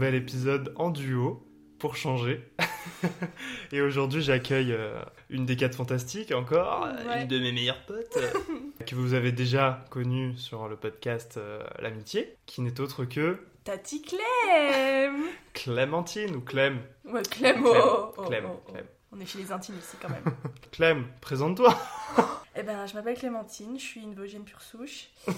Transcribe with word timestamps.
Nouvel 0.00 0.14
épisode 0.14 0.72
en 0.76 0.88
duo 0.90 1.46
pour 1.78 1.94
changer. 1.94 2.42
Et 3.72 3.82
aujourd'hui, 3.82 4.22
j'accueille 4.22 4.72
euh, 4.72 4.98
une 5.28 5.44
des 5.44 5.56
quatre 5.56 5.74
fantastiques 5.74 6.32
encore, 6.32 6.86
euh, 6.86 7.06
Ouais. 7.06 7.22
une 7.22 7.28
de 7.28 7.38
mes 7.38 7.52
meilleures 7.52 7.84
potes, 7.84 8.16
euh, 8.16 8.30
que 8.86 8.94
vous 8.94 9.12
avez 9.12 9.30
déjà 9.30 9.84
connue 9.90 10.34
sur 10.38 10.68
le 10.68 10.76
podcast 10.76 11.36
euh, 11.36 11.62
L'amitié, 11.80 12.34
qui 12.46 12.62
n'est 12.62 12.80
autre 12.80 13.04
que 13.04 13.40
Tati 13.64 14.00
Clem 14.00 15.16
Clémentine 15.52 16.34
ou 16.34 16.40
Clem. 16.40 16.78
Ouais, 17.04 17.20
Clem, 17.30 17.56
Clem, 17.56 17.66
oh, 17.66 18.14
oh, 18.16 18.22
Clem, 18.22 18.44
oh, 18.46 18.60
oh. 18.68 18.72
Clem. 18.72 18.86
On 19.12 19.20
est 19.20 19.26
chez 19.26 19.38
les 19.40 19.52
intimes 19.52 19.76
ici 19.78 19.98
quand 20.00 20.08
même. 20.08 20.24
Clem, 20.72 21.04
présente-toi. 21.20 21.76
Eh 22.56 22.62
ben, 22.62 22.86
je 22.86 22.94
m'appelle 22.94 23.16
Clémentine, 23.16 23.78
je 23.78 23.84
suis 23.84 24.02
une 24.02 24.14
Vosgienne 24.14 24.44
pure 24.44 24.62
souche. 24.62 25.10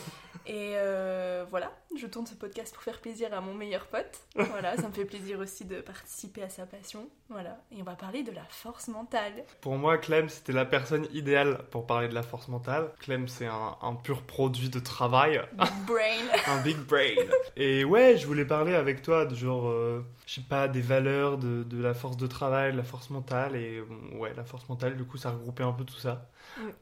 Et 0.47 0.75
euh, 0.77 1.45
voilà, 1.51 1.71
je 1.97 2.07
tourne 2.07 2.27
ce 2.27 2.35
podcast 2.35 2.75
pour 2.75 2.83
faire 2.83 3.01
plaisir 3.01 3.33
à 3.33 3.41
mon 3.41 3.55
meilleur 3.55 3.87
pote. 3.87 4.19
Voilà, 4.35 4.77
ça 4.77 4.89
me 4.89 4.93
fait 4.93 5.05
plaisir 5.05 5.39
aussi 5.39 5.65
de 5.65 5.81
participer 5.81 6.43
à 6.43 6.49
sa 6.49 6.67
passion. 6.67 7.09
Voilà, 7.29 7.59
et 7.71 7.81
on 7.81 7.85
va 7.85 7.95
parler 7.95 8.25
de 8.25 8.33
la 8.33 8.43
force 8.51 8.89
mentale. 8.89 9.45
Pour 9.61 9.77
moi, 9.77 9.99
Clem, 9.99 10.29
c'était 10.29 10.53
la 10.53 10.65
personne 10.65 11.07
idéale 11.13 11.59
pour 11.71 11.87
parler 11.87 12.09
de 12.09 12.15
la 12.15 12.23
force 12.25 12.49
mentale. 12.49 12.91
Clem, 12.99 13.29
c'est 13.29 13.47
un, 13.47 13.77
un 13.81 13.95
pur 13.95 14.23
produit 14.23 14.69
de 14.69 14.81
travail, 14.81 15.41
Brain. 15.87 16.27
un 16.49 16.61
big 16.63 16.79
brain. 16.79 17.15
Et 17.57 17.85
ouais, 17.85 18.17
je 18.17 18.27
voulais 18.27 18.45
parler 18.45 18.75
avec 18.75 19.03
toi 19.03 19.25
de 19.27 19.35
genre, 19.35 19.69
euh, 19.69 20.05
je 20.27 20.35
sais 20.35 20.41
pas, 20.47 20.67
des 20.67 20.83
valeurs, 20.83 21.39
de, 21.39 21.63
de 21.63 21.81
la 21.81 21.95
force 21.95 22.17
de 22.17 22.27
travail, 22.27 22.73
de 22.73 22.77
la 22.77 22.83
force 22.83 23.11
mentale. 23.11 23.55
Et 23.55 23.81
ouais, 24.15 24.33
la 24.35 24.45
force 24.45 24.69
mentale, 24.69 24.97
du 24.97 25.05
coup, 25.05 25.19
ça 25.19 25.31
regroupait 25.31 25.65
un 25.65 25.73
peu 25.73 25.85
tout 25.85 25.99
ça. 25.99 26.29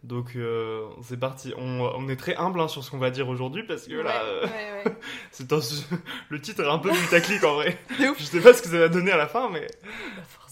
Donc, 0.03 0.33
euh, 0.37 0.89
c'est 1.03 1.19
parti. 1.19 1.53
On, 1.57 1.81
on 1.81 2.09
est 2.09 2.17
très 2.17 2.37
humble 2.37 2.61
hein, 2.61 2.69
sur 2.69 2.83
ce 2.85 2.91
qu'on 2.91 2.99
va 2.99 3.11
dire 3.11 3.29
aujourd'hui 3.29 3.63
parce 3.63 3.87
que 3.87 3.95
là, 3.95 4.23
euh, 4.25 4.47
ouais, 4.47 4.97
c'est 5.31 5.53
un 5.53 5.61
le 6.29 6.41
titre 6.41 6.63
est 6.65 6.69
un 6.69 6.79
peu 6.79 6.91
putaclic 6.91 7.43
en 7.45 7.55
vrai. 7.55 7.79
Je 8.19 8.25
sais 8.25 8.41
pas 8.41 8.53
ce 8.53 8.63
que 8.63 8.69
ça 8.69 8.79
va 8.79 8.89
donner 8.89 9.13
à 9.13 9.17
la 9.17 9.29
fin, 9.29 9.49
mais 9.51 9.67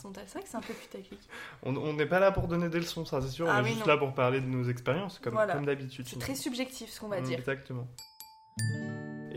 mentale, 0.08 0.24
c'est 0.26 0.34
vrai 0.34 0.42
que 0.42 0.48
c'est 0.48 0.56
un 0.56 0.60
peu 0.60 0.74
putaclic. 0.74 1.20
on 1.62 1.92
n'est 1.92 2.06
pas 2.06 2.18
là 2.18 2.32
pour 2.32 2.48
donner 2.48 2.68
des 2.68 2.80
leçons, 2.80 3.04
ça 3.04 3.20
c'est 3.20 3.28
sûr. 3.28 3.46
Ah 3.48 3.56
on 3.56 3.60
est 3.60 3.62
oui, 3.64 3.68
juste 3.70 3.80
non. 3.86 3.92
là 3.92 3.98
pour 3.98 4.14
parler 4.14 4.40
de 4.40 4.46
nos 4.46 4.64
expériences, 4.68 5.18
comme, 5.18 5.34
Voilà. 5.34 5.54
comme 5.54 5.66
d'habitude. 5.66 6.06
C'est 6.08 6.18
très 6.18 6.34
subjectif 6.34 6.90
ce 6.90 7.00
qu'on 7.00 7.08
va 7.08 7.20
dire. 7.20 7.38
Exactement. 7.38 7.86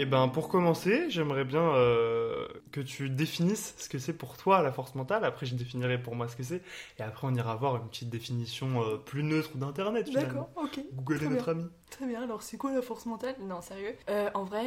Et 0.01 0.05
ben 0.07 0.29
pour 0.29 0.49
commencer, 0.49 1.11
j'aimerais 1.11 1.43
bien 1.43 1.61
euh, 1.61 2.47
que 2.71 2.81
tu 2.81 3.07
définisses 3.07 3.75
ce 3.77 3.87
que 3.87 3.99
c'est 3.99 4.13
pour 4.13 4.35
toi 4.35 4.63
la 4.63 4.71
force 4.71 4.95
mentale. 4.95 5.23
Après, 5.23 5.45
je 5.45 5.53
définirai 5.53 6.01
pour 6.01 6.15
moi 6.15 6.27
ce 6.27 6.35
que 6.35 6.41
c'est. 6.41 6.63
Et 6.97 7.03
après, 7.03 7.27
on 7.27 7.35
ira 7.35 7.55
voir 7.55 7.75
une 7.75 7.87
petite 7.87 8.09
définition 8.09 8.81
euh, 8.81 8.97
plus 8.97 9.21
neutre 9.21 9.57
d'internet. 9.57 10.11
D'accord, 10.11 10.49
ok. 10.55 10.79
Google 10.93 11.13
est 11.13 11.17
Très 11.19 11.29
notre 11.29 11.49
ami. 11.49 11.69
Très 11.91 12.07
bien, 12.07 12.23
alors 12.23 12.41
c'est 12.41 12.57
quoi 12.57 12.73
la 12.73 12.81
force 12.81 13.05
mentale? 13.05 13.35
Non, 13.41 13.61
sérieux. 13.61 13.95
Euh, 14.09 14.31
en 14.33 14.43
vrai, 14.43 14.63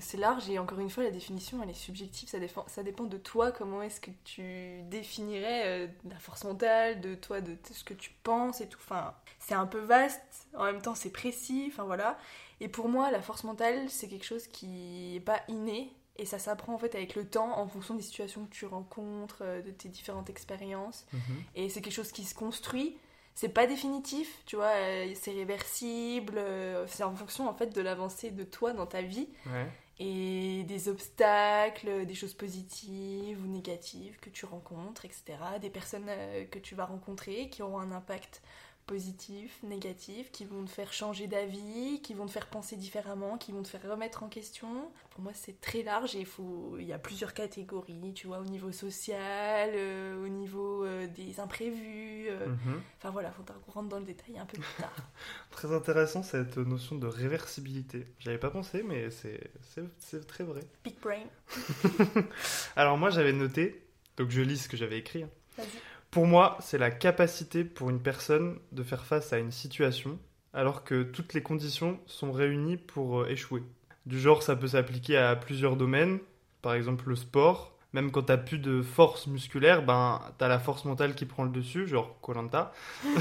c'est 0.00 0.16
large 0.16 0.48
et 0.48 0.58
encore 0.58 0.80
une 0.80 0.88
fois, 0.88 1.02
la 1.04 1.10
définition, 1.10 1.62
elle 1.62 1.68
est 1.68 1.74
subjective, 1.74 2.30
ça, 2.30 2.38
défend- 2.38 2.64
ça 2.66 2.82
dépend 2.82 3.04
de 3.04 3.18
toi, 3.18 3.52
comment 3.52 3.82
est-ce 3.82 4.00
que 4.00 4.10
tu 4.24 4.80
définirais 4.84 5.90
la 6.08 6.18
force 6.20 6.44
mentale, 6.44 7.02
de 7.02 7.16
toi, 7.16 7.42
de 7.42 7.54
ce 7.70 7.84
que 7.84 7.92
tu 7.92 8.12
penses 8.22 8.62
et 8.62 8.66
tout. 8.68 8.78
Enfin, 8.82 9.12
c'est 9.40 9.54
un 9.54 9.66
peu 9.66 9.80
vaste, 9.80 10.46
en 10.56 10.64
même 10.64 10.80
temps 10.80 10.94
c'est 10.94 11.10
précis, 11.10 11.66
enfin 11.70 11.82
voilà. 11.82 12.16
Et 12.60 12.68
pour 12.68 12.88
moi, 12.88 13.10
la 13.10 13.22
force 13.22 13.44
mentale, 13.44 13.88
c'est 13.88 14.08
quelque 14.08 14.24
chose 14.26 14.46
qui 14.46 15.16
est 15.16 15.20
pas 15.20 15.40
inné. 15.48 15.92
Et 16.16 16.26
ça 16.26 16.38
s'apprend 16.38 16.74
en 16.74 16.78
fait 16.78 16.94
avec 16.94 17.14
le 17.14 17.24
temps, 17.26 17.58
en 17.58 17.66
fonction 17.66 17.94
des 17.94 18.02
situations 18.02 18.44
que 18.44 18.50
tu 18.50 18.66
rencontres, 18.66 19.38
euh, 19.40 19.62
de 19.62 19.70
tes 19.70 19.88
différentes 19.88 20.28
expériences. 20.28 21.06
Mhm. 21.14 21.20
Et 21.54 21.68
c'est 21.70 21.80
quelque 21.80 21.94
chose 21.94 22.12
qui 22.12 22.24
se 22.24 22.34
construit. 22.34 22.98
C'est 23.34 23.48
pas 23.48 23.66
définitif, 23.66 24.42
tu 24.44 24.56
vois, 24.56 24.66
euh, 24.74 25.10
c'est 25.14 25.30
réversible, 25.32 26.34
euh, 26.36 26.86
c'est 26.88 27.04
en 27.04 27.14
fonction 27.14 27.48
en 27.48 27.54
fait 27.54 27.74
de 27.74 27.80
l'avancée 27.80 28.30
de 28.30 28.44
toi 28.44 28.72
dans 28.74 28.86
ta 28.86 29.00
vie 29.00 29.28
Ouais. 29.46 29.66
et 29.98 30.64
des 30.64 30.88
obstacles, 30.88 32.04
des 32.04 32.14
choses 32.14 32.34
positives 32.34 33.42
ou 33.42 33.46
négatives 33.46 34.18
que 34.20 34.28
tu 34.28 34.44
rencontres, 34.44 35.06
etc. 35.06 35.38
Des 35.60 35.70
personnes 35.70 36.10
que 36.50 36.58
tu 36.58 36.74
vas 36.74 36.84
rencontrer 36.84 37.48
qui 37.48 37.62
auront 37.62 37.78
un 37.78 37.92
impact 37.92 38.42
positif, 38.90 39.62
négatif, 39.62 40.32
qui 40.32 40.44
vont 40.44 40.64
te 40.64 40.70
faire 40.70 40.92
changer 40.92 41.28
d'avis, 41.28 42.00
qui 42.02 42.12
vont 42.12 42.26
te 42.26 42.32
faire 42.32 42.48
penser 42.48 42.74
différemment, 42.74 43.38
qui 43.38 43.52
vont 43.52 43.62
te 43.62 43.68
faire 43.68 43.88
remettre 43.88 44.24
en 44.24 44.28
question. 44.28 44.90
Pour 45.10 45.20
moi, 45.22 45.30
c'est 45.32 45.60
très 45.60 45.84
large 45.84 46.16
et 46.16 46.18
il 46.20 46.26
faut... 46.26 46.76
il 46.80 46.86
y 46.86 46.92
a 46.92 46.98
plusieurs 46.98 47.32
catégories, 47.32 48.12
tu 48.16 48.26
vois, 48.26 48.40
au 48.40 48.44
niveau 48.44 48.72
social, 48.72 49.70
euh, 49.74 50.24
au 50.24 50.26
niveau 50.26 50.84
euh, 50.84 51.06
des 51.06 51.38
imprévus. 51.38 52.26
euh, 52.30 52.48
Mhm. 52.48 52.82
Enfin 52.98 53.10
voilà, 53.10 53.30
faudra 53.30 53.54
qu'on 53.64 53.70
rentre 53.70 53.88
dans 53.90 54.00
le 54.00 54.04
détail 54.04 54.36
un 54.38 54.44
peu 54.44 54.58
plus 54.58 54.82
tard. 54.82 54.92
Très 55.52 55.72
intéressant 55.72 56.24
cette 56.24 56.56
notion 56.56 56.96
de 56.96 57.06
réversibilité. 57.06 58.06
J'avais 58.18 58.38
pas 58.38 58.50
pensé, 58.50 58.82
mais 58.82 59.08
c'est 59.10 60.26
très 60.26 60.42
vrai. 60.42 60.62
Big 60.82 60.98
brain, 61.00 61.26
Alors 62.76 62.98
moi, 62.98 63.10
j'avais 63.10 63.32
noté, 63.32 63.84
donc 64.16 64.30
je 64.30 64.40
lis 64.40 64.58
ce 64.58 64.68
que 64.68 64.76
j'avais 64.76 64.98
écrit. 64.98 65.22
hein. 65.22 65.30
vas-y. 65.56 65.78
Pour 66.10 66.26
moi, 66.26 66.56
c'est 66.60 66.78
la 66.78 66.90
capacité 66.90 67.62
pour 67.62 67.88
une 67.88 68.00
personne 68.00 68.58
de 68.72 68.82
faire 68.82 69.06
face 69.06 69.32
à 69.32 69.38
une 69.38 69.52
situation 69.52 70.18
alors 70.52 70.82
que 70.82 71.04
toutes 71.04 71.34
les 71.34 71.42
conditions 71.42 72.00
sont 72.06 72.32
réunies 72.32 72.76
pour 72.76 73.20
euh, 73.20 73.28
échouer. 73.28 73.62
Du 74.06 74.18
genre, 74.18 74.42
ça 74.42 74.56
peut 74.56 74.66
s'appliquer 74.66 75.16
à 75.16 75.36
plusieurs 75.36 75.76
domaines, 75.76 76.18
par 76.62 76.74
exemple 76.74 77.08
le 77.08 77.14
sport. 77.14 77.76
Même 77.92 78.10
quand 78.10 78.22
t'as 78.22 78.36
plus 78.36 78.58
de 78.58 78.82
force 78.82 79.28
musculaire, 79.28 79.84
ben 79.84 80.20
t'as 80.38 80.48
la 80.48 80.58
force 80.58 80.84
mentale 80.84 81.14
qui 81.14 81.26
prend 81.26 81.44
le 81.44 81.50
dessus, 81.50 81.86
genre 81.86 82.16
Colanta. 82.20 82.72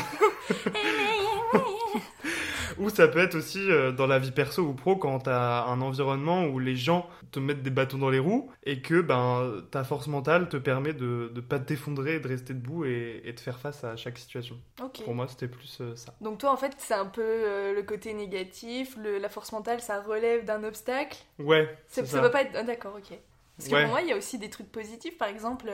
Ou 2.79 2.89
ça 2.89 3.07
peut 3.07 3.19
être 3.19 3.35
aussi 3.35 3.59
euh, 3.69 3.91
dans 3.91 4.07
la 4.07 4.19
vie 4.19 4.31
perso 4.31 4.63
ou 4.63 4.73
pro 4.73 4.95
quand 4.95 5.19
t'as 5.19 5.65
un 5.65 5.81
environnement 5.81 6.45
où 6.45 6.59
les 6.59 6.75
gens 6.75 7.09
te 7.31 7.39
mettent 7.39 7.61
des 7.61 7.69
bâtons 7.69 7.97
dans 7.97 8.09
les 8.09 8.19
roues 8.19 8.49
et 8.63 8.81
que 8.81 9.01
ben 9.01 9.61
ta 9.71 9.83
force 9.83 10.07
mentale 10.07 10.49
te 10.49 10.57
permet 10.57 10.93
de 10.93 11.31
ne 11.35 11.41
pas 11.41 11.59
t'effondrer, 11.59 12.19
de 12.19 12.27
rester 12.27 12.53
debout 12.53 12.85
et, 12.85 13.21
et 13.25 13.33
de 13.33 13.39
faire 13.39 13.59
face 13.59 13.83
à 13.83 13.95
chaque 13.97 14.17
situation. 14.17 14.57
Ok. 14.81 15.03
Pour 15.03 15.13
moi, 15.13 15.27
c'était 15.27 15.47
plus 15.47 15.77
euh, 15.81 15.95
ça. 15.95 16.13
Donc 16.21 16.39
toi 16.39 16.51
en 16.51 16.57
fait 16.57 16.73
c'est 16.77 16.93
un 16.93 17.05
peu 17.05 17.21
euh, 17.21 17.73
le 17.73 17.83
côté 17.83 18.13
négatif, 18.13 18.95
le- 18.97 19.17
la 19.19 19.29
force 19.29 19.51
mentale 19.51 19.81
ça 19.81 20.01
relève 20.01 20.45
d'un 20.45 20.63
obstacle? 20.63 21.17
Ouais, 21.39 21.77
ça 21.87 22.05
ça. 22.05 22.21
peut 22.21 22.31
pas 22.31 22.41
être... 22.43 22.51
ah, 22.55 22.63
D'accord, 22.63 22.95
ok. 22.97 23.17
Parce 23.57 23.69
que 23.69 23.75
Ouais. 23.75 23.81
pour 23.81 23.89
moi 23.91 24.01
il 24.01 24.07
y 24.07 24.13
a 24.13 24.17
aussi 24.17 24.37
des 24.37 24.49
trucs 24.49 24.71
positifs, 24.71 25.17
par 25.17 25.27
exemple 25.27 25.69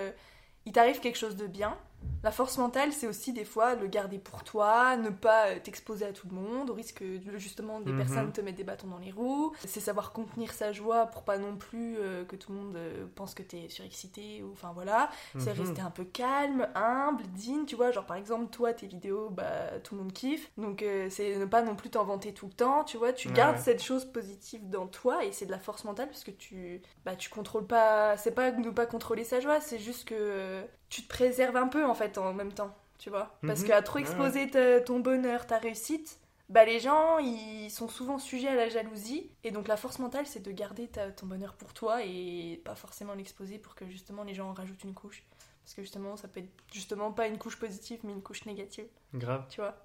il 0.66 0.72
t'arrive 0.72 1.00
quelque 1.00 1.18
chose 1.18 1.36
de 1.36 1.46
bien. 1.48 1.78
La 2.24 2.32
force 2.32 2.58
mentale 2.58 2.92
c'est 2.92 3.06
aussi 3.06 3.34
des 3.34 3.46
fois 3.46 3.76
le 3.76 3.86
garder 3.86 4.18
pour 4.18 4.44
toi, 4.44 4.98
ne 4.98 5.10
pas 5.10 5.50
euh, 5.50 5.60
t'exposer 5.64 6.06
à 6.06 6.12
tout 6.12 6.28
le 6.28 6.36
monde, 6.36 6.72
au 6.72 6.74
risque 6.74 7.04
de- 7.04 7.38
justement 7.38 7.80
des 7.82 7.92
Mhm. 7.92 7.98
personnes 8.00 8.32
te 8.32 8.42
mettent 8.42 8.56
des 8.56 8.64
bâtons 8.64 8.88
dans 8.88 8.98
les 8.98 9.12
roues. 9.12 9.54
C'est 9.64 9.80
savoir 9.80 10.12
contenir 10.12 10.52
sa 10.52 10.72
joie 10.72 11.06
pour 11.06 11.22
pas 11.24 11.38
non 11.38 11.56
plus 11.56 11.98
euh, 12.00 12.26
que 12.26 12.36
tout 12.36 12.52
le 12.52 12.58
monde 12.58 12.76
euh, 12.78 13.06
pense 13.14 13.36
que 13.36 13.44
t'es 13.44 13.70
surexcité 13.70 14.42
ou 14.42 14.52
enfin 14.54 14.72
voilà. 14.74 15.10
C'est 15.38 15.54
Mhm. 15.54 15.60
rester 15.60 15.82
un 15.84 15.92
peu 15.92 16.04
calme, 16.04 16.68
humble, 16.74 17.24
digne, 17.28 17.66
tu 17.66 17.76
vois. 17.76 17.92
Genre, 17.92 18.06
par 18.08 18.18
exemple, 18.18 18.50
toi, 18.50 18.74
tes 18.74 18.88
vidéos, 18.88 19.30
bah, 19.30 19.80
tout 19.84 19.94
le 19.96 20.02
monde 20.02 20.14
kiffe. 20.14 20.52
Donc, 20.58 20.82
euh, 20.82 21.08
c'est 21.12 21.38
ne 21.38 21.46
pas 21.46 21.62
non 21.62 21.76
plus 21.76 21.92
t'en 21.92 22.06
vanter 22.06 22.34
tout 22.34 22.48
le 22.48 22.54
temps, 22.54 22.84
tu 22.84 22.98
vois. 22.98 23.14
Tu 23.14 23.28
Ouais, 23.28 23.34
gardes 23.36 23.58
ouais. 23.58 23.62
cette 23.62 23.84
chose 23.84 24.04
positive 24.06 24.68
dans 24.70 24.88
toi 24.88 25.24
et 25.24 25.32
c'est 25.32 25.46
de 25.46 25.52
la 25.52 25.60
force 25.60 25.84
mentale 25.86 26.08
parce 26.08 26.24
que 26.24 26.32
tu, 26.32 26.82
bah, 27.06 27.16
tu 27.16 27.30
contrôles 27.30 27.68
pas. 27.68 28.18
C'est 28.18 28.32
pas 28.34 28.52
ne 28.52 28.72
pas 28.72 28.88
contrôler 28.88 29.24
sa 29.24 29.40
joie, 29.42 29.62
c'est 29.62 29.78
juste 29.80 30.06
que 30.08 30.16
euh, 30.18 30.64
tu 30.96 31.02
te 31.04 31.10
préserves 31.10 31.58
un 31.58 31.68
peu 31.68 31.84
en 31.86 31.94
fait 31.94 32.18
en 32.18 32.34
même 32.34 32.54
temps, 32.54 32.74
tu 33.00 33.10
vois. 33.10 33.38
Parce 33.46 33.62
Mhm. 33.62 33.68
qu'à 33.68 33.82
trop 33.82 34.00
exposer 34.00 34.50
ta- 34.50 34.80
ton 34.80 35.00
bonheur, 35.00 35.46
ta 35.46 35.58
réussite, 35.58 36.20
bah 36.48 36.64
les 36.64 36.80
gens 36.80 37.18
ils 37.20 37.70
sont 37.70 37.90
souvent 37.90 38.18
sujets 38.18 38.48
à 38.48 38.56
la 38.56 38.70
jalousie 38.70 39.30
et 39.44 39.52
donc 39.52 39.68
la 39.68 39.76
force 39.78 40.00
mentale 40.00 40.26
c'est 40.26 40.42
de 40.42 40.52
garder 40.52 40.88
ta- 40.88 41.12
ton 41.12 41.26
bonheur 41.26 41.54
pour 41.56 41.74
toi 41.74 42.04
et 42.06 42.62
pas 42.64 42.76
forcément 42.76 43.14
l'exposer 43.16 43.58
pour 43.58 43.76
que 43.76 43.86
justement 43.90 44.24
les 44.24 44.34
gens 44.34 44.50
en 44.50 44.54
rajoutent 44.54 44.84
une 44.84 44.94
couche. 44.94 45.24
Parce 45.64 45.74
que 45.74 45.82
justement 45.82 46.16
ça 46.16 46.28
peut 46.28 46.40
être 46.42 46.50
justement 46.72 47.12
pas 47.12 47.28
une 47.28 47.40
couche 47.40 47.58
positive 47.58 48.00
mais 48.04 48.14
une 48.14 48.22
couche 48.22 48.46
négative, 48.46 48.86
Grave. 49.16 49.44
tu 49.50 49.60
vois. 49.60 49.76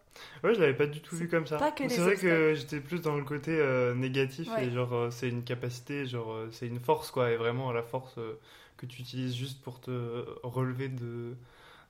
Ouais, 0.45 0.55
je 0.55 0.61
l'avais 0.61 0.75
pas 0.75 0.87
du 0.87 1.01
tout 1.01 1.17
vu 1.17 1.29
comme 1.29 1.47
ça. 1.47 1.59
C'est 1.77 1.97
vrai 1.99 2.17
que 2.17 2.55
j'étais 2.55 2.81
plus 2.81 3.01
dans 3.01 3.17
le 3.17 3.25
côté 3.25 3.53
euh, 3.59 3.95
négatif 3.95 4.49
Ouais. 4.53 4.67
et 4.67 4.71
genre 4.71 4.93
euh, 4.93 5.11
c'est 5.11 5.29
une 5.29 5.43
capacité, 5.43 6.05
genre 6.07 6.33
euh, 6.33 6.51
c'est 6.53 6.67
une 6.67 6.81
force 6.81 7.11
quoi, 7.11 7.31
et 7.31 7.37
vraiment 7.37 7.73
la 7.73 7.83
force 7.83 8.19
que 8.81 8.87
tu 8.87 9.03
utilises 9.03 9.35
juste 9.35 9.61
pour 9.63 9.81
te 9.81 10.25
relever 10.43 10.89
de, 10.89 11.37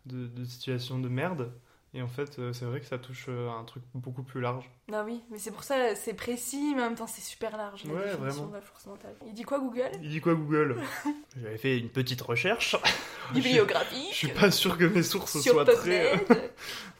de, 0.06 0.44
situations 0.44 0.98
de 0.98 1.08
merde. 1.08 1.52
Et 1.94 2.02
en 2.02 2.08
fait, 2.08 2.38
euh, 2.38 2.52
c'est 2.52 2.64
vrai 2.64 2.80
que 2.80 2.86
ça 2.86 2.98
touche 2.98 3.26
euh, 3.28 3.48
un 3.48 3.64
truc 3.64 3.84
beaucoup 3.94 4.24
plus 4.24 4.40
large. 4.40 4.68
Non 4.90 5.02
oui, 5.06 5.20
mais 5.30 5.38
c'est 5.38 5.50
pour 5.50 5.62
ça 5.62 5.94
c'est 5.94 6.14
précis 6.14 6.72
mais 6.74 6.82
en 6.82 6.86
même 6.86 6.94
temps 6.96 7.06
c'est 7.06 7.20
super 7.20 7.56
large 7.56 7.84
la 7.84 7.92
Ouais, 7.94 7.98
définition 8.10 8.24
vraiment. 8.24 8.46
de 8.48 8.54
la 8.54 8.60
force 8.60 8.86
mentale. 8.86 9.14
Il 9.26 9.32
dit 9.34 9.42
quoi 9.42 9.58
Google? 9.60 9.90
Il 10.02 10.10
dit 10.10 10.20
quoi 10.20 10.34
Google? 10.34 10.76
J'avais 11.40 11.58
fait 11.58 11.78
une 11.78 11.88
petite 11.90 12.20
recherche. 12.22 12.76
Je 13.30 13.34
Bibliographique. 13.34 14.08
Je 14.10 14.16
suis 14.16 14.28
pas 14.28 14.50
sûr 14.50 14.76
que 14.76 14.84
mes 14.84 15.02
sources 15.02 15.40
soient 15.40 15.64
très. 15.64 16.14
euh. 16.14 16.18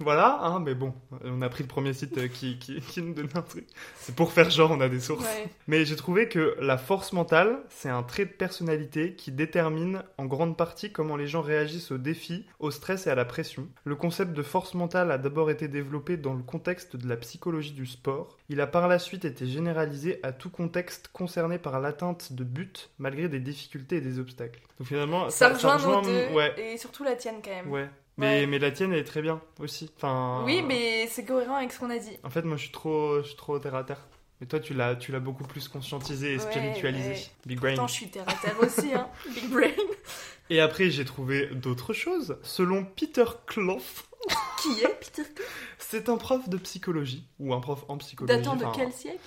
Voilà, 0.03 0.39
hein, 0.43 0.61
mais 0.61 0.75
bon, 0.75 0.95
on 1.25 1.43
a 1.43 1.49
pris 1.51 1.63
le 1.63 1.69
premier 1.69 1.93
site 1.93 2.17
euh, 2.17 2.29
qui, 2.29 2.59
qui, 2.59 2.81
qui 2.81 3.03
nous 3.03 3.13
donne 3.13 3.29
un 3.35 3.43
truc. 3.43 3.67
C'est 3.97 4.15
pour 4.15 4.33
faire 4.33 4.49
genre 4.49 4.71
on 4.71 4.81
a 4.81 4.89
des 4.89 5.01
sources. 5.01 5.23
Ouais. 5.25 5.49
Mais 5.67 5.85
j'ai 5.85 5.97
trouvé 5.97 6.27
que 6.27 6.57
la 6.59 6.79
force 6.79 7.13
mentale, 7.13 7.59
c'est 7.69 7.91
un 7.91 8.03
trait 8.03 8.25
de 8.25 8.31
personnalité 8.31 9.15
qui 9.15 9.31
détermine 9.31 10.03
en 10.17 10.25
grande 10.25 10.57
partie 10.57 10.91
comment 10.91 11.17
les 11.17 11.27
gens 11.27 11.43
réagissent 11.43 11.91
aux 11.91 11.99
défis, 11.99 12.47
au 12.61 12.71
stress 12.71 13.07
et 13.07 13.11
à 13.11 13.15
la 13.15 13.27
pression. 13.27 13.69
Le 13.85 13.95
concept 13.95 14.33
de 14.33 14.43
force 14.43 14.73
mentale 14.73 15.11
a 15.11 15.19
d'abord 15.19 15.51
été 15.51 15.69
développé 15.69 16.17
dans 16.17 16.33
le 16.35 16.43
contexte 16.43 16.97
de 16.97 17.07
la 17.07 17.17
psychologie 17.19 17.73
du 17.73 17.80
sport. 17.87 18.37
Il 18.49 18.61
a 18.61 18.67
par 18.67 18.88
la 18.88 18.99
suite 18.99 19.25
été 19.25 19.47
généralisé 19.47 20.21
à 20.23 20.32
tout 20.32 20.50
contexte 20.50 21.09
concerné 21.12 21.59
par 21.59 21.81
l'atteinte 21.81 22.32
de 22.32 22.44
buts, 22.44 22.73
malgré 22.99 23.29
des 23.29 23.41
difficultés 23.41 23.97
et 23.97 24.00
des 24.00 24.19
obstacles. 24.19 24.61
Donc 24.79 24.88
finalement, 24.88 25.31
Ça, 25.31 25.53
rejoint 25.53 25.79
nos 25.79 26.03
deux, 26.03 26.29
Ouais, 26.35 26.55
et 26.59 26.77
surtout 26.79 27.05
la 27.05 27.17
tienne 27.17 27.37
quand 27.44 27.50
même. 27.50 27.71
ouais. 27.71 27.88
Mais, 28.17 28.41
Ouais. 28.41 28.47
mais 28.47 28.59
la 28.59 28.71
tienne, 28.71 28.93
elle 28.93 28.99
est 28.99 29.05
très 29.05 29.23
bien 29.23 29.41
aussi. 29.61 29.91
Enfin, 29.97 30.43
Oui, 30.44 30.62
mais 30.67 31.06
c'est 31.09 31.25
cohérent 31.25 31.55
avec 31.56 31.73
ce 31.73 31.79
qu'on 31.81 31.88
a 31.91 31.97
dit. 31.99 32.19
En 32.23 32.29
fait, 32.29 32.43
moi, 32.43 32.56
je 32.56 32.62
suis 32.65 32.73
trop, 32.73 33.23
je 33.23 33.29
suis 33.29 33.37
trop 33.37 33.59
terre 33.59 33.75
à 33.77 33.85
terre. 33.85 34.06
Mais 34.41 34.47
toi, 34.47 34.59
tu 34.61 34.73
l'as, 34.75 34.97
tu 34.97 35.13
l'as 35.13 35.21
beaucoup 35.21 35.45
plus 35.45 35.69
conscientisé 35.69 36.33
et 36.33 36.37
Ouais, 36.37 36.39
spiritualisé. 36.41 37.11
ouais. 37.11 37.31
Big 37.47 37.59
brain. 37.61 37.71
Pourtant, 37.71 37.87
je 37.89 37.93
suis 37.95 38.09
terre 38.11 38.25
à 38.29 38.33
terre 38.35 38.57
aussi, 38.61 38.93
hein. 38.95 39.09
Big 39.35 39.51
brain. 39.51 39.71
Et 40.49 40.61
après, 40.61 40.91
j'ai 40.91 41.05
trouvé 41.05 41.47
d'autres 41.49 41.93
choses. 41.93 42.39
Selon 42.43 42.85
Peter 42.85 43.25
Clough, 43.47 43.81
Qui 44.63 44.81
est 44.83 44.99
Peter 45.01 45.23
Clough 45.35 45.47
c'est 45.79 46.09
un 46.09 46.19
prof 46.19 46.49
de 46.49 46.57
psychologie 46.57 47.25
ou 47.41 47.53
un 47.53 47.59
prof 47.59 47.85
en 47.89 47.97
psychologie. 47.99 48.39
Datant 48.39 48.55
de 48.55 48.65
quel 48.77 48.93
siècle? 48.93 49.19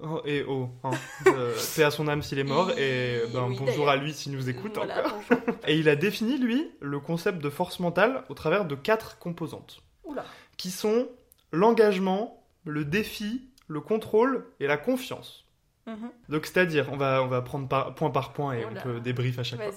Oh, 0.00 0.20
Et 0.24 0.44
oh, 0.46 0.68
hein. 0.84 0.92
Euh, 1.26 1.52
paix 1.76 1.82
à 1.82 1.90
son 1.90 2.06
âme 2.06 2.22
s'il 2.22 2.38
est 2.38 2.44
mort. 2.44 2.70
Et 2.78 3.22
ben, 3.32 3.48
Oui, 3.48 3.56
bonjour 3.58 3.88
à 3.88 3.96
lui 3.96 4.12
s'il 4.14 4.30
nous 4.32 4.48
écoute 4.48 4.74
Voilà, 4.76 5.04
encore. 5.04 5.38
Et 5.66 5.76
il 5.76 5.88
a 5.88 5.96
défini 5.96 6.38
lui 6.38 6.70
le 6.80 7.00
concept 7.00 7.38
de 7.42 7.50
force 7.50 7.80
mentale 7.80 8.24
au 8.28 8.34
travers 8.34 8.66
de 8.66 8.76
quatre 8.76 9.18
composantes, 9.18 9.82
Oula. 10.04 10.24
qui 10.56 10.70
sont 10.70 11.08
l'engagement, 11.50 12.44
le 12.64 12.84
défi, 12.84 13.42
le 13.72 13.80
contrôle 13.80 14.44
et 14.60 14.66
la 14.66 14.76
confiance. 14.76 15.44
Mhm. 15.86 16.10
Donc 16.28 16.46
c'est-à-dire, 16.46 16.88
on 16.92 16.96
va, 16.96 17.22
on 17.22 17.26
va 17.28 17.42
prendre 17.42 17.66
par- 17.68 17.94
point 17.94 18.10
par 18.10 18.32
point 18.32 18.52
et 18.54 18.62
Oh 18.64 18.68
on 18.70 18.74
là. 18.74 18.80
peut 18.82 19.00
débrief 19.00 19.38
à 19.38 19.42
chaque 19.42 19.60
fois. 19.62 19.72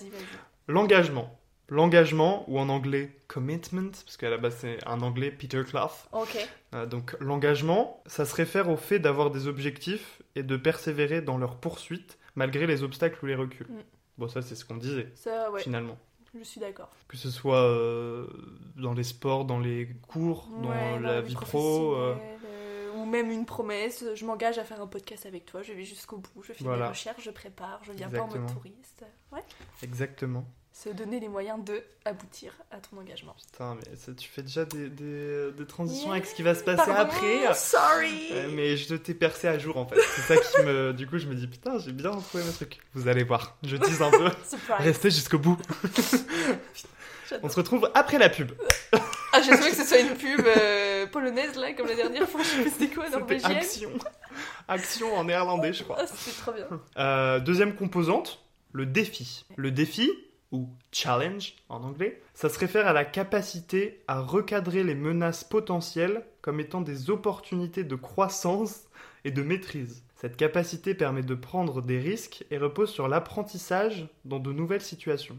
L'engagement. 0.68 1.40
L'engagement, 1.68 2.46
ou 2.48 2.60
en 2.60 2.70
anglais 2.70 3.18
commitment, 3.28 3.90
parce 4.06 4.18
qu'à 4.18 4.30
la 4.30 4.38
base 4.38 4.56
c'est 4.60 4.78
un 4.88 5.02
anglais 5.02 5.32
Peter 5.32 5.64
Clough. 5.68 5.90
Ok. 6.12 6.38
Euh, 6.76 6.86
donc 6.86 7.16
l'engagement, 7.20 8.04
ça 8.06 8.24
se 8.26 8.36
réfère 8.36 8.70
au 8.70 8.78
fait 8.78 9.00
d'avoir 9.00 9.32
des 9.32 9.48
objectifs 9.48 10.22
et 10.36 10.44
de 10.44 10.58
persévérer 10.58 11.22
dans 11.22 11.40
leur 11.40 11.56
poursuite 11.56 12.20
malgré 12.36 12.68
les 12.68 12.84
obstacles 12.84 13.18
ou 13.24 13.28
les 13.28 13.34
reculs. 13.36 13.66
Mm. 13.68 13.80
Bon 14.20 14.28
ça 14.28 14.44
c'est 14.44 14.54
ce 14.56 14.64
qu'on 14.64 14.78
disait 14.78 15.12
Ça, 15.16 15.50
ouais, 15.52 15.62
finalement. 15.62 15.98
je 16.38 16.44
suis 16.44 16.60
d'accord. 16.62 16.90
Que 17.08 17.18
ce 17.18 17.32
soit 17.32 17.64
euh, 17.64 18.28
dans 18.76 18.94
les 18.94 19.04
sports, 19.04 19.46
dans 19.46 19.60
les 19.60 19.90
cours, 20.08 20.48
dans 20.62 21.00
la 21.00 21.22
vie 21.22 21.34
pro. 21.34 21.96
euh, 21.96 22.14
Ou 23.06 23.10
même 23.10 23.30
une 23.30 23.46
promesse, 23.46 24.04
je 24.16 24.26
m'engage 24.26 24.58
à 24.58 24.64
faire 24.64 24.82
un 24.82 24.88
podcast 24.88 25.28
avec 25.28 25.46
toi, 25.46 25.62
je 25.62 25.74
vais 25.74 25.84
jusqu'au 25.86 26.18
bout, 26.18 26.42
je 26.42 26.54
fais 26.54 26.64
Voilà. 26.64 26.86
des 26.86 26.90
recherches, 26.90 27.24
je 27.24 27.30
prépare, 27.30 27.80
je 27.84 27.92
viens 27.92 28.10
pas 28.10 28.22
en 28.22 28.28
mode 28.28 28.36
Exactement. 28.38 28.60
touriste. 28.60 29.06
Ouais. 29.32 29.44
Exactement. 29.84 30.46
Se 30.74 30.90
donner 30.90 31.20
les 31.20 31.30
moyens 31.30 31.64
de 31.64 31.82
aboutir 32.04 32.54
à 32.72 32.78
ton 32.80 32.98
engagement. 32.98 33.34
Putain, 33.52 33.76
mais 33.76 33.96
ça, 33.96 34.12
tu 34.14 34.28
fais 34.28 34.42
déjà 34.42 34.66
des, 34.66 34.90
des, 34.90 35.52
des 35.52 35.66
transitions 35.68 36.08
Yeah. 36.08 36.16
avec 36.16 36.26
ce 36.26 36.36
qui 36.36 36.42
va 36.42 36.54
se 36.56 36.64
passer 36.64 36.78
Pardon, 36.92 36.94
après. 37.14 37.54
Sorry 37.54 38.34
Ouais, 38.34 38.48
mais 38.54 38.76
je 38.76 38.96
t'ai 38.96 39.14
percé 39.14 39.48
à 39.48 39.58
jour 39.58 39.78
en 39.78 39.86
fait. 39.88 39.96
C'est 40.02 40.36
ça 40.36 40.38
qui 40.38 40.66
me. 40.66 40.92
Du 40.92 41.08
coup, 41.08 41.18
je 41.18 41.28
me 41.28 41.36
dis 41.36 41.48
putain, 41.48 41.78
j'ai 41.78 41.94
bien 41.94 42.10
retrouvé 42.10 42.44
mes 42.44 42.52
trucs. 42.52 42.80
Vous 42.94 43.08
allez 43.08 43.24
voir, 43.24 43.56
je 43.64 43.78
tease 43.78 44.02
un 44.02 44.12
peu. 44.12 44.30
Restez 44.80 45.12
jusqu'au 45.12 45.40
bout. 45.40 45.58
On 47.44 47.50
se 47.50 47.56
retrouve 47.56 47.90
après 47.94 48.18
la 48.18 48.30
pub. 48.30 48.52
Ah, 49.36 49.42
j'ai 49.42 49.52
que 49.52 49.76
ce 49.76 49.84
soit 49.84 50.00
une 50.00 50.16
pub 50.16 50.46
euh, 50.46 51.08
polonaise 51.08 51.56
là, 51.58 51.74
comme 51.74 51.88
la 51.88 51.96
dernière 51.96 52.28
fois, 52.28 52.42
je 52.42 52.48
sais 52.48 52.62
plus 52.62 52.70
c'était 52.72 52.94
quoi, 52.94 53.10
norvégienne. 53.10 53.52
action. 53.52 53.92
Action 54.70 55.14
en 55.14 55.26
néerlandais, 55.26 55.74
je 55.74 55.84
crois. 55.84 55.98
Ah, 56.00 56.08
c'était 56.08 56.38
trop 56.38 56.54
bien. 56.54 56.68
Euh, 56.98 57.40
deuxième 57.40 57.76
composante, 57.76 58.46
le 58.72 58.86
défi. 58.86 59.46
Le 59.58 59.72
défi, 59.72 60.10
ou 60.54 60.70
challenge 60.94 61.56
en 61.68 61.84
anglais, 61.84 62.22
ça 62.34 62.48
se 62.48 62.58
réfère 62.58 62.88
à 62.88 62.94
la 62.94 63.04
capacité 63.04 64.04
à 64.08 64.22
recadrer 64.22 64.84
les 64.84 64.96
menaces 64.96 65.44
potentielles 65.44 66.26
comme 66.42 66.62
étant 66.62 66.80
des 66.82 67.10
opportunités 67.10 67.84
de 67.84 67.96
croissance 67.96 68.84
et 69.26 69.32
de 69.32 69.42
maîtrise. 69.42 70.04
Cette 70.16 70.38
capacité 70.38 70.94
permet 70.94 71.24
de 71.24 71.36
prendre 71.36 71.82
des 71.82 72.00
risques 72.00 72.46
et 72.52 72.58
repose 72.58 72.90
sur 72.90 73.10
l'apprentissage 73.10 74.08
dans 74.24 74.40
de 74.40 74.54
nouvelles 74.54 74.82
situations. 74.82 75.38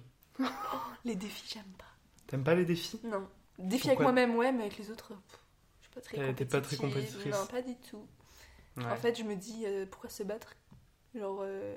Les 1.04 1.14
défis, 1.14 1.50
j'aime 1.54 1.72
pas. 1.78 1.84
T'aimes 2.26 2.44
pas 2.44 2.54
les 2.54 2.66
défis? 2.66 3.00
Non. 3.04 3.26
Défi 3.58 3.88
Pourquoi 3.88 3.92
avec 3.92 4.14
moi-même, 4.14 4.36
ouais, 4.36 4.52
mais 4.52 4.62
avec 4.62 4.78
les 4.78 4.90
autres, 4.90 5.08
pff, 5.08 5.40
je 5.80 5.86
suis 5.86 5.94
pas 5.94 6.00
très 6.00 6.18
Euh, 6.18 6.32
t'es 6.32 6.44
pas 6.44 6.60
très 6.60 6.76
compétitrice. 6.76 7.34
Non, 7.34 7.46
pas 7.46 7.62
du 7.62 7.74
tout. 7.76 8.06
En 8.84 8.96
fait, 8.96 9.16
je 9.18 9.22
me 9.24 9.34
dis, 9.36 9.64
euh, 9.66 9.86
pourquoi 9.90 10.10
se 10.10 10.22
battre? 10.22 10.54
Genre. 11.14 11.38
euh, 11.42 11.76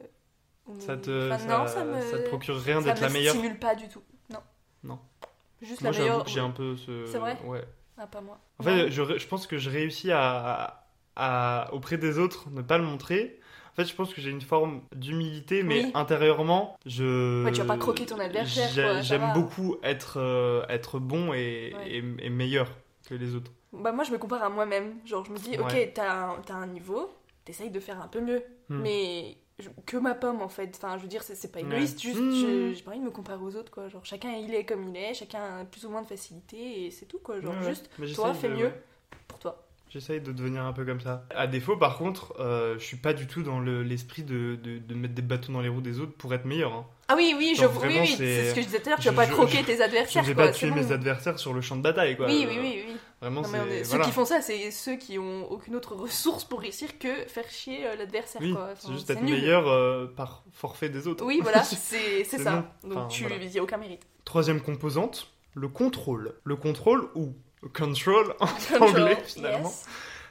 on 0.67 0.77
ça 0.79 0.97
te, 0.97 1.27
enfin, 1.31 1.39
ça, 1.39 1.57
non, 1.57 1.67
ça 1.67 1.83
me. 1.85 2.01
ça 2.01 2.19
te 2.19 2.27
procure 2.27 2.59
rien 2.61 2.79
ça 2.81 2.87
d'être 2.87 2.97
me 2.97 3.01
la 3.07 3.09
meilleure. 3.09 3.33
stimule 3.33 3.57
pas 3.57 3.73
du 3.75 3.87
tout. 3.87 4.03
Non. 4.29 4.39
Non. 4.83 4.99
Juste 5.61 5.81
Moi, 5.81 5.91
la 5.91 5.99
meilleure. 5.99 6.27
j'ai 6.27 6.41
un 6.41 6.51
peu 6.51 6.75
ce. 6.75 7.05
C'est 7.07 7.17
vrai? 7.17 7.37
Ouais. 7.45 7.63
Ah, 7.97 8.05
pas 8.07 8.21
moi. 8.21 8.39
En 8.59 8.63
Non. 8.63 8.69
fait, 8.69 8.91
je 8.91 9.27
pense 9.27 9.47
que 9.47 9.57
je 9.57 9.69
réussis 9.69 10.11
à, 10.11 10.85
à- 11.15 11.69
auprès 11.73 11.97
des 11.97 12.19
autres, 12.19 12.49
ne 12.49 12.61
pas 12.61 12.77
le 12.77 12.83
montrer. 12.83 13.38
En 13.79 13.83
fait, 13.83 13.89
je 13.91 13.95
pense 13.95 14.13
que 14.13 14.19
j'ai 14.19 14.29
une 14.31 14.41
forme 14.41 14.81
d'humilité, 14.93 15.63
mais 15.63 15.85
Oui. 15.85 15.91
intérieurement, 15.93 16.77
je. 16.85 17.45
Ouais, 17.45 17.51
tu 17.53 17.61
vas 17.61 17.65
pas 17.65 17.77
croquer 17.77 18.05
ton 18.05 18.19
adversaire, 18.19 18.67
j'ai- 18.73 19.01
J'aime 19.03 19.31
beaucoup 19.33 19.77
être, 19.83 20.17
euh, 20.19 20.65
être 20.67 20.99
bon 20.99 21.31
et, 21.33 21.73
Ouais. 21.73 21.89
et, 21.89 22.03
et 22.25 22.29
meilleur 22.29 22.69
que 23.07 23.15
les 23.15 23.35
autres. 23.35 23.53
Bah, 23.71 23.93
moi, 23.93 24.03
je 24.03 24.11
me 24.11 24.17
compare 24.17 24.43
à 24.43 24.49
moi-même. 24.49 24.95
Genre, 25.05 25.23
je 25.23 25.31
me 25.31 25.37
dis, 25.37 25.51
Ouais. 25.51 25.59
ok, 25.59 25.91
t'as 25.93 26.11
un, 26.11 26.35
t'as 26.45 26.55
un 26.55 26.67
niveau, 26.67 27.09
t'essayes 27.45 27.69
de 27.69 27.79
faire 27.79 28.01
un 28.01 28.09
peu 28.09 28.19
mieux. 28.19 28.43
Hmm. 28.67 28.81
Mais 28.81 29.37
je- 29.59 29.69
que 29.85 29.95
ma 29.95 30.13
pomme, 30.13 30.41
en 30.41 30.49
fait. 30.49 30.73
Enfin, 30.75 30.97
je 30.97 31.03
veux 31.03 31.07
dire, 31.07 31.23
c'est 31.23 31.35
c'est 31.35 31.51
pas 31.51 31.61
égoïste, 31.61 32.01
juste, 32.01 32.19
Hmm. 32.19 32.31
je- 32.33 32.73
j'ai 32.75 32.83
pas 32.83 32.91
envie 32.91 32.99
de 32.99 33.05
me 33.05 33.11
comparer 33.11 33.41
aux 33.41 33.55
autres, 33.55 33.71
quoi. 33.71 33.87
Genre, 33.87 34.03
chacun, 34.03 34.33
il 34.33 34.53
est 34.53 34.65
comme 34.65 34.89
il 34.89 34.97
est, 34.97 35.13
chacun 35.13 35.61
a 35.61 35.63
plus 35.63 35.85
ou 35.85 35.89
moins 35.89 36.01
de 36.01 36.07
facilité, 36.07 36.83
et 36.85 36.91
c'est 36.91 37.05
tout, 37.05 37.19
quoi. 37.19 37.39
Genre, 37.39 37.61
juste, 37.63 37.89
toi, 38.13 38.33
fais 38.33 38.49
de- 38.49 38.55
mieux. 38.55 38.71
J'essaye 39.89 40.21
de 40.21 40.31
devenir 40.31 40.63
un 40.65 40.73
peu 40.73 40.85
comme 40.85 41.01
ça. 41.01 41.25
À 41.35 41.47
défaut, 41.47 41.75
par 41.75 41.97
contre, 41.97 42.35
euh, 42.39 42.75
je 42.77 42.83
suis 42.85 42.97
pas 42.97 43.13
du 43.13 43.25
tout 43.25 43.41
dans 43.41 43.59
le- 43.59 43.81
l'esprit 43.81 44.21
de, 44.23 44.55
de, 44.61 44.77
de 44.77 44.93
mettre 44.95 45.15
des 45.15 45.21
bâtons 45.23 45.51
dans 45.53 45.61
les 45.61 45.69
roues 45.69 45.81
des 45.81 45.99
autres 45.99 46.11
pour 46.13 46.31
être 46.33 46.45
meilleur. 46.45 46.73
hein. 46.73 46.85
Ah 47.07 47.15
oui, 47.17 47.33
oui, 47.35 47.53
je, 47.55 47.61
Genre, 47.63 47.71
oui, 47.71 47.77
vraiment, 47.79 48.01
oui, 48.01 48.07
c'est- 48.07 48.17
c'est 48.17 48.49
ce 48.51 48.55
que 48.55 48.61
je 48.61 48.65
disais 48.67 48.79
tout 48.81 48.85
à 48.85 48.89
l'heure, 48.91 48.99
tu 48.99 49.05
je- 49.05 49.09
vas 49.09 49.15
pas 49.15 49.25
je- 49.25 49.31
croquer 49.33 49.57
je- 49.57 49.63
tes 49.65 49.77
Je 49.77 49.81
adversaires, 49.81 50.23
vais 50.23 50.35
quoi. 50.35 50.45
pas 50.45 50.51
tuer 50.51 50.69
bon. 50.69 50.75
mes 50.75 50.91
adversaires 50.91 51.39
sur 51.39 51.53
le 51.53 51.61
champ 51.61 51.75
de 51.75 51.81
bataille, 51.81 52.15
quoi. 52.15 52.27
Oui, 52.27 52.45
oui, 52.47 52.57
oui, 52.61 52.83
oui. 52.87 52.95
Vraiment, 53.19 53.41
Non, 53.41 53.49
est- 53.65 53.83
Ceux 53.83 53.99
qui 53.99 54.11
font 54.11 54.25
ça, 54.25 54.41
c'est 54.41 54.69
ceux 54.69 54.95
qui 54.95 55.17
ont 55.17 55.51
aucune 55.51 55.75
autre 55.75 55.95
ressource 55.95 56.43
pour 56.45 56.61
réussir 56.61 56.99
que 56.99 57.11
faire 57.27 57.49
chier 57.49 57.85
euh, 57.87 57.95
l'adversaire, 57.95 58.41
Oui. 58.43 58.53
Enfin, 58.53 58.67
c'est 58.77 58.91
juste 58.93 59.09
être 59.09 59.23
nul. 59.23 59.33
meilleur 59.41 59.67
euh, 59.67 60.05
par 60.05 60.43
forfait 60.53 60.89
des 60.89 61.07
autres. 61.07 61.25
Oui, 61.25 61.39
voilà, 61.41 61.63
c'est 61.63 62.23
ça. 62.25 62.51
non. 62.83 62.89
Donc 62.91 62.97
Enfin, 62.99 63.07
tu 63.07 63.23
voilà. 63.23 63.43
n'y 63.43 63.57
a 63.57 63.63
aucun 63.63 63.77
mérite. 63.77 64.03
Troisième 64.23 64.61
composante, 64.61 65.31
le 65.55 65.67
contrôle. 65.67 66.35
Le 66.43 66.55
contrôle, 66.55 67.09
ou 67.15 67.33
control 67.73 68.33
en 68.39 68.47
Control, 68.47 68.81
anglais 68.89 69.17
finalement, 69.25 69.69
yes. 69.69 69.85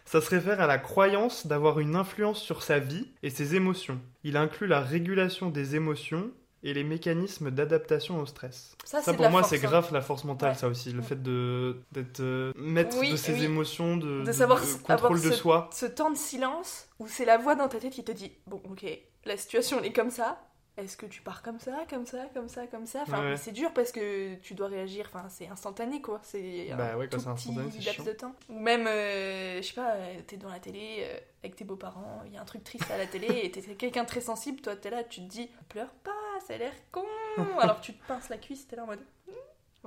ça 0.05 0.21
se 0.21 0.31
réfère 0.31 0.61
à 0.61 0.67
la 0.67 0.79
croyance 0.79 1.47
d'avoir 1.47 1.79
une 1.81 1.97
influence 1.97 2.41
sur 2.43 2.63
sa 2.63 2.79
vie 2.79 3.09
et 3.23 3.31
ses 3.31 3.55
émotions. 3.55 4.01
Il 4.25 4.37
inclut 4.37 4.67
la 4.67 4.81
régulation 4.81 5.51
des 5.51 5.77
émotions 5.77 6.31
et 6.65 6.75
les 6.75 6.83
mécanismes 6.83 7.53
d'adaptation 7.53 8.19
au 8.21 8.27
stress. 8.27 8.75
Ça, 8.85 9.01
de 9.01 9.17
pour 9.17 9.31
moi 9.31 9.45
c'est 9.45 9.59
hein. 9.59 9.69
grave 9.69 9.91
la 9.93 10.01
force 10.01 10.25
mentale 10.25 10.51
Ouais. 10.53 10.57
ça 10.57 10.67
aussi, 10.67 10.91
le 10.93 11.01
Mm. 11.01 11.05
fait 11.05 11.23
de 11.23 11.77
d'être 11.93 12.19
euh, 12.21 12.53
maître 12.57 12.97
Oui, 12.99 13.13
de 13.13 13.17
ses 13.17 13.35
oui. 13.35 13.45
émotions, 13.45 13.97
de, 13.97 14.25
De 14.25 14.33
savoir 14.33 14.61
contrôle 14.83 15.21
de 15.21 15.31
ce- 15.31 15.37
soi. 15.37 15.71
Ce 15.73 15.87
temps 15.87 16.11
de 16.11 16.17
silence 16.17 16.89
où 16.99 17.07
c'est 17.07 17.25
la 17.25 17.39
voix 17.39 17.55
dans 17.55 17.69
ta 17.69 17.79
tête 17.79 17.93
qui 17.93 18.03
te 18.03 18.11
dit 18.11 18.33
Bon, 18.49 18.61
ok, 18.71 18.85
la 19.25 19.37
situation 19.37 19.79
elle 19.79 19.87
est 19.87 19.93
comme 19.93 20.11
ça, 20.11 20.41
est-ce 20.79 20.97
que 20.97 21.07
tu 21.07 21.23
pars 21.23 21.43
comme 21.43 21.59
ça, 21.59 21.73
comme 21.91 22.07
ça, 22.07 22.27
comme 22.35 22.49
ça, 22.49 22.67
comme 22.67 22.87
ça? 22.87 23.03
Enfin, 23.03 23.31
Ouais. 23.31 23.37
c'est 23.37 23.53
dur 23.53 23.73
parce 23.75 23.93
que 23.93 24.35
tu 24.37 24.55
dois 24.55 24.69
réagir, 24.69 25.07
enfin, 25.13 25.29
c'est 25.29 25.49
instantané 25.49 26.01
quoi. 26.01 26.21
C'est 26.23 26.69
Bah 26.77 26.93
un 26.95 26.97
ouais, 26.97 27.09
quand 27.09 27.19
tout 27.19 27.35
petit 27.35 27.53
laps 27.85 28.05
de 28.05 28.13
temps. 28.13 28.35
Ou 28.49 28.59
même, 28.59 28.87
euh, 28.87 29.61
je 29.61 29.67
sais 29.67 29.75
pas, 29.75 29.93
euh, 29.95 30.21
t'es 30.27 30.37
dans 30.37 30.49
la 30.51 30.61
télé 30.61 30.99
euh, 31.01 31.19
avec 31.43 31.57
tes 31.57 31.65
beaux-parents, 31.65 32.23
il 32.27 32.33
y 32.33 32.37
a 32.37 32.41
un 32.41 32.45
truc 32.45 32.65
triste 32.65 32.91
à 32.91 32.97
la 32.99 33.07
télé 33.07 33.41
et 33.45 33.51
t'es 33.51 33.61
quelqu'un 33.77 34.03
de 34.05 34.09
très 34.09 34.21
sensible, 34.21 34.61
toi 34.61 34.77
t'es 34.77 34.91
là, 34.91 35.05
tu 35.05 35.21
te 35.21 35.27
dis, 35.29 35.51
pleure 35.69 35.91
pas, 36.05 36.11
ça 36.47 36.55
a 36.55 36.59
l'air 36.59 36.73
con 36.93 37.05
Alors 37.61 37.81
tu 37.81 37.95
te 37.95 38.07
pinces 38.07 38.29
la 38.29 38.39
cuisse, 38.39 38.67
t'es 38.67 38.77
là 38.77 38.85
en 38.85 38.87
mode. 38.87 39.01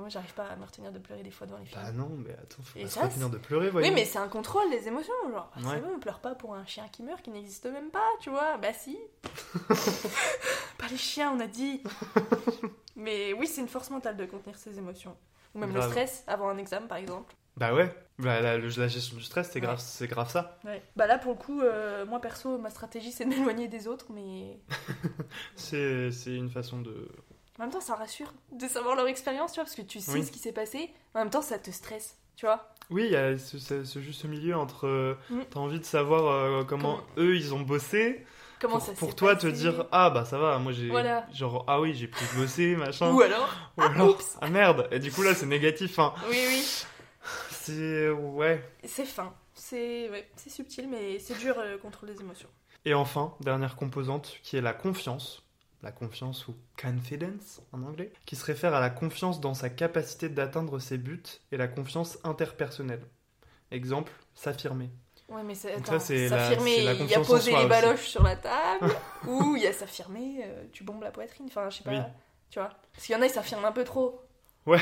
Moi 0.02 0.10
j'arrive 0.10 0.34
pas 0.34 0.46
à 0.46 0.56
me 0.56 0.66
retenir 0.66 0.92
de 0.92 0.98
pleurer 1.00 1.22
des 1.22 1.30
fois 1.32 1.46
devant 1.46 1.60
les 1.60 1.66
films. 1.66 1.80
Bah 1.82 1.92
non, 1.92 2.10
mais 2.18 2.34
attends, 2.34 2.64
faut 2.64 2.80
pas 2.80 2.88
se 2.88 3.00
retenir 3.00 3.30
de 3.30 3.38
pleurer, 3.38 3.70
voyons. 3.70 3.88
Oui, 3.88 3.94
mais 3.94 4.04
c'est 4.06 4.18
un 4.18 4.28
contrôle 4.28 4.70
des 4.72 4.88
émotions, 4.88 5.14
genre. 5.32 5.52
Ah, 5.56 5.60
Ouais. 5.60 5.66
C'est 5.76 5.82
bon, 5.82 5.90
on 5.96 6.00
pleure 6.00 6.20
pas 6.20 6.34
pour 6.36 6.56
un 6.56 6.66
chien 6.66 6.88
qui 6.92 7.04
meurt, 7.04 7.22
qui 7.22 7.30
n'existe 7.30 7.66
même 7.68 7.92
pas, 7.92 8.08
tu 8.20 8.30
vois. 8.32 8.58
Bah 8.58 8.74
si. 8.74 8.98
pas 10.78 10.88
les 10.90 10.98
chiens, 10.98 11.32
on 11.36 11.40
a 11.40 11.48
dit. 11.48 11.84
mais 12.96 13.34
oui, 13.34 13.48
c'est 13.48 13.62
une 13.62 13.68
force 13.68 13.90
mentale 13.92 14.18
de 14.18 14.26
contenir 14.26 14.58
ses 14.58 14.78
émotions. 14.78 15.16
Ou 15.54 15.60
même 15.60 15.72
Grave. 15.72 15.86
le 15.86 15.90
stress 15.92 16.24
avant 16.28 16.50
un 16.50 16.58
examen, 16.58 16.88
par 16.88 16.98
exemple. 16.98 17.36
Bah 17.58 17.74
ouais, 17.74 17.94
bah, 18.18 18.40
la, 18.42 18.60
gestion 18.88 19.18
du 19.18 19.24
stress, 19.24 19.48
c'est 19.52 19.56
Ouais. 19.56 19.62
grave, 19.62 19.80
c'est 19.80 20.08
grave 20.08 20.32
ça. 20.32 20.58
Ouais. 20.64 20.82
Bah 20.96 21.06
là, 21.06 21.18
pour 21.18 21.34
le 21.34 21.38
coup, 21.38 21.62
euh, 21.62 22.06
moi 22.06 22.20
perso, 22.22 22.58
ma 22.58 22.70
stratégie, 22.70 23.12
c'est 23.12 23.26
de 23.26 23.30
m'éloigner 23.30 23.68
des 23.68 23.88
autres, 23.88 24.08
mais 24.12 24.58
c'est 25.56 26.10
une 26.28 26.50
façon 26.50 26.82
de... 26.82 27.10
en 27.62 27.66
même 27.66 27.72
temps, 27.74 27.80
ça 27.82 27.96
rassure 27.96 28.34
de 28.52 28.68
savoir 28.68 28.96
leur 28.96 29.08
expérience, 29.08 29.52
tu 29.52 29.56
vois, 29.58 29.66
parce 29.66 29.76
que 29.76 29.82
tu 29.84 30.00
sais 30.00 30.12
Oui. 30.14 30.24
ce 30.26 30.32
qui 30.32 30.40
s'est 30.40 30.52
passé. 30.52 30.90
En 31.14 31.20
même 31.20 31.30
temps, 31.30 31.42
ça 31.44 31.60
te 31.60 31.70
stresse, 31.72 32.18
tu 32.36 32.46
vois. 32.48 32.74
Oui, 32.90 33.04
il 33.06 33.12
y 33.12 33.16
a 33.16 33.38
ce, 33.38 33.60
ce- 33.60 33.84
ce 33.84 34.00
juste 34.02 34.26
milieu 34.26 34.56
entre... 34.58 34.88
euh, 34.88 35.16
Mm. 35.30 35.42
T'as 35.50 35.60
envie 35.60 35.80
de 35.80 35.86
savoir 35.86 36.26
euh, 36.28 36.64
comment 36.64 37.00
eux, 37.18 37.36
ils 37.36 37.54
ont 37.54 37.62
bossé, 37.62 38.26
Comment 38.60 38.78
pour, 38.78 38.86
ça 38.86 38.94
pour 38.94 39.16
toi 39.16 39.36
te 39.36 39.48
dire 39.48 39.86
ah 39.92 40.10
bah 40.12 40.24
ça 40.26 40.38
va 40.38 40.60
moi 40.60 40.72
j'ai 40.72 40.88
Voilà. 40.90 41.26
genre 41.34 41.64
ah 41.68 41.80
oui 41.82 41.96
j'ai 41.96 42.08
pu 42.08 42.24
bosser 42.36 42.76
machin 42.78 43.12
Ou 43.12 43.22
alors, 43.22 43.50
Ou 43.78 43.82
ah, 43.82 43.90
alors, 43.90 44.10
oups. 44.10 44.38
ah 44.40 44.50
merde 44.50 44.88
et 44.92 45.00
du 45.00 45.12
coup 45.12 45.24
là 45.24 45.34
c'est 45.34 45.48
négatif 45.48 45.98
enfin 45.98 46.14
oui, 46.30 46.38
oui. 46.48 46.84
c'est 47.50 48.10
ouais 48.10 48.64
C'est 48.86 49.06
fin. 49.06 49.34
C'est 49.56 50.10
ouais, 50.10 50.30
c'est 50.36 50.50
subtil, 50.52 50.88
mais 50.90 51.18
c'est 51.20 51.38
dur 51.40 51.56
euh, 51.58 51.78
contre 51.80 52.06
les 52.06 52.20
émotions. 52.22 52.50
et 52.86 52.94
enfin 52.94 53.34
dernière 53.40 53.76
composante 53.76 54.38
qui 54.44 54.58
est 54.58 54.62
la 54.62 54.74
confiance 54.74 55.42
la 55.84 55.92
confiance 55.92 56.48
ou 56.48 56.56
confidence 56.80 57.62
en 57.72 57.82
anglais 57.84 58.12
qui 58.26 58.36
se 58.36 58.46
réfère 58.46 58.74
à 58.76 58.80
la 58.80 58.90
confiance 58.90 59.40
dans 59.42 59.54
sa 59.54 59.70
capacité 59.70 60.30
d'atteindre 60.30 60.80
ses 60.80 60.98
buts 60.98 61.24
et 61.52 61.58
la 61.58 61.68
confiance 61.68 62.18
interpersonnelle 62.24 63.04
exemple 63.72 64.12
s'affirmer 64.36 64.90
Ouais, 65.30 65.44
mais 65.44 65.56
c'est 65.56 65.74
attends, 65.74 65.94
ça, 65.94 66.00
c'est 66.02 66.28
la- 66.28 66.50
s'affirmer, 66.50 66.78
il 66.80 67.06
y 67.06 67.16
a 67.16 67.24
soi 67.24 67.40
les 67.40 67.54
aussi. 67.54 67.66
baloches 67.68 68.08
sur 68.10 68.22
la 68.22 68.36
table, 68.36 68.94
ou 69.28 69.56
il 69.56 69.64
y 69.64 69.68
a 69.68 69.72
s'affirmer, 69.72 70.42
euh, 70.44 70.66
tu 70.74 70.84
bombes 70.84 71.02
la 71.04 71.12
poitrine, 71.12 71.46
enfin 71.48 71.70
je 71.70 71.78
sais 71.78 71.84
pas, 71.86 71.92
Oui. 71.92 72.00
tu 72.50 72.60
vois. 72.60 72.70
Parce 72.94 73.06
qu'il 73.06 73.16
y 73.16 73.18
en 73.18 73.22
a, 73.22 73.28
ils 73.28 73.32
s'affirment 73.32 73.64
un 73.64 73.72
peu 73.72 73.86
trop. 73.86 74.22
Ouais. 74.66 74.82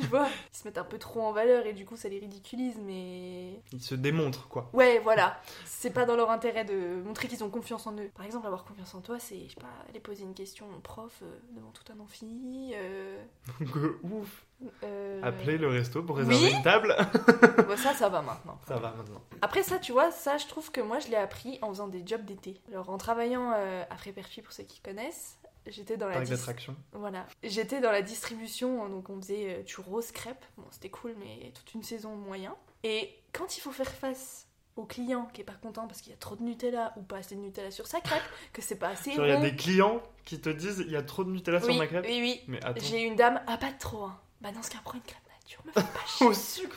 Tu 0.00 0.06
vois, 0.06 0.26
ils 0.52 0.56
se 0.56 0.64
mettent 0.66 0.78
un 0.78 0.84
peu 0.84 0.98
trop 0.98 1.22
en 1.22 1.32
valeur 1.32 1.66
et 1.66 1.72
du 1.72 1.84
coup 1.86 1.96
ça 1.96 2.08
les 2.08 2.18
ridiculise, 2.18 2.76
mais. 2.84 3.60
il 3.72 3.80
se 3.82 3.94
démontre 3.94 4.48
quoi 4.48 4.70
Ouais, 4.72 4.98
voilà. 4.98 5.40
C'est 5.64 5.90
pas 5.92 6.04
dans 6.04 6.16
leur 6.16 6.30
intérêt 6.30 6.64
de 6.64 7.02
montrer 7.04 7.28
qu'ils 7.28 7.44
ont 7.44 7.50
confiance 7.50 7.86
en 7.86 7.92
eux. 7.96 8.10
Par 8.14 8.26
exemple, 8.26 8.46
avoir 8.46 8.64
confiance 8.64 8.94
en 8.94 9.00
toi, 9.00 9.18
c'est, 9.18 9.38
je 9.44 9.50
sais 9.50 9.60
pas, 9.60 9.66
aller 9.88 10.00
poser 10.00 10.22
une 10.24 10.34
question 10.34 10.66
au 10.76 10.80
prof 10.80 11.12
euh, 11.22 11.26
devant 11.52 11.70
tout 11.70 11.84
un 11.92 12.00
amphi. 12.00 12.72
Euh, 12.74 13.22
donc 13.60 13.76
ouf 14.02 14.44
euh, 14.82 15.20
appeler 15.22 15.58
le 15.58 15.68
resto 15.68 16.02
pour 16.02 16.16
Oui. 16.16 16.24
réserver 16.24 16.56
une 16.56 16.62
table 16.62 16.96
bon, 17.68 17.76
ça, 17.76 17.92
ça 17.92 18.08
va 18.08 18.22
maintenant. 18.22 18.58
ça 18.66 18.76
va 18.78 18.92
maintenant 18.96 19.20
Après 19.42 19.62
ça, 19.62 19.78
tu 19.78 19.92
vois, 19.92 20.10
ça, 20.10 20.38
je 20.38 20.46
trouve 20.46 20.70
que 20.70 20.80
moi, 20.80 20.98
je 21.00 21.08
l'ai 21.08 21.16
appris 21.16 21.58
en 21.62 21.68
faisant 21.68 21.88
des 21.88 22.02
jobs 22.06 22.24
d'été. 22.24 22.60
Alors, 22.72 22.88
en 22.88 22.96
travaillant 22.98 23.52
euh, 23.56 23.84
à 23.90 23.96
Frépertuis, 23.96 24.42
pour 24.42 24.52
ceux 24.52 24.62
qui 24.64 24.80
connaissent, 24.80 25.36
j'étais 25.66 25.96
dans 25.96 26.06
la 26.06 26.14
parc 26.14 26.24
dis- 26.24 26.30
d'attraction 26.32 26.76
voilà, 26.92 27.26
j'étais 27.42 27.80
dans 27.80 27.90
la 27.90 28.02
distribution, 28.02 28.88
donc 28.88 29.08
on 29.10 29.20
faisait 29.20 29.54
euh, 29.54 29.62
churros, 29.66 30.02
crêpes. 30.12 30.44
Bon, 30.56 30.64
c'était 30.70 30.90
cool, 30.90 31.14
mais 31.18 31.52
toute 31.54 31.74
une 31.74 31.82
saison 31.82 32.14
moyen. 32.16 32.54
Et 32.82 33.10
quand 33.32 33.56
il 33.56 33.60
faut 33.60 33.72
faire 33.72 33.90
face 33.90 34.46
au 34.76 34.84
client 34.84 35.26
qui 35.32 35.40
est 35.40 35.44
pas 35.44 35.52
content 35.54 35.86
parce 35.86 36.00
qu'il 36.00 36.10
y 36.10 36.14
a 36.14 36.18
trop 36.18 36.34
de 36.36 36.42
Nutella 36.42 36.92
ou 36.96 37.02
pas 37.02 37.18
assez 37.18 37.34
de 37.36 37.40
Nutella 37.40 37.70
sur 37.70 37.86
sa 37.86 38.00
crêpe, 38.00 38.22
que 38.52 38.60
c'est 38.62 38.76
pas 38.78 38.88
assez 38.88 39.10
il 39.10 39.16
y 39.26 39.30
a 39.30 39.36
des 39.40 39.54
clients 39.56 40.02
qui 40.24 40.40
te 40.40 40.48
disent 40.50 40.82
il 40.86 40.92
y 40.92 40.96
a 40.96 41.02
trop 41.02 41.24
de 41.24 41.30
Nutella 41.30 41.60
sur 41.60 41.74
ma 41.74 41.86
crêpe. 41.86 42.04
oui, 42.08 42.18
oui. 42.20 42.40
Mais. 42.48 42.60
J'ai 42.76 43.02
une 43.02 43.16
dame, 43.16 43.40
ah 43.46 43.56
pas 43.56 43.72
de 43.72 43.78
trop, 43.78 44.04
hein. 44.04 44.18
Bah 44.40 44.50
dans 44.52 44.62
ce 44.62 44.70
cas, 44.70 44.78
prends 44.84 44.94
une 44.98 45.02
crêpe 45.02 45.22
nature, 45.40 45.62
me 45.64 45.72
fais 45.72 45.80
pas 45.80 46.06
chier. 46.06 46.26
Au 46.26 46.34
sucre, 46.34 46.76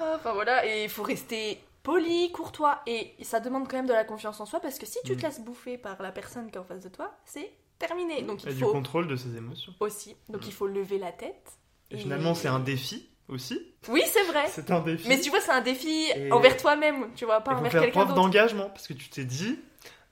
Ah, 0.00 0.14
Enfin 0.16 0.32
voilà, 0.32 0.66
et 0.66 0.84
il 0.84 0.88
faut 0.90 1.02
rester 1.02 1.62
poli, 1.82 2.30
courtois, 2.32 2.80
et 2.86 3.14
ça 3.22 3.40
demande 3.40 3.68
quand 3.68 3.76
même 3.76 3.86
de 3.86 3.92
la 3.92 4.04
confiance 4.04 4.40
en 4.40 4.46
soi 4.46 4.60
parce 4.60 4.78
que 4.78 4.86
si 4.86 4.98
tu 5.04 5.16
te 5.16 5.20
Mm. 5.20 5.26
laisses 5.26 5.40
bouffer 5.40 5.78
par 5.78 6.00
la 6.02 6.12
personne 6.12 6.50
qui 6.50 6.56
est 6.56 6.60
en 6.60 6.64
face 6.64 6.80
de 6.82 6.88
toi, 6.88 7.12
c'est 7.24 7.50
terminé. 7.78 8.22
Donc 8.22 8.42
pas. 8.42 8.48
Et 8.50 8.52
il 8.52 8.56
du 8.58 8.62
faut 8.64 8.72
contrôle 8.72 9.06
de 9.08 9.16
ses 9.16 9.36
émotions. 9.36 9.72
aussi, 9.80 10.16
donc 10.28 10.42
Mm. 10.42 10.46
il 10.48 10.52
faut 10.52 10.66
lever 10.66 10.98
la 10.98 11.12
tête. 11.12 11.52
Et 11.90 11.96
finalement, 11.98 12.34
c'est 12.34 12.48
un 12.48 12.60
défi 12.60 13.08
aussi. 13.28 13.60
Oui, 13.88 14.02
c'est 14.06 14.24
vrai. 14.24 14.44
C'est 14.48 14.70
un 14.70 14.80
défi. 14.80 15.08
Mais 15.08 15.18
tu 15.20 15.30
vois, 15.30 15.40
c'est 15.40 15.50
un 15.52 15.60
défi 15.62 16.06
Et- 16.14 16.30
envers 16.30 16.56
toi-même, 16.56 17.08
tu 17.16 17.24
vois, 17.24 17.40
pas 17.40 17.52
Il 17.52 17.54
faut 17.54 17.60
envers 17.60 17.72
faire 17.72 17.80
quelqu'un 17.82 18.00
preuve 18.00 18.08
d'autre. 18.08 18.20
d'engagement 18.20 18.68
parce 18.68 18.86
que 18.86 18.92
tu 18.92 19.08
t'es 19.08 19.24
dit. 19.24 19.58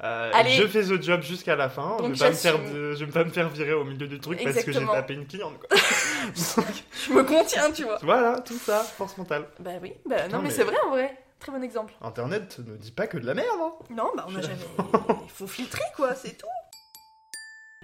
euh, 0.04 0.30
Allez. 0.32 0.50
je 0.52 0.64
fais 0.68 0.84
ce 0.84 1.00
job 1.02 1.22
jusqu'à 1.22 1.56
la 1.56 1.68
fin. 1.68 1.96
Donc 1.96 2.14
je 2.14 2.20
vais, 2.20 2.26
pas 2.26 2.30
me 2.30 2.36
faire 2.36 2.56
j'assume. 2.56 2.72
de- 2.74 2.92
je 2.94 3.04
vais 3.04 3.10
pas 3.10 3.24
me 3.24 3.30
faire 3.30 3.48
virer 3.48 3.72
au 3.72 3.82
milieu 3.84 4.06
du 4.06 4.20
truc 4.20 4.40
parce 4.44 4.62
que 4.64 4.70
j'ai 4.72 4.86
tapé 4.86 5.14
une 5.14 5.26
cliente. 5.26 5.58
quoi. 5.58 5.68
Donc, 5.76 6.66
Je 7.08 7.12
me 7.12 7.24
contiens, 7.24 7.70
tu 7.72 7.82
vois. 7.84 7.98
voilà, 8.02 8.38
tout 8.40 8.54
ça, 8.58 8.82
force 8.84 9.16
mentale. 9.18 9.48
Bah 9.58 9.72
oui, 9.82 9.92
bah 10.06 10.22
Putain, 10.22 10.28
non, 10.36 10.42
mais, 10.42 10.48
mais- 10.48 10.54
c'est 10.54 10.62
vrai 10.64 10.76
en 10.86 10.90
vrai. 10.90 11.16
Très 11.40 11.52
bon 11.52 11.62
exemple. 11.62 11.94
Internet 12.00 12.58
ne 12.58 12.76
dit 12.76 12.90
pas 12.92 13.06
que 13.06 13.16
de 13.18 13.26
la 13.26 13.34
merde. 13.34 13.48
hein. 13.60 13.72
Non, 13.90 14.10
bah 14.16 14.26
on 14.28 14.34
a 14.36 14.40
Je- 14.40 14.46
jamais. 14.48 14.64
Il 15.24 15.30
faut 15.30 15.46
filtrer 15.46 15.84
quoi, 15.96 16.14
c'est 16.14 16.36
tout. 16.36 16.46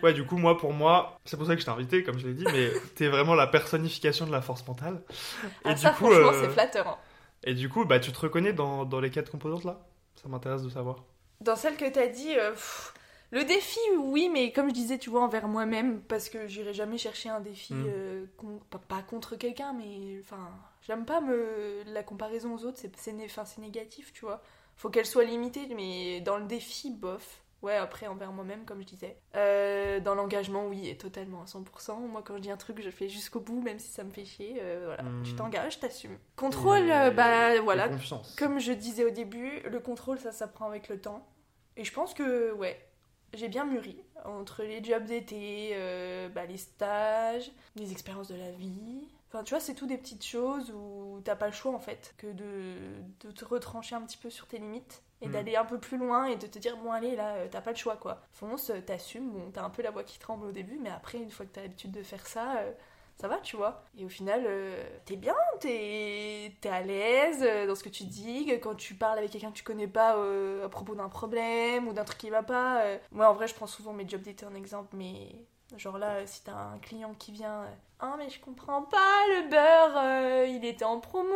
Ouais, 0.02 0.12
du 0.12 0.26
coup, 0.26 0.36
moi, 0.36 0.58
pour 0.58 0.72
moi, 0.72 1.18
c'est 1.24 1.36
pour 1.36 1.46
ça 1.46 1.54
que 1.54 1.60
je 1.60 1.64
t'ai 1.66 1.70
invité, 1.70 2.02
comme 2.02 2.18
je 2.18 2.26
l'ai 2.26 2.34
dit, 2.34 2.44
mais 2.52 2.70
t'es 2.96 3.08
vraiment 3.08 3.34
la 3.34 3.46
personnification 3.46 4.26
de 4.26 4.32
la 4.32 4.42
force 4.42 4.66
mentale. 4.66 5.00
Et 5.42 5.46
Ah, 5.64 5.74
du 5.74 5.86
coup, 5.86 5.92
franchement, 6.10 6.30
euh, 6.32 6.40
c'est 6.42 6.50
flatteur. 6.52 6.88
hein. 6.88 6.98
Et 7.44 7.54
du 7.54 7.68
coup, 7.68 7.84
bah, 7.84 8.00
tu 8.00 8.10
te 8.12 8.18
reconnais 8.18 8.52
dans, 8.52 8.84
dans 8.84 9.00
les 9.00 9.10
quatre 9.10 9.30
composantes 9.30 9.64
là? 9.64 9.80
Ça 10.20 10.28
m'intéresse 10.28 10.62
de 10.62 10.68
savoir. 10.68 10.96
Dans 11.40 11.56
celle 11.56 11.76
que 11.76 11.88
t'as 11.90 12.06
dit, 12.08 12.34
euh, 12.36 12.50
pff, 12.52 12.92
le 13.30 13.44
défi, 13.44 13.80
oui, 13.98 14.28
mais 14.32 14.52
comme 14.52 14.68
je 14.68 14.74
disais, 14.74 14.98
tu 14.98 15.10
vois, 15.10 15.22
envers 15.22 15.48
moi-même, 15.48 16.00
parce 16.02 16.28
que 16.28 16.46
j'irai 16.46 16.72
jamais 16.74 16.98
chercher 16.98 17.28
un 17.30 17.40
défi, 17.40 17.74
Mm. 17.74 17.84
euh, 17.88 18.26
con- 18.36 18.60
pas, 18.70 18.78
pas 18.78 19.02
contre 19.02 19.36
quelqu'un, 19.36 19.72
mais 19.72 20.18
enfin, 20.20 20.50
j'aime 20.82 21.04
pas 21.04 21.20
me 21.20 21.82
la 21.86 22.02
comparaison 22.02 22.54
aux 22.54 22.64
autres, 22.64 22.78
c'est 22.96 23.12
né- 23.12 23.26
négatif, 23.58 24.12
tu 24.12 24.24
vois. 24.24 24.42
Faut 24.76 24.90
qu'elle 24.90 25.06
soit 25.06 25.24
limitée, 25.24 25.66
mais 25.74 26.20
dans 26.20 26.36
le 26.38 26.44
défi, 26.46 26.90
bof. 26.90 27.40
Ouais, 27.62 27.76
après, 27.76 28.06
envers 28.08 28.30
moi-même, 28.30 28.66
comme 28.66 28.80
je 28.82 28.86
disais. 28.86 29.16
Euh, 29.36 29.98
dans 29.98 30.14
l'engagement, 30.14 30.66
oui, 30.66 30.86
et 30.86 30.98
totalement 30.98 31.42
à 31.42 31.46
100%. 31.46 31.98
Moi, 31.98 32.20
quand 32.22 32.34
je 32.36 32.40
dis 32.42 32.50
un 32.50 32.58
truc, 32.58 32.82
je 32.82 32.90
fais 32.90 33.08
jusqu'au 33.08 33.40
bout, 33.40 33.62
même 33.62 33.78
si 33.78 33.88
ça 33.88 34.04
me 34.04 34.10
fait 34.10 34.26
chier. 34.26 34.58
euh, 34.60 34.82
voilà, 34.84 35.04
tu 35.24 35.34
t'engages, 35.34 35.80
t'assumes. 35.80 36.18
Contrôle, 36.36 36.90
Et- 36.90 37.10
bah 37.12 37.54
et 37.54 37.60
voilà, 37.60 37.88
confiance. 37.88 38.36
comme 38.38 38.58
je 38.60 38.72
disais 38.72 39.04
au 39.04 39.10
début, 39.10 39.60
le 39.60 39.80
contrôle, 39.80 40.18
ça 40.18 40.30
s'apprend 40.30 40.66
avec 40.66 40.90
le 40.90 41.00
temps. 41.00 41.26
Et 41.78 41.84
je 41.84 41.92
pense 41.92 42.12
que, 42.12 42.52
ouais, 42.52 42.78
j'ai 43.36 43.48
bien 43.48 43.64
mûri. 43.64 43.96
Entre 44.24 44.62
les 44.62 44.82
jobs 44.82 45.04
d'été, 45.04 45.70
euh, 45.74 46.28
bah, 46.28 46.46
les 46.46 46.56
stages, 46.56 47.50
les 47.76 47.92
expériences 47.92 48.28
de 48.28 48.36
la 48.36 48.50
vie. 48.52 49.08
Enfin, 49.28 49.42
tu 49.44 49.50
vois, 49.50 49.60
c'est 49.60 49.74
tout 49.74 49.86
des 49.86 49.98
petites 49.98 50.24
choses 50.24 50.70
où 50.72 51.20
t'as 51.24 51.36
pas 51.36 51.46
le 51.46 51.52
choix, 51.52 51.72
en 51.74 51.78
fait, 51.80 52.14
que 52.18 52.28
de, 52.28 52.76
de 53.20 53.30
te 53.32 53.44
retrancher 53.44 53.94
un 53.96 54.02
petit 54.02 54.16
peu 54.16 54.30
sur 54.30 54.46
tes 54.46 54.58
limites 54.58 55.02
et 55.20 55.28
Mm. 55.28 55.30
d'aller 55.30 55.56
un 55.56 55.64
peu 55.64 55.78
plus 55.78 55.98
loin 55.98 56.26
et 56.26 56.36
de 56.36 56.46
te 56.46 56.58
dire, 56.58 56.76
bon, 56.76 56.92
allez, 56.92 57.16
là, 57.16 57.34
euh, 57.36 57.48
t'as 57.50 57.60
pas 57.60 57.70
le 57.72 57.76
choix, 57.76 57.96
quoi. 57.96 58.22
Fonce, 58.32 58.70
t'assumes. 58.86 59.30
Bon, 59.30 59.50
t'as 59.52 59.64
un 59.64 59.70
peu 59.70 59.82
la 59.82 59.90
voix 59.90 60.04
qui 60.04 60.18
tremble 60.18 60.46
au 60.46 60.52
début, 60.52 60.78
mais 60.80 60.90
après, 60.90 61.18
une 61.18 61.30
fois 61.30 61.46
que 61.46 61.50
t'as 61.52 61.62
l'habitude 61.62 61.90
de 61.92 62.02
faire 62.02 62.26
ça, 62.26 62.58
euh, 62.58 62.72
ça 63.20 63.28
va, 63.28 63.38
tu 63.38 63.56
vois. 63.56 63.84
Et 63.96 64.04
au 64.04 64.08
final, 64.08 64.44
euh, 64.46 64.82
t'es 65.06 65.16
bien, 65.16 65.34
t'es 65.60 66.46
es 66.62 66.68
à 66.68 66.80
l'aise 66.82 67.42
euh, 67.42 67.66
dans 67.66 67.74
ce 67.74 67.84
que 67.84 67.88
tu 67.88 68.04
dis, 68.04 68.50
quand 68.62 68.74
tu 68.74 68.94
parles 68.94 69.18
avec 69.18 69.30
quelqu'un 69.30 69.50
que 69.50 69.56
tu 69.56 69.62
connais 69.64 69.86
pas 69.88 70.16
euh, 70.16 70.64
à 70.64 70.68
propos 70.68 70.94
d'un 70.94 71.08
problème 71.08 71.86
ou 71.88 71.92
d'un 71.92 72.04
truc 72.04 72.18
qui 72.18 72.30
va 72.30 72.42
pas. 72.42 72.82
euh, 72.82 72.98
Moi, 73.12 73.28
en 73.28 73.34
vrai, 73.34 73.46
je 73.48 73.54
prends 73.54 73.66
souvent 73.66 73.92
mes 73.92 74.08
jobs 74.08 74.22
d'été 74.22 74.44
en 74.46 74.54
exemple, 74.54 74.88
mais 74.96 75.30
genre 75.76 75.98
là, 75.98 76.26
si 76.26 76.42
t'as 76.44 76.52
un 76.54 76.78
client 76.78 77.14
qui 77.18 77.32
vient, 77.32 77.64
ah 78.00 78.14
mais 78.18 78.28
je 78.30 78.38
comprends 78.40 78.82
pas, 78.82 79.20
le 79.28 79.48
beurre, 79.48 80.46
il 80.46 80.64
était 80.64 80.84
en 80.84 81.00
promo, 81.00 81.32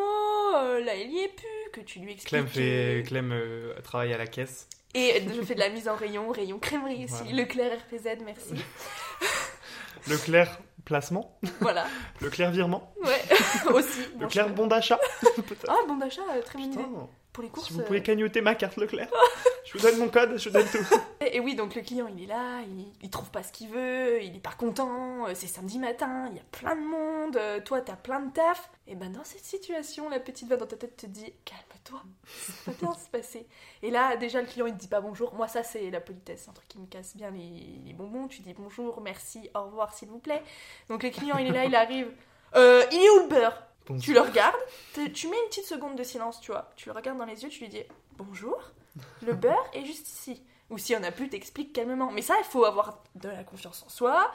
là 0.85 0.94
il 0.94 1.11
y 1.11 1.18
est 1.25 1.28
plus, 1.28 1.70
que 1.73 1.80
tu 1.80 1.99
lui 2.00 2.12
expliques. 2.12 2.28
Clem, 2.30 2.47
fait, 2.47 3.02
Clem 3.06 3.35
travaille 3.82 4.12
à 4.12 4.18
la 4.18 4.26
caisse. 4.26 4.68
Et 4.94 5.23
je 5.35 5.42
fais 5.42 5.54
de 5.54 5.61
la 5.61 5.70
mise 5.70 5.88
en 5.88 5.97
rayon, 5.97 6.30
rayon 6.30 6.58
crèmerie 6.58 7.04
aussi, 7.06 7.23
Voilà. 7.25 7.37
Leclerc 7.37 7.78
RPZ, 7.90 8.23
merci. 8.25 8.54
Leclerc 10.08 10.58
placement, 10.88 11.38
voilà, 11.61 11.85
Leclerc 12.23 12.50
virement. 12.50 12.95
ouais, 13.04 13.23
aussi. 13.75 14.00
Le 14.18 14.26
pas. 14.26 14.49
bon 14.49 14.66
d'achat. 14.66 14.99
Ah, 15.68 15.76
bon 15.87 15.97
d'achat, 15.99 16.23
euh, 16.35 16.40
très. 16.42 16.59
Putain, 16.59 16.80
Pour 17.38 17.45
les 17.45 17.50
courses. 17.50 17.68
si 17.68 17.73
vous 17.73 17.83
euh, 17.83 17.85
pouvez 17.85 18.02
cagnoter 18.02 18.40
ma 18.40 18.57
carte 18.57 18.76
Leclerc, 18.78 19.09
je 19.64 19.73
vous 19.73 19.78
donne 19.78 19.97
mon 19.99 20.09
code, 20.09 20.37
je 20.37 20.49
vous 20.49 20.52
donne 20.52 20.66
tout. 20.66 20.85
Et, 21.21 21.37
et 21.37 21.40
oui, 21.40 21.54
donc 21.54 21.76
le 21.76 21.83
client, 21.83 22.09
il 22.09 22.25
est 22.25 22.26
là, 22.26 22.62
il, 22.62 22.87
il 23.00 23.11
trouve 23.11 23.30
pas 23.30 23.45
ce 23.45 23.52
qu'il 23.52 23.68
veut, 23.68 24.21
il 24.21 24.35
est 24.35 24.40
pas 24.40 24.54
content, 24.59 25.28
euh, 25.28 25.35
c'est 25.35 25.47
samedi 25.47 25.78
matin, 25.78 26.26
il 26.30 26.37
y 26.37 26.40
a 26.40 26.45
plein 26.50 26.75
de 26.75 26.80
monde, 26.80 27.37
euh, 27.37 27.61
toi 27.61 27.80
t'as 27.80 27.95
plein 27.95 28.18
de 28.18 28.33
taf. 28.33 28.71
Et 28.88 28.97
ben 28.97 29.12
dans 29.12 29.23
cette 29.23 29.45
situation, 29.45 30.09
la 30.09 30.18
petite 30.18 30.49
voix 30.49 30.57
dans 30.57 30.66
ta 30.66 30.76
tête 30.76 30.97
te 30.97 31.07
dit 31.07 31.33
calme-toi, 31.45 32.02
ça 32.26 32.52
va 32.66 32.73
bien 32.73 32.95
se 32.95 33.09
passer. 33.09 33.47
Et 33.85 33.92
là, 33.92 34.16
déjà, 34.16 34.40
le 34.40 34.49
client 34.49 34.66
il 34.66 34.75
te 34.75 34.80
dit 34.80 34.88
pas 34.88 35.00
bonjour. 35.00 35.33
Moi, 35.35 35.47
ça 35.47 35.62
c'est 35.62 35.90
la 35.90 36.00
politesse, 36.00 36.42
c'est 36.42 36.50
un 36.50 36.54
truc 36.54 36.66
qui 36.66 36.80
me 36.80 36.87
casse 36.87 37.16
bien 37.16 37.30
les, 37.30 37.78
les 37.87 37.92
bonbons. 37.92 38.26
Tu 38.26 38.42
dis 38.42 38.52
bonjour, 38.54 39.00
merci, 39.00 39.49
au 39.54 39.62
revoir, 39.62 39.95
s'il 39.95 40.09
vous 40.09 40.18
plaît. 40.18 40.42
Donc 40.88 41.04
le 41.04 41.11
client, 41.11 41.38
il 41.38 41.47
est 41.47 41.52
là, 41.52 41.66
il 41.66 41.76
arrive. 41.76 42.11
Euh, 42.57 42.83
il 42.90 42.99
est 42.99 43.11
où 43.11 43.23
le 43.25 43.28
beurre? 43.28 43.67
Tu 43.97 44.12
le 44.12 44.21
regardes, 44.21 44.54
tu 45.14 45.28
mets 45.28 45.37
une 45.37 45.49
petite 45.49 45.66
seconde 45.66 45.97
de 45.97 46.02
silence, 46.02 46.40
tu 46.40 46.52
vois. 46.52 46.71
Tu 46.76 46.88
le 46.88 46.95
regardes 46.95 47.18
dans 47.18 47.25
les 47.25 47.42
yeux, 47.42 47.49
tu 47.49 47.61
lui 47.61 47.68
dis 47.68 47.83
bonjour, 48.16 48.59
le 49.23 49.33
beurre 49.35 49.71
est 49.73 49.85
juste 49.85 50.09
ici. 50.09 50.42
Ou 50.71 50.76
si 50.76 50.95
on 50.95 51.02
a 51.02 51.11
plus, 51.11 51.30
t'expliques 51.30 51.73
calmement. 51.73 52.11
Mais 52.11 52.21
ça, 52.21 52.35
il 52.38 52.45
faut 52.45 52.64
avoir 52.64 53.02
de 53.14 53.28
la 53.28 53.45
confiance 53.45 53.83
en 53.85 53.88
soi, 53.88 54.30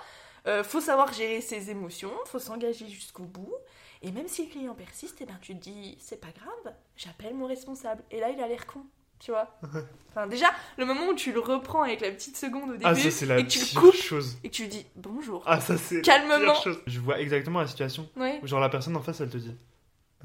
euh, 0.47 0.63
faut 0.63 0.81
savoir 0.81 1.13
gérer 1.13 1.41
ses 1.41 1.69
émotions, 1.69 2.13
faut 2.25 2.39
s'engager 2.39 2.87
jusqu'au 2.87 3.23
bout. 3.23 3.53
Et 4.01 4.11
même 4.11 4.27
si 4.27 4.45
le 4.45 4.51
client 4.51 4.73
persiste, 4.73 5.17
eh 5.21 5.25
ben, 5.25 5.37
tu 5.41 5.55
te 5.55 5.61
dis 5.61 5.97
c'est 5.99 6.19
pas 6.19 6.31
grave, 6.31 6.75
j'appelle 6.97 7.35
mon 7.35 7.45
responsable. 7.45 8.03
Et 8.11 8.19
là, 8.19 8.29
il 8.29 8.41
a 8.41 8.47
l'air 8.47 8.65
con, 8.65 8.85
tu 9.23 9.31
vois. 9.31 9.47
Enfin, 10.11 10.27
déjà, 10.27 10.47
le 10.77 10.85
moment 10.85 11.07
où 11.07 11.13
tu 11.15 11.31
le 11.31 11.39
reprends 11.39 11.81
avec 11.83 12.01
la 12.01 12.11
petite 12.11 12.37
seconde 12.37 12.69
au 12.69 12.73
début, 12.73 12.85
Ah, 12.85 12.93
ça 12.95 13.09
c'est 13.09 13.25
la 13.25 13.39
et 13.39 13.43
que 13.45 13.49
tu 13.49 13.59
le 13.59 13.79
coupes, 13.79 13.95
chose. 13.95 14.37
et 14.43 14.49
que 14.49 14.53
tu 14.53 14.63
lui 14.63 14.69
dis 14.69 14.85
bonjour. 14.95 15.41
Ah, 15.47 15.59
ça 15.59 15.77
c'est 15.77 16.01
Calmement. 16.01 16.53
chose. 16.55 16.79
Je 16.87 16.99
vois 16.99 17.19
exactement 17.19 17.59
la 17.61 17.67
situation. 17.67 18.09
Ouais. 18.15 18.39
où 18.43 18.47
Genre 18.47 18.59
la 18.59 18.69
personne 18.69 18.95
en 18.95 19.01
face, 19.01 19.21
elle 19.21 19.29
te 19.29 19.37
dit 19.37 19.55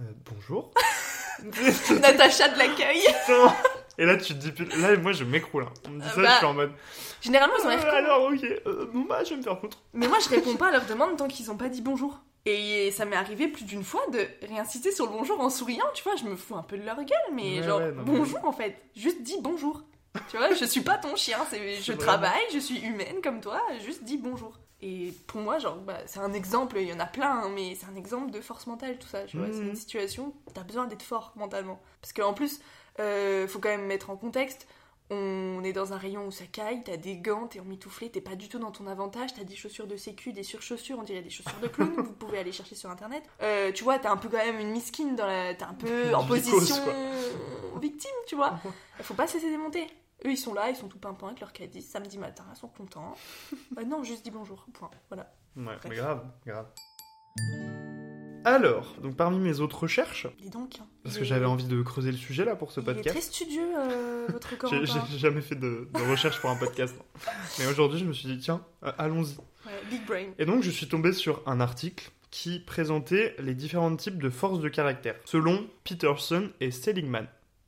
euh, 0.00 0.02
bonjour. 0.31 0.73
Natacha 2.00 2.49
de 2.49 2.59
l'accueil. 2.59 3.00
Et 4.00 4.05
là, 4.05 4.17
tu 4.17 4.35
te 4.38 4.47
dis, 4.49 4.81
là, 4.81 4.97
moi, 4.97 5.12
je 5.12 5.25
m'écroule. 5.25 5.64
hein. 5.64 5.73
On 5.87 5.90
me 5.90 6.00
dit 6.00 6.07
Ah 6.09 6.14
ça, 6.14 6.23
bah, 6.23 6.28
je 6.33 6.37
suis 6.37 6.47
en 6.47 6.55
mode. 6.55 6.73
Généralement, 7.21 7.55
ils 7.59 7.67
ont 7.67 7.69
euh, 7.69 7.71
l'air 7.76 7.81
cons. 7.85 7.97
alors, 7.97 8.23
ok, 8.33 8.45
euh, 8.67 8.90
bon, 8.93 9.05
bah, 9.09 9.25
je 9.25 9.31
vais 9.31 9.37
me 9.37 9.43
faire 9.43 9.59
foutre. 9.59 9.78
Mais 9.95 10.07
moi, 10.07 10.19
je 10.23 10.28
réponds 10.28 10.57
pas 10.57 10.69
à 10.69 10.73
leur 10.73 10.85
demande 10.87 11.17
tant 11.17 11.26
qu'ils 11.28 11.50
ont 11.50 11.57
pas 11.57 11.69
dit 11.69 11.81
bonjour. 11.83 12.21
Et 12.50 12.90
ça 12.93 13.05
m'est 13.05 13.17
arrivé 13.17 13.47
plus 13.49 13.64
d'une 13.64 13.85
fois 13.85 14.00
de 14.11 14.26
réinsister 14.47 14.90
sur 14.90 15.05
le 15.05 15.12
bonjour 15.12 15.38
en 15.40 15.50
souriant, 15.50 15.85
tu 15.95 16.02
vois, 16.02 16.17
je 16.17 16.25
me 16.25 16.35
fous 16.35 16.55
un 16.57 16.62
peu 16.62 16.78
de 16.78 16.83
leur 16.85 16.97
gueule, 16.97 17.19
mais 17.35 17.59
Ouais, 17.59 17.62
genre, 17.62 17.78
ouais, 17.81 17.93
non, 17.93 18.02
mais- 18.07 18.19
bonjour 18.19 18.43
en 18.45 18.52
fait, 18.52 18.75
juste 18.97 19.21
dis 19.23 19.37
bonjour. 19.43 19.83
Tu 20.31 20.38
vois, 20.38 20.55
je 20.55 20.64
suis 20.64 20.81
pas 20.81 20.97
ton 20.97 21.14
chien, 21.14 21.38
je 21.83 21.93
travaille, 21.93 22.40
je 22.52 22.59
suis 22.59 22.78
humaine 22.81 23.17
comme 23.23 23.40
toi, 23.43 23.61
juste 23.85 24.02
dis 24.05 24.17
bonjour. 24.17 24.59
Et 24.81 25.12
pour 25.26 25.40
moi, 25.43 25.59
genre, 25.59 25.76
bah, 25.76 25.99
c'est 26.07 26.21
un 26.21 26.33
exemple, 26.33 26.78
il 26.81 26.88
y 26.88 26.93
en 26.93 27.00
a 27.00 27.07
plein, 27.07 27.43
hein, 27.43 27.50
mais 27.55 27.75
c'est 27.75 27.87
un 27.93 27.97
exemple 27.97 28.31
de 28.31 28.40
force 28.40 28.67
mentale, 28.67 28.97
tout 28.99 29.09
ça, 29.09 29.25
tu 29.25 29.37
vois, 29.37 29.49
c'est 29.52 29.59
Mhm. 29.61 29.69
une 29.71 29.76
situation 29.76 30.33
t'as 30.55 30.62
besoin 30.62 30.87
d'être 30.87 31.02
fort 31.02 31.33
mentalement. 31.37 31.78
Parce 32.00 32.14
qu'en 32.14 32.33
plus, 32.33 32.61
euh, 33.00 33.47
faut 33.47 33.59
quand 33.59 33.69
même 33.69 33.87
mettre 33.87 34.09
en 34.09 34.17
contexte, 34.17 34.67
on 35.11 35.62
est 35.65 35.73
dans 35.73 35.93
un 35.93 35.97
rayon 35.97 36.27
où 36.27 36.31
ça 36.31 36.45
caille, 36.45 36.83
t'as 36.85 36.97
des 36.97 37.17
gants, 37.17 37.47
t'es 37.47 37.61
emmitouflé, 37.61 38.11
t'es 38.11 38.21
pas 38.21 38.37
du 38.37 38.49
tout 38.49 38.59
dans 38.59 38.71
ton 38.71 38.87
avantage, 38.87 39.33
t'as 39.35 39.45
des 39.45 39.57
chaussures 39.57 39.87
de 39.87 39.97
sécu, 39.97 40.33
des 40.33 40.43
surchaussures, 40.43 40.99
on 40.99 41.03
dirait 41.03 41.23
des 41.23 41.31
chaussures 41.31 41.59
de 41.62 41.69
clown, 41.69 41.95
vous 41.97 42.12
pouvez 42.12 42.38
aller 42.38 42.53
chercher 42.53 42.75
sur 42.75 42.91
internet. 42.91 43.23
Euh, 43.43 43.73
tu 43.73 43.85
vois, 43.85 43.99
t'as 43.99 44.11
un 44.11 44.17
peu 44.17 44.29
quand 44.29 44.38
même 44.38 44.59
une 44.59 44.71
miskine 44.71 45.17
dans 45.17 45.27
la. 45.27 45.55
T'es 45.55 45.65
un 45.65 45.75
peu 45.75 46.15
en 46.15 46.27
position 46.27 46.85
victime, 47.81 48.11
tu 48.27 48.37
vois. 48.37 48.59
Faut 49.00 49.15
pas 49.15 49.27
se 49.27 49.35
laisser 49.35 49.50
démonter. 49.50 49.87
Eux, 50.27 50.33
ils 50.33 50.37
sont 50.37 50.53
là, 50.53 50.69
ils 50.69 50.77
sont 50.77 50.88
tout 50.88 50.99
pimpants 50.99 51.29
avec 51.29 51.41
leur 51.41 51.53
caddie, 51.53 51.81
samedi 51.81 52.19
matin, 52.19 52.45
ils 52.53 52.59
sont 52.59 52.69
contents. 52.69 53.15
Euh, 53.79 53.85
non, 53.85 54.03
juste 54.03 54.25
dis 54.25 54.31
bonjour, 54.31 54.67
point. 54.73 54.91
Voilà. 55.09 55.33
Ouais, 55.57 55.77
mais 55.88 55.97
grave, 55.97 56.27
grave. 56.45 56.67
Alors, 58.45 58.95
donc 59.02 59.16
parmi 59.16 59.38
mes 59.38 59.61
autres 59.61 59.80
recherches, 59.83 60.26
Dis 60.40 60.49
donc. 60.50 60.76
hein. 60.80 60.87
parce 61.02 61.18
que 61.18 61.25
j'avais 61.25 61.45
envie 61.45 61.66
de 61.66 61.83
creuser 61.83 62.11
le 62.11 62.16
sujet 62.16 62.45
là 62.45 62.57
pour 62.57 62.73
ce 62.73 62.80
Il 62.80 62.85
est 62.88 62.95
podcast. 62.95 63.16
très 63.16 63.21
studieux, 63.21 63.68
euh, 63.76 64.26
votre 64.33 64.50
J'ai 64.50 64.57
Corentin. 64.57 65.04
j'ai 65.11 65.18
jamais 65.18 65.40
fait 65.42 65.57
de, 65.57 65.88
de 65.92 66.11
recherche 66.11 66.40
pour 66.40 66.49
un 66.50 66.57
podcast. 66.57 66.95
Mais 67.59 67.66
aujourd'hui, 67.66 67.99
je 67.99 68.04
me 68.04 68.12
suis 68.12 68.28
dit, 68.28 68.38
tiens, 68.38 68.62
euh, 68.85 68.92
allons-y. 68.97 69.37
Ouais, 69.66 69.73
big 69.90 70.07
brain. 70.07 70.26
Et 70.38 70.47
donc, 70.47 70.62
je 70.62 70.71
suis 70.71 70.88
tombé 70.88 71.12
sur 71.12 71.42
un 71.47 71.61
article 71.61 72.11
qui 72.30 72.61
présentait 72.61 73.35
les 73.38 73.54
différents 73.54 73.95
types 73.97 74.23
de 74.23 74.30
forces 74.30 74.61
de 74.61 74.68
caractère, 74.68 75.16
selon 75.25 75.66
Peterson 75.85 76.50
et 76.61 76.71
Seligman. 76.71 77.26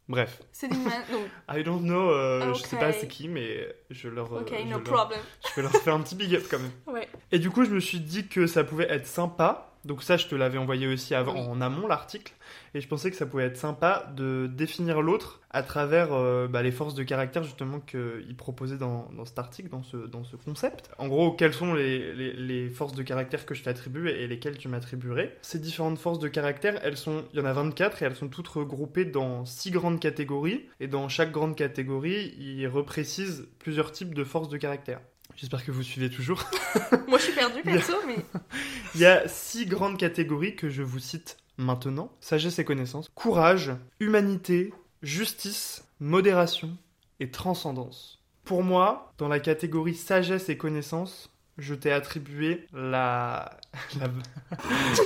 Bref, 0.08 0.40
Seligman, 0.52 0.92
non. 1.12 1.54
I 1.56 1.62
don't 1.62 1.82
know, 1.82 2.10
euh, 2.10 2.54
je 2.54 2.60
sais 2.62 2.74
Ok. 2.76 2.80
pas 2.80 2.92
c'est 2.92 3.06
qui, 3.08 3.28
mais 3.28 3.68
je 3.90 4.08
leur, 4.08 4.32
euh, 4.32 4.40
Ok, 4.40 4.52
je 4.58 4.64
no 4.64 4.70
leur- 4.70 4.82
problem. 4.82 5.20
je 5.48 5.54
vais 5.56 5.62
leur 5.62 5.72
faire 5.82 5.94
un 5.94 6.00
petit 6.00 6.14
big 6.14 6.34
up 6.34 6.44
quand 6.50 6.58
même. 6.58 6.72
Ouais. 6.86 7.08
Et 7.32 7.38
du 7.38 7.50
coup, 7.50 7.64
je 7.64 7.70
me 7.70 7.80
suis 7.80 8.00
dit 8.00 8.26
que 8.28 8.46
ça 8.46 8.64
pouvait 8.64 8.90
être 8.90 9.06
sympa. 9.06 9.66
Donc 9.84 10.02
ça, 10.02 10.16
je 10.18 10.26
te 10.26 10.34
l'avais 10.34 10.58
envoyé 10.58 10.86
aussi 10.86 11.14
avant, 11.14 11.32
Oui. 11.34 11.40
en 11.40 11.60
amont 11.60 11.86
l'article. 11.86 12.32
Et 12.74 12.80
je 12.80 12.86
pensais 12.88 13.10
que 13.10 13.16
ça 13.16 13.24
pouvait 13.26 13.44
être 13.44 13.56
sympa 13.56 14.12
de 14.14 14.46
définir 14.52 15.00
l'autre 15.00 15.40
à 15.50 15.62
travers 15.62 16.12
euh, 16.12 16.46
bah, 16.48 16.62
les 16.62 16.70
forces 16.70 16.94
de 16.94 17.02
caractère 17.02 17.42
justement 17.42 17.80
qu'il 17.80 18.34
proposait 18.36 18.76
dans, 18.76 19.08
dans 19.16 19.24
cet 19.24 19.38
article, 19.38 19.70
dans 19.70 19.82
ce, 19.82 19.96
dans 19.96 20.22
ce 20.22 20.36
concept. 20.36 20.90
En 20.98 21.08
gros, 21.08 21.32
quelles 21.32 21.54
sont 21.54 21.72
les, 21.74 22.12
les- 22.14 22.32
les 22.34 22.68
forces 22.68 22.94
de 22.94 23.02
caractère 23.02 23.46
que 23.46 23.54
je 23.54 23.62
t'attribue 23.62 24.08
et 24.08 24.26
lesquelles 24.28 24.58
tu 24.58 24.68
m'attribuerais. 24.68 25.36
Ces 25.42 25.58
différentes 25.58 25.98
forces 25.98 26.18
de 26.18 26.28
caractère, 26.28 26.78
elles 26.84 26.96
sont, 26.98 27.24
il 27.32 27.38
y 27.38 27.42
en 27.42 27.46
a 27.46 27.52
24 27.52 28.02
et 28.02 28.06
elles 28.06 28.14
sont 28.16 28.28
toutes 28.28 28.48
regroupées 28.48 29.06
dans 29.06 29.44
six 29.46 29.70
grandes 29.70 29.98
catégories. 29.98 30.66
Et 30.80 30.86
dans 30.88 31.08
chaque 31.08 31.32
grande 31.32 31.56
catégorie, 31.56 32.34
il 32.38 32.66
reprécise 32.68 33.48
plusieurs 33.58 33.92
types 33.92 34.14
de 34.14 34.24
forces 34.24 34.48
de 34.50 34.58
caractère. 34.58 35.00
J'espère 35.40 35.64
que 35.64 35.70
vous 35.70 35.82
suivez 35.82 36.10
toujours. 36.10 36.44
Moi, 37.08 37.16
je 37.16 37.24
suis 37.24 37.32
perdue 37.32 37.62
perso, 37.62 37.94
mais. 38.06 38.18
Il 38.94 39.00
y 39.00 39.06
a 39.06 39.26
six 39.26 39.64
grandes 39.64 39.96
catégories 39.96 40.54
que 40.54 40.68
je 40.68 40.82
vous 40.82 40.98
cite 40.98 41.38
maintenant. 41.56 42.12
Sagesse 42.20 42.58
et 42.58 42.64
connaissance, 42.64 43.10
courage, 43.14 43.72
humanité, 44.00 44.74
justice, 45.02 45.88
modération 45.98 46.76
et 47.20 47.30
transcendance. 47.30 48.22
Pour 48.44 48.62
moi, 48.62 49.14
dans 49.16 49.28
la 49.28 49.40
catégorie 49.40 49.94
sagesse 49.94 50.50
et 50.50 50.58
connaissance, 50.58 51.30
je 51.56 51.74
t'ai 51.74 51.90
attribué 51.90 52.66
la... 52.74 53.58
la... 53.98 54.10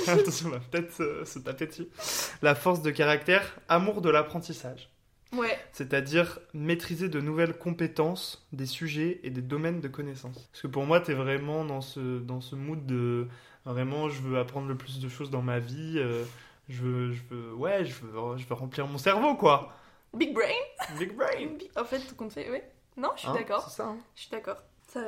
Attention, 0.07 0.49
on 0.49 0.51
va 0.51 0.59
peut-être 0.59 0.91
se, 0.91 1.23
se 1.23 1.39
taper 1.39 1.67
dessus. 1.67 1.87
La 2.41 2.55
force 2.55 2.81
de 2.81 2.91
caractère, 2.91 3.57
amour 3.69 4.01
de 4.01 4.09
l'apprentissage. 4.09 4.89
Ouais. 5.37 5.57
C'est-à-dire 5.71 6.39
maîtriser 6.53 7.09
de 7.09 7.19
nouvelles 7.19 7.57
compétences, 7.57 8.45
des 8.53 8.65
sujets 8.65 9.19
et 9.23 9.29
des 9.29 9.41
domaines 9.41 9.81
de 9.81 9.87
connaissances. 9.87 10.47
Parce 10.51 10.61
que 10.61 10.67
pour 10.67 10.85
moi, 10.85 11.01
tu 11.01 11.11
es 11.11 11.13
vraiment 11.15 11.65
dans 11.65 11.81
ce, 11.81 12.19
dans 12.19 12.41
ce 12.41 12.55
mood 12.55 12.85
de 12.85 13.27
vraiment, 13.65 14.09
je 14.09 14.21
veux 14.21 14.37
apprendre 14.37 14.67
le 14.67 14.75
plus 14.77 14.99
de 14.99 15.09
choses 15.09 15.29
dans 15.31 15.41
ma 15.41 15.59
vie, 15.59 15.95
euh, 15.97 16.23
je, 16.69 16.81
veux, 16.83 17.11
je 17.13 17.21
veux, 17.29 17.53
ouais, 17.53 17.83
je 17.85 17.93
veux, 18.03 18.37
je 18.37 18.45
veux 18.47 18.55
remplir 18.55 18.87
mon 18.87 18.97
cerveau, 18.97 19.35
quoi. 19.35 19.73
Big 20.13 20.33
brain. 20.33 20.97
Big 20.99 21.15
brain. 21.15 21.57
En 21.75 21.83
fait, 21.85 21.99
tout 21.99 22.15
compte 22.15 22.31
fait, 22.31 22.49
ouais. 22.49 22.71
Non, 22.97 23.09
je 23.15 23.21
suis 23.21 23.29
Hein, 23.29 23.33
d'accord. 23.33 23.67
C'est 23.69 23.75
ça. 23.77 23.87
hein. 23.87 23.97
Je 24.15 24.21
suis 24.21 24.31
d'accord. 24.31 24.57
Ça, 24.87 25.01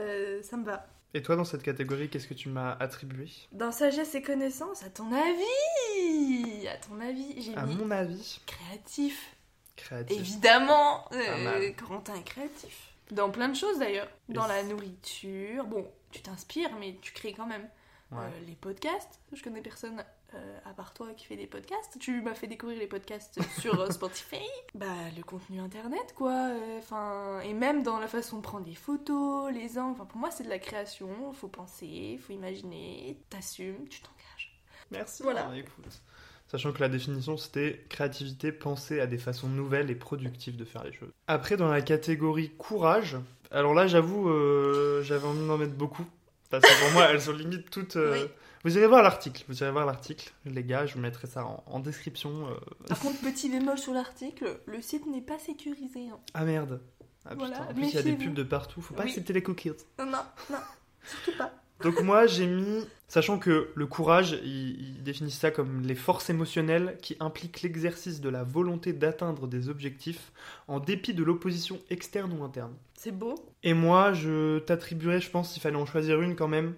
ça 0.44 0.58
me 0.58 0.66
va. 0.66 0.86
Et 1.14 1.22
toi, 1.22 1.36
dans 1.38 1.46
cette 1.46 1.64
catégorie, 1.64 2.10
qu'est-ce 2.10 2.28
que 2.28 2.34
tu 2.34 2.50
m'as 2.50 2.74
attribué? 2.74 3.30
Dans 3.54 3.72
sagesse 3.72 4.14
et 4.16 4.22
connaissance, 4.22 4.84
à 4.84 4.90
ton 4.90 5.06
avis? 5.14 6.68
À 6.68 6.78
ton 6.78 7.00
avis, 7.00 7.42
j'ai 7.42 7.56
À 7.56 7.66
mis 7.66 7.76
mon 7.76 7.90
avis, 7.92 8.42
créatif. 8.46 9.34
Créatif. 9.78 10.18
Évidemment, 10.20 11.06
euh. 11.14 11.72
Corentin 11.74 12.16
est 12.16 12.24
créatif. 12.24 12.90
Dans 13.12 13.30
plein 13.32 13.48
de 13.48 13.56
choses 13.56 13.80
d'ailleurs. 13.80 14.10
Dans 14.30 14.48
la 14.48 14.64
nourriture. 14.64 15.64
Bon, 15.66 15.90
tu 16.12 16.22
t'inspires, 16.22 16.76
mais 16.80 16.98
tu 17.02 17.14
crées 17.14 17.34
quand 17.34 17.48
même. 17.48 17.68
Ouais. 18.12 18.20
Euh, 18.20 18.46
les 18.48 18.56
podcasts. 18.56 19.20
Je 19.34 19.42
connais 19.44 19.62
personne 19.62 20.04
euh, 20.34 20.60
à 20.66 20.72
part 20.72 20.94
toi 20.94 21.08
qui 21.16 21.26
fait 21.26 21.36
des 21.38 21.48
podcasts. 21.48 21.98
Tu 22.00 22.22
m'as 22.22 22.34
fait 22.34 22.48
découvrir 22.48 22.80
les 22.80 22.88
podcasts 22.88 23.40
sur 23.60 23.80
euh, 23.80 23.90
Spotify. 23.92 24.46
Bah, 24.76 24.86
le 25.16 25.24
contenu 25.24 25.60
internet, 25.62 26.14
quoi. 26.16 26.32
euh, 26.32 26.80
Enfin, 26.80 27.40
et 27.42 27.54
même 27.54 27.84
dans 27.84 28.00
la 28.00 28.08
façon 28.08 28.38
de 28.38 28.42
prendre 28.42 28.66
des 28.66 28.76
photos, 28.76 29.52
les 29.54 29.78
angles. 29.78 29.94
Enfin, 29.94 30.06
pour 30.06 30.18
moi, 30.20 30.32
c'est 30.32 30.44
de 30.44 30.50
la 30.50 30.60
création. 30.60 31.32
Faut 31.34 31.48
penser, 31.50 32.18
faut 32.26 32.34
imaginer. 32.34 33.18
T'assumes, 33.30 33.88
tu 33.90 34.02
t'engages. 34.02 34.62
Merci. 34.92 35.24
Voilà. 35.24 35.50
écoute. 35.56 36.02
Sachant 36.50 36.72
que 36.72 36.80
la 36.80 36.88
définition 36.90 37.36
c'était 37.38 37.86
créativité, 37.90 38.52
penser 38.52 39.00
à 39.02 39.08
des 39.08 39.18
façons 39.18 39.50
nouvelles 39.50 39.90
et 39.92 39.96
productives 39.96 40.56
de 40.56 40.64
faire 40.66 40.84
les 40.84 40.94
choses. 40.94 41.10
Après, 41.28 41.58
dans 41.58 41.68
la 41.68 41.82
catégorie 41.82 42.52
courage, 42.58 43.18
alors 43.52 43.74
là 43.74 43.88
j'avoue, 43.88 44.30
euh, 44.30 45.04
j'avais 45.04 45.26
envie 45.28 45.46
d'en 45.46 45.58
mettre 45.58 45.74
beaucoup. 45.74 46.06
Parce 46.50 46.64
que 46.64 46.82
pour 46.86 46.94
moi, 46.94 47.08
elles 47.12 47.20
sont 47.22 47.34
limite 47.34 47.70
toutes. 47.70 47.98
euh, 47.98 48.14
Oui. 48.24 48.30
Vous 48.64 48.78
irez 48.78 48.88
voir 48.88 49.04
l'article, 49.04 49.44
vous 49.50 49.60
irez 49.62 49.72
voir 49.72 49.86
l'article, 49.86 50.32
les 50.46 50.64
gars, 50.64 50.86
je 50.86 50.94
vous 50.94 51.02
mettrai 51.02 51.28
ça 51.28 51.46
en, 51.46 51.62
en 51.68 51.80
description. 51.82 52.48
euh. 52.50 52.54
Par 52.88 53.00
contre, 53.00 53.20
petit 53.20 53.50
bémol 53.50 53.78
sur 53.78 53.94
l'article, 53.94 54.60
le 54.66 54.82
site 54.82 55.06
n'est 55.08 55.22
pas 55.22 55.38
sécurisé. 55.40 56.08
hein. 56.10 56.18
Ah 56.34 56.46
merde. 56.46 56.80
Ah, 57.26 57.36
Voilà, 57.36 57.58
putain. 57.58 57.70
En 57.70 57.74
plus, 57.74 57.88
il 57.90 57.94
y 57.94 57.98
a 57.98 58.02
des 58.04 58.14
pubs 58.14 58.34
de 58.34 58.44
partout, 58.44 58.82
faut 58.82 58.94
pas 58.96 59.04
Oui. 59.04 59.10
accepter 59.10 59.34
les 59.34 59.44
cookies. 59.44 59.72
Non, 60.00 60.06
non, 60.50 60.58
surtout 61.04 61.38
pas. 61.38 61.52
Donc 61.84 62.02
moi 62.02 62.26
j'ai 62.28 62.48
mis, 62.48 62.84
sachant 63.08 63.38
que 63.40 63.70
le 63.76 63.86
courage, 63.88 64.38
il, 64.44 64.80
il 64.98 65.04
définit 65.04 65.32
ça 65.32 65.52
comme 65.52 65.82
les 65.82 65.96
forces 65.96 66.30
émotionnelles 66.30 66.98
qui 67.02 67.16
impliquent 67.20 67.62
l'exercice 67.62 68.20
de 68.22 68.30
la 68.30 68.44
volonté 68.44 68.94
d'atteindre 68.94 69.48
des 69.48 69.70
objectifs 69.70 70.32
en 70.68 70.80
dépit 70.80 71.14
de 71.14 71.24
l'opposition 71.24 71.80
externe 71.90 72.34
ou 72.40 72.44
interne. 72.44 72.74
C'est 72.96 73.12
beau. 73.12 73.36
Et 73.64 73.74
moi 73.74 74.14
je 74.14 74.60
t'attribuerais, 74.60 75.22
je 75.22 75.30
pense, 75.30 75.52
s'il 75.54 75.62
fallait 75.62 75.76
en 75.76 75.86
choisir 75.86 76.22
une 76.22 76.36
quand 76.36 76.48
même, 76.48 76.74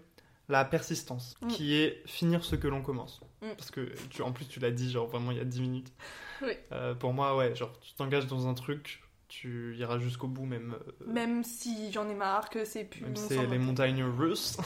la 0.50 0.66
persistance, 0.66 1.36
Mm. 1.42 1.48
qui 1.48 1.76
est 1.76 2.02
finir 2.08 2.44
ce 2.44 2.56
que 2.56 2.68
l'on 2.68 2.82
commence. 2.82 3.22
Mm. 3.42 3.48
Parce 3.58 3.70
que 3.72 3.82
tu, 4.10 4.22
en 4.24 4.32
plus, 4.32 4.46
tu 4.46 4.60
l'as 4.60 4.72
dit, 4.72 4.92
genre 4.92 5.08
vraiment 5.08 5.32
il 5.32 5.38
y 5.38 5.42
a 5.42 5.46
10 5.46 5.62
minutes. 5.62 5.94
Oui. 6.42 6.54
Euh, 6.72 6.96
pour 6.96 7.14
moi, 7.14 7.38
ouais, 7.38 7.56
genre 7.56 7.72
tu 7.82 7.94
t'engages 7.94 8.26
dans 8.28 8.48
un 8.48 8.54
truc, 8.56 9.02
tu 9.30 9.76
iras 9.78 9.98
jusqu'au 10.00 10.28
bout, 10.28 10.46
même, 10.46 10.76
euh, 11.02 11.06
Même 11.08 11.44
si 11.44 11.92
j'en 11.94 12.10
ai 12.10 12.16
marre, 12.16 12.50
que 12.50 12.66
c'est 12.66 12.84
plus. 12.84 13.02
même 13.04 13.16
c'est 13.16 13.46
les 13.48 13.58
montagnes 13.60 14.04
russes. 14.04 14.58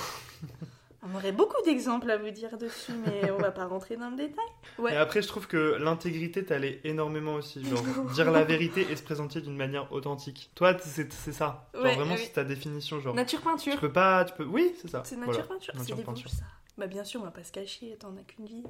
On 1.05 1.13
aurait 1.15 1.33
beaucoup 1.33 1.61
d'exemples 1.65 2.09
à 2.09 2.15
vous 2.17 2.29
dire 2.31 2.57
dessus, 2.57 2.93
mais 3.05 3.29
on 3.31 3.37
va 3.37 3.51
pas 3.51 3.65
rentrer 3.65 3.97
dans 3.97 4.09
le 4.09 4.15
détail. 4.15 4.45
Ouais. 4.79 4.93
Et 4.93 4.95
après, 4.95 5.21
je 5.21 5.27
trouve 5.27 5.47
que 5.47 5.75
l'intégrité 5.77 6.45
t'allait 6.45 6.79
énormément 6.85 7.33
aussi. 7.35 7.61
Genre, 7.65 7.83
dire 8.13 8.31
la 8.31 8.45
vérité 8.45 8.87
et 8.89 8.95
se 8.95 9.03
présenter 9.03 9.41
d'une 9.41 9.57
manière 9.57 9.91
authentique. 9.91 10.49
Toi, 10.55 10.77
c'est 10.79 11.11
c'est 11.11 11.33
ça. 11.33 11.67
Genre, 11.73 11.83
Ouais, 11.83 11.95
vraiment, 11.95 12.13
oui. 12.13 12.21
c'est 12.23 12.31
ta 12.31 12.45
définition. 12.45 13.01
Genre, 13.01 13.13
Nature 13.13 13.39
tu 13.39 13.45
peinture. 13.45 13.79
peux 13.81 13.91
pas. 13.91 14.23
Tu 14.23 14.33
peux... 14.33 14.45
Oui, 14.45 14.73
c'est 14.81 14.87
ça. 14.87 15.03
C'est 15.05 15.17
nature 15.17 15.33
Voilà. 15.33 15.47
peinture. 15.49 15.73
C'est 15.77 15.93
des 15.93 16.29
ça. 16.29 16.45
Bah 16.77 16.87
bien 16.87 17.03
sûr, 17.03 17.19
on 17.21 17.25
va 17.25 17.31
pas 17.31 17.43
se 17.43 17.51
cacher, 17.51 17.95
t'en 17.99 18.15
as 18.17 18.23
qu'une 18.23 18.45
vie. 18.45 18.63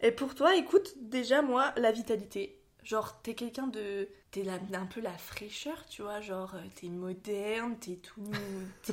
Et 0.00 0.10
pour 0.10 0.34
toi, 0.34 0.56
écoute, 0.56 0.94
déjà 1.02 1.42
moi, 1.42 1.72
la 1.76 1.92
vitalité. 1.92 2.58
Genre, 2.84 3.20
t'es 3.22 3.34
quelqu'un 3.34 3.68
de... 3.68 4.08
T'es 4.32 4.42
la- 4.42 4.54
un 4.78 4.86
peu 4.86 5.00
la 5.00 5.16
fraîcheur, 5.16 5.84
tu 5.88 6.02
vois, 6.02 6.20
genre, 6.20 6.52
euh, 6.54 6.66
t'es 6.80 6.88
moderne, 6.88 7.76
t'es 7.78 7.96
tout... 7.96 8.22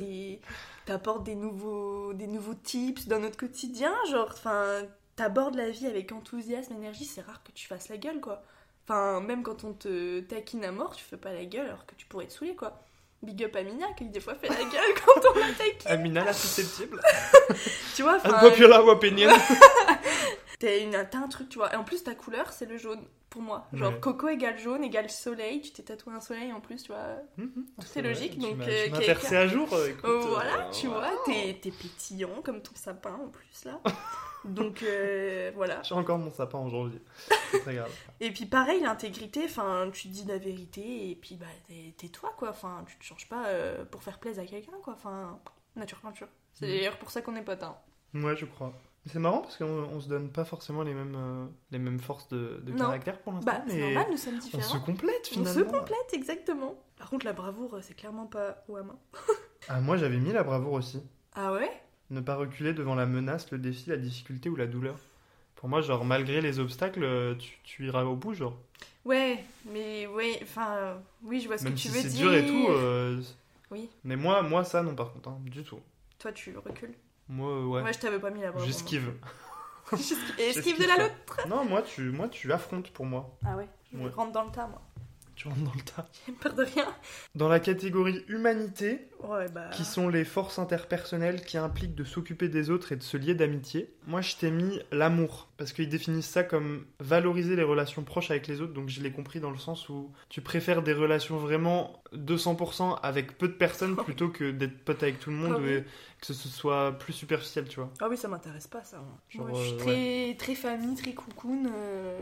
T'apportes 0.86 1.24
des 1.24 1.34
nouveaux, 1.34 2.12
des 2.12 2.26
nouveaux 2.26 2.54
tips 2.54 3.06
dans 3.06 3.18
notre 3.20 3.36
quotidien, 3.36 3.92
genre, 4.10 4.28
enfin, 4.32 4.82
t'abordes 5.16 5.56
la 5.56 5.70
vie 5.70 5.86
avec 5.86 6.12
enthousiasme, 6.12 6.74
énergie, 6.74 7.04
c'est 7.04 7.20
rare 7.22 7.42
que 7.42 7.52
tu 7.52 7.66
fasses 7.66 7.88
la 7.88 7.96
gueule, 7.96 8.20
quoi. 8.20 8.42
Enfin, 8.86 9.20
même 9.20 9.42
quand 9.42 9.64
on 9.64 9.72
te 9.72 10.20
taquine 10.20 10.64
à 10.64 10.72
mort, 10.72 10.94
tu 10.94 11.04
fais 11.04 11.16
pas 11.16 11.32
la 11.32 11.44
gueule 11.44 11.66
alors 11.66 11.86
que 11.86 11.94
tu 11.96 12.06
pourrais 12.06 12.26
te 12.26 12.32
saouler, 12.32 12.54
quoi. 12.56 12.80
Big 13.22 13.44
up 13.44 13.54
à 13.54 13.62
Mina 13.62 13.86
qui 13.98 14.06
des 14.06 14.18
fois 14.20 14.34
fait 14.34 14.48
la 14.48 14.56
gueule 14.56 14.94
quand 15.04 15.20
on 15.34 15.38
la 15.38 15.52
taquine. 15.52 15.90
Amina 15.90 16.24
la 16.24 16.32
susceptible. 16.32 17.00
Tu 17.94 18.02
vois, 18.02 18.16
enfin, 18.16 18.34
Unpopular 18.36 18.86
opinion. 18.86 19.30
T'as 20.60 20.78
une- 20.78 21.08
t'as 21.10 21.18
un 21.18 21.26
truc, 21.28 21.48
tu 21.48 21.58
vois. 21.58 21.72
Et 21.72 21.76
en 21.76 21.82
plus, 21.84 22.04
ta 22.04 22.14
couleur, 22.14 22.52
c'est 22.52 22.66
le 22.66 22.76
jaune, 22.76 23.02
pour 23.30 23.40
moi. 23.42 23.66
Genre, 23.72 23.92
Ouais. 23.94 24.00
coco 24.00 24.28
égale 24.28 24.58
jaune 24.58 24.84
égale 24.84 25.08
soleil. 25.10 25.60
Tu 25.62 25.72
t'es 25.72 25.82
tatoué 25.82 26.12
un 26.14 26.20
soleil 26.20 26.52
en 26.52 26.60
plus, 26.60 26.82
tu 26.82 26.92
vois. 26.92 27.16
Mhm. 27.38 27.66
C'est 27.78 28.02
logique, 28.02 28.34
Tu 28.34 28.38
donc, 28.40 28.56
m'as- 28.58 28.66
euh, 28.68 28.84
tu 28.84 28.90
m'as 28.92 29.00
percé 29.00 29.36
à 29.36 29.46
jour. 29.48 29.72
euh, 29.72 29.88
écoute, 29.88 30.04
Oh, 30.04 30.08
euh, 30.08 30.20
voilà, 30.28 30.70
tu 30.70 30.86
wow. 30.86 30.92
vois, 30.94 31.10
t'es 31.26 31.58
t'es 31.60 31.70
pétillant 31.70 32.42
comme 32.44 32.60
ton 32.62 32.74
sapin 32.74 33.14
en 33.14 33.28
plus, 33.28 33.64
là. 33.64 33.80
donc, 34.44 34.82
euh, 34.82 35.50
voilà. 35.54 35.82
J'ai 35.82 35.94
encore 35.94 36.18
mon 36.18 36.30
sapin 36.32 36.58
en 36.58 36.68
janvier. 36.68 37.00
C'est 37.50 37.60
très 37.60 37.74
grave. 37.76 37.90
Et 38.20 38.30
puis, 38.30 38.44
pareil, 38.44 38.82
l'intégrité, 38.82 39.44
enfin, 39.46 39.88
tu 39.92 40.08
te 40.08 40.12
dis 40.12 40.24
la 40.26 40.36
vérité 40.38 41.10
et 41.10 41.14
puis, 41.16 41.36
bah, 41.36 41.46
t'es 41.68 41.94
t'es 41.96 42.08
toi, 42.08 42.34
quoi. 42.36 42.50
Enfin, 42.50 42.84
tu 42.86 42.98
te 42.98 43.04
changes 43.04 43.28
pas 43.30 43.46
euh, 43.46 43.84
pour 43.86 44.02
faire 44.02 44.18
plaisir 44.18 44.42
à 44.42 44.46
quelqu'un, 44.46 44.72
quoi. 44.82 44.92
Enfin, 44.92 45.38
nature 45.74 46.00
peinture. 46.00 46.28
C'est 46.52 46.66
Mhm. 46.66 46.72
d'ailleurs 46.72 46.98
pour 46.98 47.10
ça 47.10 47.22
qu'on 47.22 47.34
est 47.36 47.42
potes, 47.42 47.62
hein. 47.62 47.76
Ouais, 48.12 48.36
je 48.36 48.44
crois. 48.44 48.74
C'est 49.06 49.18
marrant 49.18 49.38
parce 49.40 49.56
qu'on 49.56 49.64
on 49.64 50.00
se 50.00 50.08
donne 50.08 50.30
pas 50.30 50.44
forcément 50.44 50.82
les 50.82 50.92
mêmes, 50.92 51.14
euh, 51.16 51.46
les 51.70 51.78
mêmes 51.78 52.00
forces 52.00 52.28
de, 52.28 52.60
caractère 52.76 53.18
pour 53.20 53.32
l'instant. 53.32 53.50
Bah, 53.50 53.62
c'est 53.66 53.80
normal, 53.80 54.06
nous 54.10 54.16
sommes 54.18 54.34
on 54.36 54.40
se 54.40 54.44
différents. 54.56 54.80
complète 54.80 55.28
On 55.30 55.34
finalement. 55.34 55.54
se 55.54 55.60
complète, 55.64 56.12
exactement. 56.12 56.74
Par 56.98 57.08
contre, 57.08 57.24
la 57.24 57.32
bravoure, 57.32 57.78
c'est 57.82 57.94
clairement 57.94 58.26
pas 58.26 58.62
au 58.68 58.76
à 58.76 58.82
main. 58.82 58.98
Ah, 59.68 59.80
moi 59.80 59.96
j'avais 59.96 60.18
mis 60.18 60.32
la 60.32 60.42
bravoure 60.42 60.74
aussi. 60.74 61.02
Ah 61.34 61.52
ouais? 61.52 61.70
Ne 62.10 62.20
pas 62.20 62.36
reculer 62.36 62.74
devant 62.74 62.94
la 62.94 63.06
menace, 63.06 63.50
le 63.50 63.58
défi, 63.58 63.88
la 63.88 63.96
difficulté 63.96 64.48
ou 64.50 64.56
la 64.56 64.66
douleur. 64.66 64.96
Pour 65.56 65.68
moi, 65.68 65.80
genre, 65.80 66.04
malgré 66.04 66.40
les 66.40 66.58
obstacles, 66.58 67.36
tu, 67.38 67.58
tu 67.64 67.86
iras 67.86 68.04
au 68.04 68.16
bout, 68.16 68.34
genre. 68.34 68.56
Ouais, 69.04 69.42
mais 69.66 70.06
ouais, 70.06 70.38
enfin, 70.42 70.74
euh, 70.76 70.94
oui, 71.22 71.40
je 71.40 71.46
vois 71.46 71.58
ce 71.58 71.64
Même 71.64 71.74
que 71.74 71.78
tu 71.78 71.88
si 71.88 71.94
veux 71.94 72.00
c'est 72.00 72.08
dire. 72.08 72.30
dur 72.30 72.34
et 72.34 72.46
tout. 72.46 72.66
euh, 72.70 73.20
Oui. 73.70 73.88
Mais 74.04 74.16
moi, 74.16 74.42
moi, 74.42 74.64
ça, 74.64 74.82
non, 74.82 74.94
par 74.94 75.12
contre, 75.12 75.28
hein, 75.30 75.38
du 75.44 75.62
tout. 75.62 75.78
Toi, 76.18 76.32
tu 76.32 76.56
recules? 76.56 76.94
Moi, 77.30 77.48
euh, 77.48 77.64
ouais. 77.66 77.80
Moi, 77.82 77.92
je 77.92 77.98
t'avais 77.98 78.18
pas 78.18 78.30
mis 78.30 78.40
la 78.40 78.50
bravoure. 78.50 78.66
J'esquive. 78.66 79.12
J'esquive. 79.92 80.18
Esquive 80.38 80.52
J'esquive 80.54 80.78
de 80.82 80.86
la 80.88 80.96
ça. 80.96 81.02
l'autre. 81.02 81.48
Non, 81.48 81.64
moi 81.64 81.82
tu, 81.82 82.10
moi, 82.10 82.28
tu 82.28 82.52
affrontes 82.52 82.90
pour 82.92 83.06
moi. 83.06 83.36
Ah 83.44 83.56
ouais, 83.56 83.68
je 83.92 83.98
Ouais. 83.98 84.10
rentre 84.10 84.32
dans 84.32 84.44
le 84.44 84.50
tas, 84.50 84.66
moi. 84.66 84.82
Tu 85.40 85.48
rentres 85.48 85.60
dans 85.62 85.72
le 85.74 85.80
tas. 85.80 86.06
J'ai 86.26 86.32
peur 86.32 86.52
de 86.52 86.64
rien. 86.64 86.86
Dans 87.34 87.48
la 87.48 87.60
catégorie 87.60 88.22
humanité, 88.28 89.08
Ouais, 89.22 89.48
bah. 89.48 89.70
qui 89.72 89.86
sont 89.86 90.10
les 90.10 90.24
forces 90.26 90.58
interpersonnelles 90.58 91.42
qui 91.44 91.56
impliquent 91.56 91.94
de 91.94 92.04
s'occuper 92.04 92.48
des 92.50 92.68
autres 92.68 92.92
et 92.92 92.96
de 92.96 93.02
se 93.02 93.16
lier 93.16 93.34
d'amitié. 93.34 93.90
Moi, 94.06 94.20
je 94.20 94.36
t'ai 94.36 94.50
mis 94.50 94.78
l'amour, 94.92 95.48
parce 95.56 95.72
qu'ils 95.72 95.88
définissent 95.88 96.28
ça 96.28 96.42
comme 96.42 96.84
valoriser 96.98 97.56
les 97.56 97.62
relations 97.62 98.02
proches 98.02 98.30
avec 98.30 98.48
les 98.48 98.60
autres, 98.60 98.74
donc 98.74 98.90
je 98.90 99.00
l'ai 99.02 99.12
compris 99.12 99.40
dans 99.40 99.50
le 99.50 99.56
sens 99.56 99.88
où 99.88 100.10
tu 100.28 100.42
préfères 100.42 100.82
des 100.82 100.92
relations 100.92 101.38
vraiment 101.38 102.02
200% 102.14 102.98
avec 103.02 103.38
peu 103.38 103.48
de 103.48 103.54
personnes 103.54 103.96
plutôt 104.04 104.28
que 104.28 104.50
d'être 104.50 104.78
pote 104.84 105.02
avec 105.02 105.20
tout 105.20 105.30
le 105.30 105.36
monde 105.36 105.54
Ah 105.56 105.60
oui. 105.62 105.70
et 105.72 105.84
que 106.20 106.26
ce 106.26 106.34
soit 106.34 106.92
plus 106.98 107.14
superficiel, 107.14 107.66
tu 107.66 107.76
vois. 107.80 107.90
Ah 108.00 108.08
oui, 108.10 108.18
ça 108.18 108.28
m'intéresse 108.28 108.66
pas, 108.66 108.82
ça. 108.84 108.98
moi. 108.98 109.18
Genre, 109.30 109.46
Moi, 109.48 109.58
je 109.58 109.64
suis 109.68 109.74
euh, 109.74 109.78
très, 109.78 110.36
très 110.38 110.54
famille, 110.54 110.96
très 110.96 111.14
coucoune. 111.14 111.70
euh, 111.74 112.18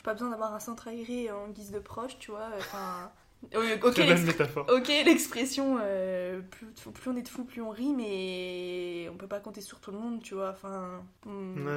J'ai 0.00 0.04
pas 0.04 0.14
besoin 0.14 0.30
d'avoir 0.30 0.54
un 0.54 0.60
centre 0.60 0.88
aéré 0.88 1.30
en 1.30 1.48
guise 1.48 1.72
de 1.72 1.78
proche, 1.78 2.18
tu 2.18 2.30
vois. 2.30 2.48
Enfin. 2.58 3.12
euh, 3.54 3.76
Ok, 3.82 3.98
l'ex- 3.98 4.22
métaphore. 4.24 4.66
Ok, 4.72 4.88
l'expression 4.88 5.76
euh, 5.78 6.40
plus, 6.40 6.66
plus 6.92 7.10
on 7.10 7.16
est 7.18 7.22
de 7.22 7.28
fous, 7.28 7.44
plus 7.44 7.60
on 7.60 7.68
rit, 7.68 7.92
mais 7.94 9.08
on 9.12 9.16
peut 9.16 9.26
pas 9.26 9.40
compter 9.40 9.60
sur 9.60 9.78
tout 9.80 9.90
le 9.90 9.98
monde, 9.98 10.22
tu 10.22 10.34
vois. 10.34 10.50
Enfin, 10.52 11.02
Ouais, 11.26 11.32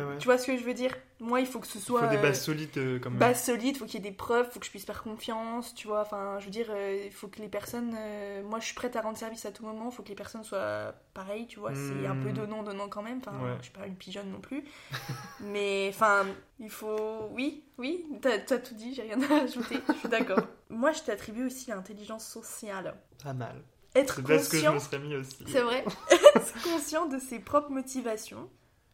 ouais. 0.05 0.17
tu 0.19 0.25
vois 0.25 0.37
ce 0.37 0.47
que 0.47 0.57
je 0.57 0.63
veux 0.63 0.73
dire? 0.73 0.95
Moi, 1.23 1.39
il 1.39 1.47
faut 1.47 1.59
que 1.59 1.67
ce 1.67 1.77
Il 1.77 1.81
soit 1.83 2.01
faut 2.01 2.07
des 2.09 2.17
euh, 2.17 2.21
bases 2.21 2.41
solides 2.43 2.77
euh, 2.77 2.99
quand 2.99 3.09
même. 3.09 3.17
base 3.17 3.43
solide, 3.45 3.77
faut 3.77 3.85
qu'il 3.85 4.03
y 4.03 4.05
ait 4.07 4.09
des 4.11 4.15
preuves, 4.15 4.49
faut 4.51 4.59
que 4.59 4.65
je 4.65 4.69
puisse 4.71 4.83
faire 4.85 5.01
confiance, 5.03 5.73
tu 5.73 5.87
vois. 5.87 6.01
Enfin, 6.01 6.37
je 6.39 6.45
veux 6.45 6.51
dire, 6.51 6.67
euh, 6.69 7.03
il 7.05 7.11
faut 7.11 7.27
que 7.29 7.39
les 7.39 7.47
personnes. 7.47 7.95
euh, 7.97 8.43
moi, 8.43 8.59
je 8.59 8.65
suis 8.65 8.75
prête 8.75 8.95
à 8.97 9.01
rendre 9.01 9.17
service 9.17 9.45
à 9.45 9.51
tout 9.51 9.63
moment, 9.65 9.89
faut 9.89 10.03
que 10.03 10.09
les 10.09 10.15
personnes 10.15 10.43
soient 10.43 10.93
pareilles, 11.13 11.47
tu 11.47 11.59
vois. 11.59 11.71
C'est 11.73 12.05
un 12.05 12.15
peu 12.17 12.29
Hmm. 12.29 12.33
donnant, 12.33 12.63
donnant 12.63 12.89
quand 12.89 13.01
même. 13.03 13.19
Enfin, 13.25 13.31
Ouais. 13.43 13.55
je 13.59 13.63
suis 13.63 13.71
pas 13.71 13.87
une 13.87 13.95
pigeonne 13.95 14.29
non 14.31 14.41
plus. 14.41 14.63
mais, 15.39 15.87
enfin, 15.93 16.25
il 16.59 16.69
faut. 16.69 17.29
Oui, 17.31 17.63
oui, 17.77 18.05
t'as 18.21 18.39
t'as 18.39 18.57
tout 18.57 18.75
dit, 18.75 18.93
j'ai 18.93 19.03
rien 19.03 19.21
à 19.21 19.43
ajouter, 19.43 19.79
je 19.87 19.93
suis 19.99 20.09
d'accord. 20.09 20.41
moi, 20.69 20.91
je 20.91 21.01
t'attribue 21.03 21.45
aussi 21.45 21.69
l'intelligence 21.69 22.27
sociale. 22.27 22.95
Pas 23.23 23.33
mal. 23.33 23.61
Être 23.95 24.15
C'est 24.15 24.23
parce 24.23 24.49
que 24.49 24.57
je 24.57 24.63
conscient. 24.63 24.73
me 24.73 24.79
serais 24.79 24.99
mis 24.99 25.15
aussi. 25.15 25.37
C'est 25.47 25.61
vrai. 25.61 25.85
Être 26.35 26.63
conscient 26.63 27.05
de 27.05 27.19
ses 27.19 27.39
propres 27.39 27.69
motivations 27.69 28.49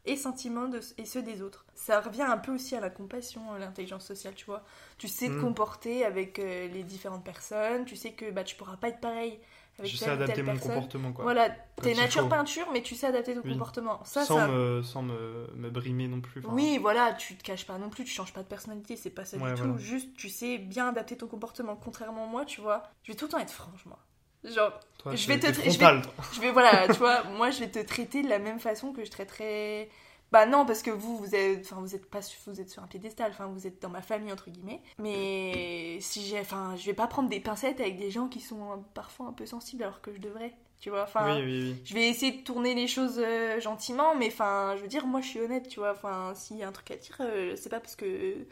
et 0.05 0.15
sentiments 0.15 0.67
de, 0.67 0.79
et 0.97 1.05
ceux 1.05 1.21
des 1.21 1.41
autres. 1.41 1.65
Ça 1.75 2.01
revient 2.01 2.23
un 2.23 2.37
peu 2.37 2.53
aussi 2.53 2.75
à 2.75 2.79
la 2.79 2.89
compassion, 2.89 3.51
à 3.53 3.59
l'intelligence 3.59 4.05
sociale, 4.05 4.33
tu 4.35 4.45
vois. 4.45 4.63
Tu 4.97 5.07
sais 5.07 5.29
te 5.29 5.35
Mm. 5.35 5.39
comporter 5.39 6.05
avec 6.05 6.39
euh, 6.39 6.67
les 6.67 6.83
différentes 6.83 7.23
personnes, 7.23 7.85
tu 7.85 7.95
sais 7.95 8.13
que 8.13 8.31
bah, 8.31 8.43
tu 8.43 8.55
pourras 8.55 8.77
pas 8.77 8.89
être 8.89 8.99
pareil 9.01 9.39
avec 9.77 9.91
Je 9.91 9.97
sais 9.97 10.09
adapter 10.09 10.41
mon 10.43 10.53
personne. 10.53 10.73
comportement, 10.73 11.13
quoi. 11.13 11.25
Voilà, 11.25 11.49
t'es 11.81 11.93
nature 11.95 12.23
faut. 12.23 12.29
peinture, 12.29 12.67
mais 12.73 12.81
tu 12.81 12.95
sais 12.95 13.07
adapter 13.07 13.35
ton 13.35 13.43
Oui. 13.43 13.51
comportement. 13.51 14.03
Ça, 14.05 14.25
sans 14.25 14.35
ça... 14.37 14.47
me, 14.47 14.81
sans 14.83 15.03
me, 15.03 15.47
me 15.55 15.69
brimer 15.69 16.07
non 16.07 16.21
plus. 16.21 16.41
enfin. 16.41 16.51
Oui, 16.53 16.77
voilà, 16.79 17.13
tu 17.13 17.35
te 17.37 17.43
caches 17.43 17.65
pas 17.65 17.77
non 17.77 17.89
plus, 17.89 18.03
tu 18.05 18.11
changes 18.11 18.33
pas 18.33 18.43
de 18.43 18.47
personnalité, 18.47 18.95
c'est 18.95 19.09
pas 19.09 19.25
ça 19.25 19.37
Ouais, 19.37 19.53
du 19.53 19.53
voilà. 19.55 19.73
tout. 19.73 19.77
Juste, 19.77 20.13
tu 20.15 20.29
sais 20.29 20.57
bien 20.57 20.87
adapter 20.89 21.17
ton 21.17 21.27
comportement. 21.27 21.75
Contrairement 21.75 22.25
à 22.25 22.27
moi, 22.27 22.45
tu 22.45 22.61
vois, 22.61 22.83
je 23.03 23.11
vais 23.11 23.17
tout 23.17 23.25
le 23.25 23.31
temps 23.31 23.39
être 23.39 23.51
franche, 23.53 23.85
moi. 23.85 23.99
Genre, 24.43 24.71
Toi, 24.99 25.15
je 25.15 25.27
vais 25.27 25.37
te 25.39 25.47
t'es 25.47 25.51
tra- 25.51 25.69
je 25.69 25.79
vais- 25.79 26.01
je 26.47 26.51
voilà, 26.53 26.87
tu 26.87 26.93
vois, 26.99 27.23
moi 27.37 27.51
je 27.51 27.59
vais 27.59 27.69
te 27.71 27.79
traiter 27.79 28.21
de 28.23 28.29
la 28.29 28.39
même 28.39 28.59
façon 28.59 28.93
que 28.93 29.03
je 29.03 29.11
traiterais. 29.11 29.89
Bah 30.31 30.45
non, 30.45 30.65
parce 30.65 30.83
que 30.83 30.91
vous, 30.91 31.17
vous 31.17 31.33
êtes, 31.35 31.65
enfin, 31.65 31.81
vous 31.81 31.95
êtes 31.95 32.05
pas, 32.09 32.19
vous 32.45 32.61
êtes 32.61 32.69
sur 32.69 32.83
un 32.83 32.87
piédestal, 32.87 33.31
enfin, 33.31 33.47
vous 33.47 33.65
êtes 33.65 33.81
dans 33.81 33.89
ma 33.89 34.01
famille 34.03 34.31
entre 34.31 34.49
guillemets. 34.51 34.81
Mais 34.99 35.97
si 36.01 36.23
j'ai, 36.25 36.39
enfin, 36.39 36.75
je 36.77 36.85
vais 36.85 36.93
pas 36.93 37.07
prendre 37.07 37.29
des 37.29 37.39
pincettes 37.39 37.79
avec 37.81 37.97
des 37.97 38.11
gens 38.11 38.27
qui 38.27 38.39
sont 38.39 38.83
parfois 38.93 39.27
un 39.27 39.33
peu 39.33 39.45
sensibles 39.47 39.81
alors 39.83 40.01
que 40.01 40.13
je 40.13 40.19
devrais, 40.19 40.53
tu 40.79 40.91
vois. 40.91 41.03
Enfin, 41.03 41.35
Oui, 41.37 41.41
oui, 41.45 41.59
oui. 41.71 41.81
je 41.83 41.93
vais 41.95 42.07
essayer 42.09 42.31
de 42.31 42.43
tourner 42.43 42.75
les 42.75 42.87
choses 42.87 43.17
euh, 43.19 43.59
gentiment, 43.59 44.15
mais 44.15 44.27
enfin, 44.27 44.75
je 44.77 44.81
veux 44.83 44.87
dire, 44.87 45.07
moi 45.07 45.19
je 45.21 45.27
suis 45.29 45.39
honnête, 45.41 45.67
tu 45.67 45.79
vois. 45.79 45.91
Enfin, 45.93 46.33
s'il 46.35 46.57
y 46.57 46.63
a 46.63 46.67
un 46.67 46.71
truc 46.71 46.91
à 46.91 46.95
dire, 46.97 47.17
euh, 47.21 47.55
c'est 47.55 47.69
pas 47.69 47.79
parce 47.79 47.95
que 47.95 48.05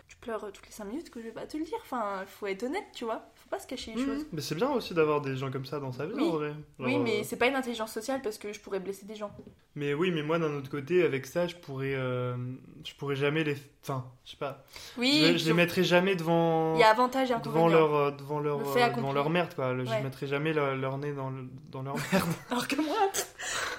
tu 0.08 0.18
pleures 0.18 0.52
toutes 0.52 0.66
les 0.66 0.72
5 0.74 0.86
minutes 0.86 1.12
que 1.12 1.20
je 1.22 1.26
vais 1.26 1.32
pas 1.32 1.46
te 1.46 1.58
le 1.58 1.64
dire. 1.64 1.78
Enfin, 1.84 2.26
faut 2.28 2.48
être 2.48 2.64
honnête, 2.64 2.88
tu 2.96 3.06
vois. 3.06 3.30
Faut 3.50 3.56
pas 3.56 3.60
se 3.62 3.68
cacher 3.68 3.94
les 3.96 4.02
Mhm. 4.02 4.08
choses. 4.08 4.26
Mais 4.34 4.42
c'est 4.42 4.56
bien 4.56 4.70
aussi 4.72 4.94
d'avoir 4.94 5.22
des 5.22 5.38
gens 5.38 5.50
comme 5.50 5.64
ça 5.66 5.80
dans 5.80 5.94
sa 5.94 6.06
vie, 6.06 6.12
Oui. 6.16 6.24
en 6.28 6.32
vrai. 6.32 6.54
Oui, 6.80 6.98
mais 6.98 7.20
euh, 7.22 7.24
c'est 7.24 7.38
pas 7.38 7.48
une 7.48 7.56
intelligence 7.56 7.94
sociale 7.94 8.22
parce 8.22 8.38
que 8.38 8.52
je 8.52 8.60
pourrais 8.60 8.82
blesser 8.82 9.06
des 9.06 9.16
gens. 9.16 9.32
mais 9.76 9.94
oui, 9.94 10.12
mais 10.12 10.22
moi 10.22 10.38
d'un 10.38 10.54
autre 10.58 10.70
côté, 10.70 11.02
avec 11.06 11.26
ça, 11.26 11.48
je 11.48 11.56
pourrais, 11.56 11.94
euh, 11.96 12.36
je 12.84 12.94
pourrais 12.96 13.16
jamais 13.16 13.46
les, 13.46 13.56
enfin, 13.84 14.06
je 14.26 14.32
sais 14.32 14.38
pas, 14.38 14.66
Oui, 14.98 15.22
je, 15.34 15.38
je 15.38 15.46
les 15.46 15.54
mettrai 15.54 15.86
jamais 15.86 16.16
devant, 16.18 16.76
il 16.76 16.82
y 16.82 16.84
a 16.84 16.90
avantage 16.90 17.32
et 17.32 17.36
devant 17.42 17.70
leur, 17.70 17.96
euh, 17.96 18.12
devant 18.12 18.40
leur, 18.42 18.58
Le 18.60 18.66
euh, 18.66 18.90
devant 18.98 19.14
leur 19.14 19.30
merde, 19.30 19.54
quoi. 19.56 19.74
Je 19.78 19.90
Ouais. 19.90 20.02
mettrai 20.04 20.28
jamais 20.28 20.52
leur, 20.52 20.76
leur 20.76 20.98
nez 20.98 21.14
dans, 21.14 21.30
le- 21.30 21.48
dans 21.72 21.84
leur 21.84 21.96
merde. 22.12 22.28
Alors 22.52 22.68
que 22.68 22.76
moi, 22.82 22.96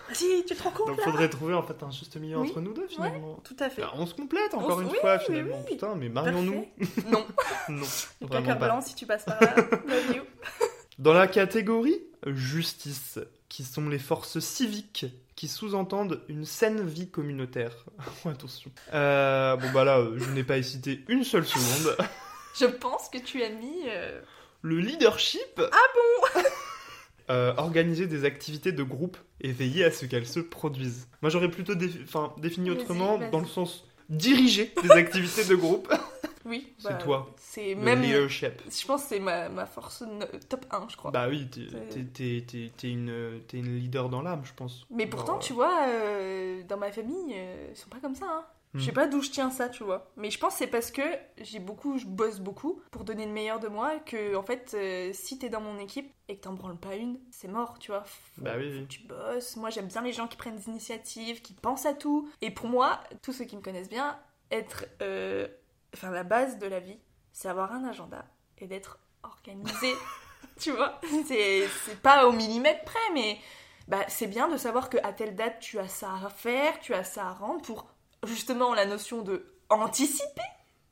vas-y, 0.08 0.44
tu 0.46 0.54
te 0.54 0.62
rends 0.62 0.70
compte 0.70 0.86
Donc 0.86 0.96
là 0.98 1.04
faudrait 1.04 1.28
trouver 1.28 1.52
en 1.54 1.62
fait 1.62 1.82
un 1.82 1.90
juste 1.90 2.16
milieu 2.16 2.38
Oui. 2.38 2.48
entre 2.48 2.60
nous 2.62 2.72
deux 2.72 2.86
finalement. 2.86 3.38
Tout 3.44 3.56
à 3.58 3.68
fait. 3.68 3.82
Bah, 3.82 3.92
on 3.96 4.06
se 4.06 4.14
complète 4.14 4.54
encore 4.54 4.80
une 4.80 4.88
oui, 4.88 4.96
fois 5.00 5.18
finalement. 5.18 5.56
oui. 5.66 5.72
Putain, 5.74 5.94
mais 5.96 6.08
marions-nous. 6.08 6.64
Non, 7.10 7.26
Non, 7.68 7.86
pas. 8.28 8.54
blanc 8.54 8.80
si 8.80 8.94
tu 8.94 9.04
passes 9.04 9.24
par 9.24 9.38
là. 9.40 9.54
Love 9.58 10.16
you. 10.16 10.22
Dans 10.98 11.12
la 11.12 11.26
catégorie 11.28 12.00
justice, 12.26 13.18
qui 13.48 13.62
sont 13.64 13.88
les 13.88 13.98
forces 14.00 14.40
civiques 14.40 15.06
qui 15.36 15.46
sous-entendent 15.46 16.20
une 16.28 16.44
saine 16.44 16.84
vie 16.86 17.08
communautaire. 17.08 17.84
Attention. 18.24 18.70
Euh, 18.92 19.56
bon 19.56 19.70
bah 19.72 19.84
là, 19.84 19.98
euh, 19.98 20.18
je 20.18 20.28
n'ai 20.30 20.42
pas 20.44 20.58
hésité 20.58 21.04
une 21.08 21.22
seule 21.24 21.46
seconde. 21.46 21.96
Je 22.58 22.66
pense 22.66 23.08
que 23.08 23.18
tu 23.18 23.42
as 23.44 23.50
mis. 23.50 23.84
euh, 23.86 24.20
Le 24.62 24.80
leadership. 24.80 25.60
Ah 25.60 25.76
bon? 26.34 26.42
Organiser 27.58 28.06
des 28.06 28.24
activités 28.24 28.72
de 28.72 28.82
groupe 28.82 29.16
et 29.40 29.52
veiller 29.52 29.84
à 29.84 29.90
ce 29.92 30.06
qu'elles 30.06 30.26
se 30.26 30.40
produisent. 30.40 31.06
Moi 31.22 31.30
j'aurais 31.30 31.50
plutôt 31.50 31.74
défi- 31.74 32.00
défini 32.40 32.70
autrement 32.70 33.18
dans 33.30 33.40
le 33.40 33.46
sens 33.46 33.84
diriger 34.08 34.72
des 34.82 34.90
activités 34.92 35.44
de 35.44 35.54
groupe. 35.54 35.92
Oui, 36.44 36.72
C'est 36.78 36.88
bah, 36.88 36.94
toi, 36.94 37.34
C'est 37.36 37.74
Le 37.74 37.80
même. 37.80 38.02
leadership. 38.02 38.62
Je 38.68 38.86
pense 38.86 39.02
que 39.02 39.08
c'est 39.08 39.20
ma, 39.20 39.48
ma 39.48 39.66
force 39.66 40.04
top 40.48 40.66
1, 40.70 40.88
je 40.88 40.96
crois. 40.96 41.10
Bah 41.10 41.26
oui, 41.28 41.48
t'es 41.50 41.62
une, 42.90 43.40
t'es 43.46 43.56
une 43.58 43.76
leader 43.78 44.08
dans 44.08 44.22
l'âme, 44.22 44.42
je 44.44 44.54
pense. 44.54 44.86
Mais 44.90 45.06
pourtant, 45.06 45.38
tu 45.38 45.52
vois, 45.52 45.86
euh, 45.88 46.62
dans 46.64 46.76
ma 46.76 46.90
famille, 46.92 47.32
euh, 47.34 47.68
ils 47.70 47.76
sont 47.76 47.88
pas 47.90 48.00
comme 48.00 48.14
ça. 48.14 48.26
Hein. 48.28 48.44
Je 48.74 48.84
sais 48.84 48.90
Hmm. 48.90 48.94
pas 48.94 49.06
d'où 49.06 49.22
je 49.22 49.30
tiens 49.30 49.50
ça, 49.50 49.70
tu 49.70 49.82
vois. 49.82 50.10
Mais 50.18 50.30
je 50.30 50.38
pense 50.38 50.52
que 50.52 50.58
c'est 50.58 50.66
parce 50.66 50.90
que 50.90 51.02
j'ai 51.38 51.58
beaucoup, 51.58 51.96
je 51.96 52.04
bosse 52.04 52.38
beaucoup 52.38 52.82
pour 52.90 53.02
donner 53.04 53.24
le 53.24 53.32
meilleur 53.32 53.60
de 53.60 53.68
moi. 53.68 53.98
Que, 54.04 54.36
en 54.36 54.42
fait, 54.42 54.72
euh, 54.74 55.10
si 55.14 55.38
t'es 55.38 55.48
dans 55.48 55.62
mon 55.62 55.78
équipe 55.78 56.12
et 56.28 56.36
que 56.36 56.42
t'en 56.42 56.52
branles 56.52 56.76
pas 56.76 56.94
une, 56.94 57.18
c'est 57.30 57.48
mort, 57.48 57.78
tu 57.78 57.90
vois. 57.92 58.04
Faut, 58.04 58.42
Bah 58.42 58.52
oui, 58.58 58.84
tu 58.86 59.00
bosses. 59.04 59.56
Moi, 59.56 59.70
j'aime 59.70 59.86
bien 59.86 60.02
les 60.02 60.12
gens 60.12 60.28
qui 60.28 60.36
prennent 60.36 60.56
des 60.56 60.68
initiatives, 60.68 61.40
qui 61.40 61.54
pensent 61.54 61.86
à 61.86 61.94
tout. 61.94 62.28
Et 62.42 62.50
pour 62.50 62.68
moi, 62.68 63.00
tous 63.22 63.32
ceux 63.32 63.46
qui 63.46 63.56
me 63.56 63.62
connaissent 63.62 63.88
bien, 63.88 64.18
être. 64.50 64.84
euh, 65.00 65.48
Enfin, 65.94 66.10
la 66.10 66.24
base 66.24 66.58
de 66.58 66.66
la 66.66 66.80
vie, 66.80 66.98
c'est 67.32 67.48
avoir 67.48 67.72
un 67.72 67.84
agenda 67.84 68.24
et 68.58 68.66
d'être 68.66 68.98
organisé. 69.22 69.92
tu 70.58 70.72
vois 70.72 71.00
C'est 71.26 71.68
c'est 71.84 72.00
pas 72.00 72.26
au 72.26 72.32
millimètre 72.32 72.84
près, 72.84 73.12
mais 73.14 73.38
bah, 73.86 74.04
c'est 74.08 74.26
bien 74.26 74.48
de 74.48 74.56
savoir 74.56 74.90
que 74.90 74.98
à 75.02 75.12
telle 75.12 75.34
date 75.34 75.60
tu 75.60 75.78
as 75.78 75.88
ça 75.88 76.12
à 76.24 76.28
faire, 76.28 76.78
tu 76.80 76.94
as 76.94 77.04
ça 77.04 77.28
à 77.28 77.32
rendre 77.32 77.62
pour 77.62 77.86
justement 78.24 78.74
la 78.74 78.84
notion 78.84 79.22
de 79.22 79.54
anticiper 79.70 80.42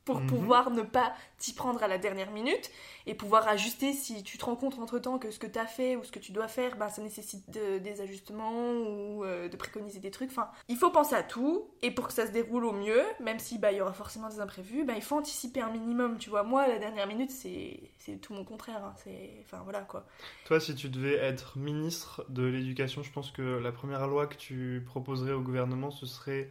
pour 0.07 0.21
Mhm. 0.21 0.27
pouvoir 0.27 0.71
ne 0.71 0.81
pas 0.81 1.13
t'y 1.37 1.53
prendre 1.53 1.83
à 1.83 1.87
la 1.87 1.97
dernière 1.97 2.31
minute 2.31 2.71
et 3.05 3.13
pouvoir 3.13 3.47
ajuster 3.47 3.93
si 3.93 4.23
tu 4.23 4.37
te 4.37 4.45
rends 4.45 4.55
compte 4.55 4.79
entre 4.79 4.99
temps 4.99 5.19
que 5.19 5.31
ce 5.31 5.37
que 5.37 5.47
tu 5.47 5.59
as 5.59 5.67
fait 5.67 5.95
ou 5.97 6.03
ce 6.03 6.11
que 6.11 6.19
tu 6.19 6.31
dois 6.31 6.47
faire, 6.47 6.77
bah, 6.77 6.89
ça 6.89 7.01
nécessite 7.01 7.49
de- 7.51 7.77
des 7.77 8.01
ajustements 8.01 8.71
ou 8.71 9.23
euh, 9.23 9.49
de 9.49 9.57
préconiser 9.57 9.99
des 9.99 10.09
trucs. 10.11 10.29
Enfin, 10.31 10.49
il 10.69 10.77
faut 10.77 10.89
penser 10.91 11.13
à 11.15 11.23
tout 11.23 11.69
et 11.81 11.91
pour 11.91 12.07
que 12.07 12.13
ça 12.13 12.25
se 12.25 12.31
déroule 12.31 12.65
au 12.65 12.71
mieux, 12.71 13.03
même 13.19 13.39
si 13.39 13.59
bah, 13.59 13.71
il 13.71 13.77
y 13.77 13.81
aura 13.81 13.93
forcément 13.93 14.29
des 14.29 14.39
imprévus, 14.39 14.83
bah, 14.85 14.93
il 14.95 15.01
faut 15.01 15.17
anticiper 15.17 15.61
un 15.61 15.69
minimum. 15.71 16.17
Tu 16.17 16.29
vois, 16.29 16.43
moi, 16.43 16.61
à 16.63 16.67
la 16.69 16.79
dernière 16.79 17.05
minute, 17.07 17.29
c'est 17.31 17.79
c'est 17.99 18.17
tout 18.21 18.33
mon 18.33 18.45
contraire. 18.45 18.83
hein. 18.85 18.93
C'est, 19.03 19.43
enfin 19.43 19.61
voilà 19.65 19.81
quoi. 19.81 20.05
Toi, 20.45 20.59
si 20.61 20.73
tu 20.75 20.87
devais 20.89 21.15
être 21.15 21.57
ministre 21.57 22.25
de 22.29 22.43
l'éducation, 22.43 23.03
je 23.03 23.11
pense 23.11 23.31
que 23.31 23.41
la 23.41 23.71
première 23.73 24.07
loi 24.07 24.27
que 24.27 24.35
tu 24.35 24.81
proposerais 24.85 25.33
au 25.33 25.41
gouvernement, 25.41 25.91
ce 25.91 26.05
serait 26.05 26.49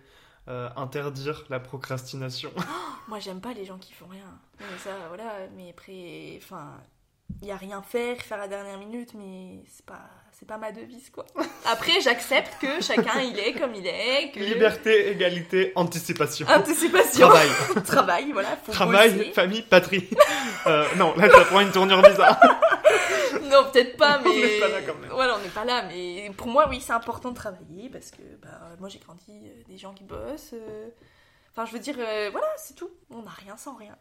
euh, 0.48 0.68
interdire 0.76 1.44
la 1.50 1.60
procrastination. 1.60 2.50
Moi, 3.08 3.18
j'aime 3.20 3.40
pas 3.40 3.52
les 3.52 3.64
gens 3.64 3.78
qui 3.78 3.92
font 3.92 4.06
rien. 4.10 4.38
Mais 4.60 4.78
ça, 4.82 4.90
voilà. 5.08 5.32
Mais 5.56 5.70
après, 5.70 6.38
enfin, 6.42 6.74
il 7.42 7.48
y 7.48 7.50
a 7.52 7.56
rien 7.56 7.82
faire, 7.82 8.16
faire 8.20 8.38
à 8.38 8.42
la 8.42 8.48
dernière 8.48 8.78
minute, 8.78 9.10
mais 9.14 9.62
c'est 9.68 9.84
pas, 9.84 10.08
c'est 10.32 10.46
pas 10.46 10.58
ma 10.58 10.72
devise, 10.72 11.10
quoi. 11.10 11.24
Après, 11.66 12.00
j'accepte 12.00 12.58
que 12.60 12.80
chacun 12.80 13.20
il 13.20 13.38
est 13.38 13.52
comme 13.54 13.74
il 13.74 13.86
est, 13.86 14.30
que 14.32 14.40
Liberté, 14.40 15.10
égalité, 15.10 15.72
anticipation. 15.74 16.46
anticipation, 16.48 17.26
Travail. 17.28 17.48
travail, 17.84 18.32
voilà, 18.32 18.56
faut 18.64 18.72
Travail, 18.72 19.12
bosser. 19.14 19.32
famille, 19.32 19.62
patrie. 19.62 20.08
Euh, 20.66 20.84
non, 20.96 21.14
là, 21.16 21.28
ça 21.30 21.44
prend 21.44 21.60
une 21.60 21.72
tournure 21.72 22.02
bizarre. 22.02 22.40
Non, 23.50 23.70
peut-être 23.70 23.96
pas, 23.96 24.18
mais 24.18 24.30
On 24.30 24.34
n'est 24.34 24.60
pas 24.60 24.68
là 24.68 24.82
quand 24.82 24.94
même. 24.96 25.10
Voilà, 25.10 25.36
on 25.36 25.42
n'est 25.42 25.48
pas 25.48 25.64
là, 25.64 25.84
mais 25.88 26.30
pour 26.36 26.48
moi, 26.48 26.66
oui, 26.68 26.80
c'est 26.80 26.92
important 26.92 27.30
de 27.30 27.36
travailler 27.36 27.88
parce 27.88 28.10
que 28.10 28.22
bah, 28.42 28.48
moi, 28.80 28.88
j'ai 28.88 28.98
grandi 28.98 29.24
euh, 29.30 29.62
des 29.68 29.78
gens 29.78 29.94
qui 29.94 30.04
bossent. 30.04 30.52
euh, 30.54 30.88
Enfin, 31.52 31.64
je 31.64 31.72
veux 31.72 31.78
dire, 31.78 31.96
euh, 31.98 32.28
voilà, 32.30 32.46
c'est 32.58 32.74
tout. 32.74 32.90
On 33.10 33.22
n'a 33.22 33.30
rien 33.30 33.56
sans 33.56 33.74
rien. 33.76 33.96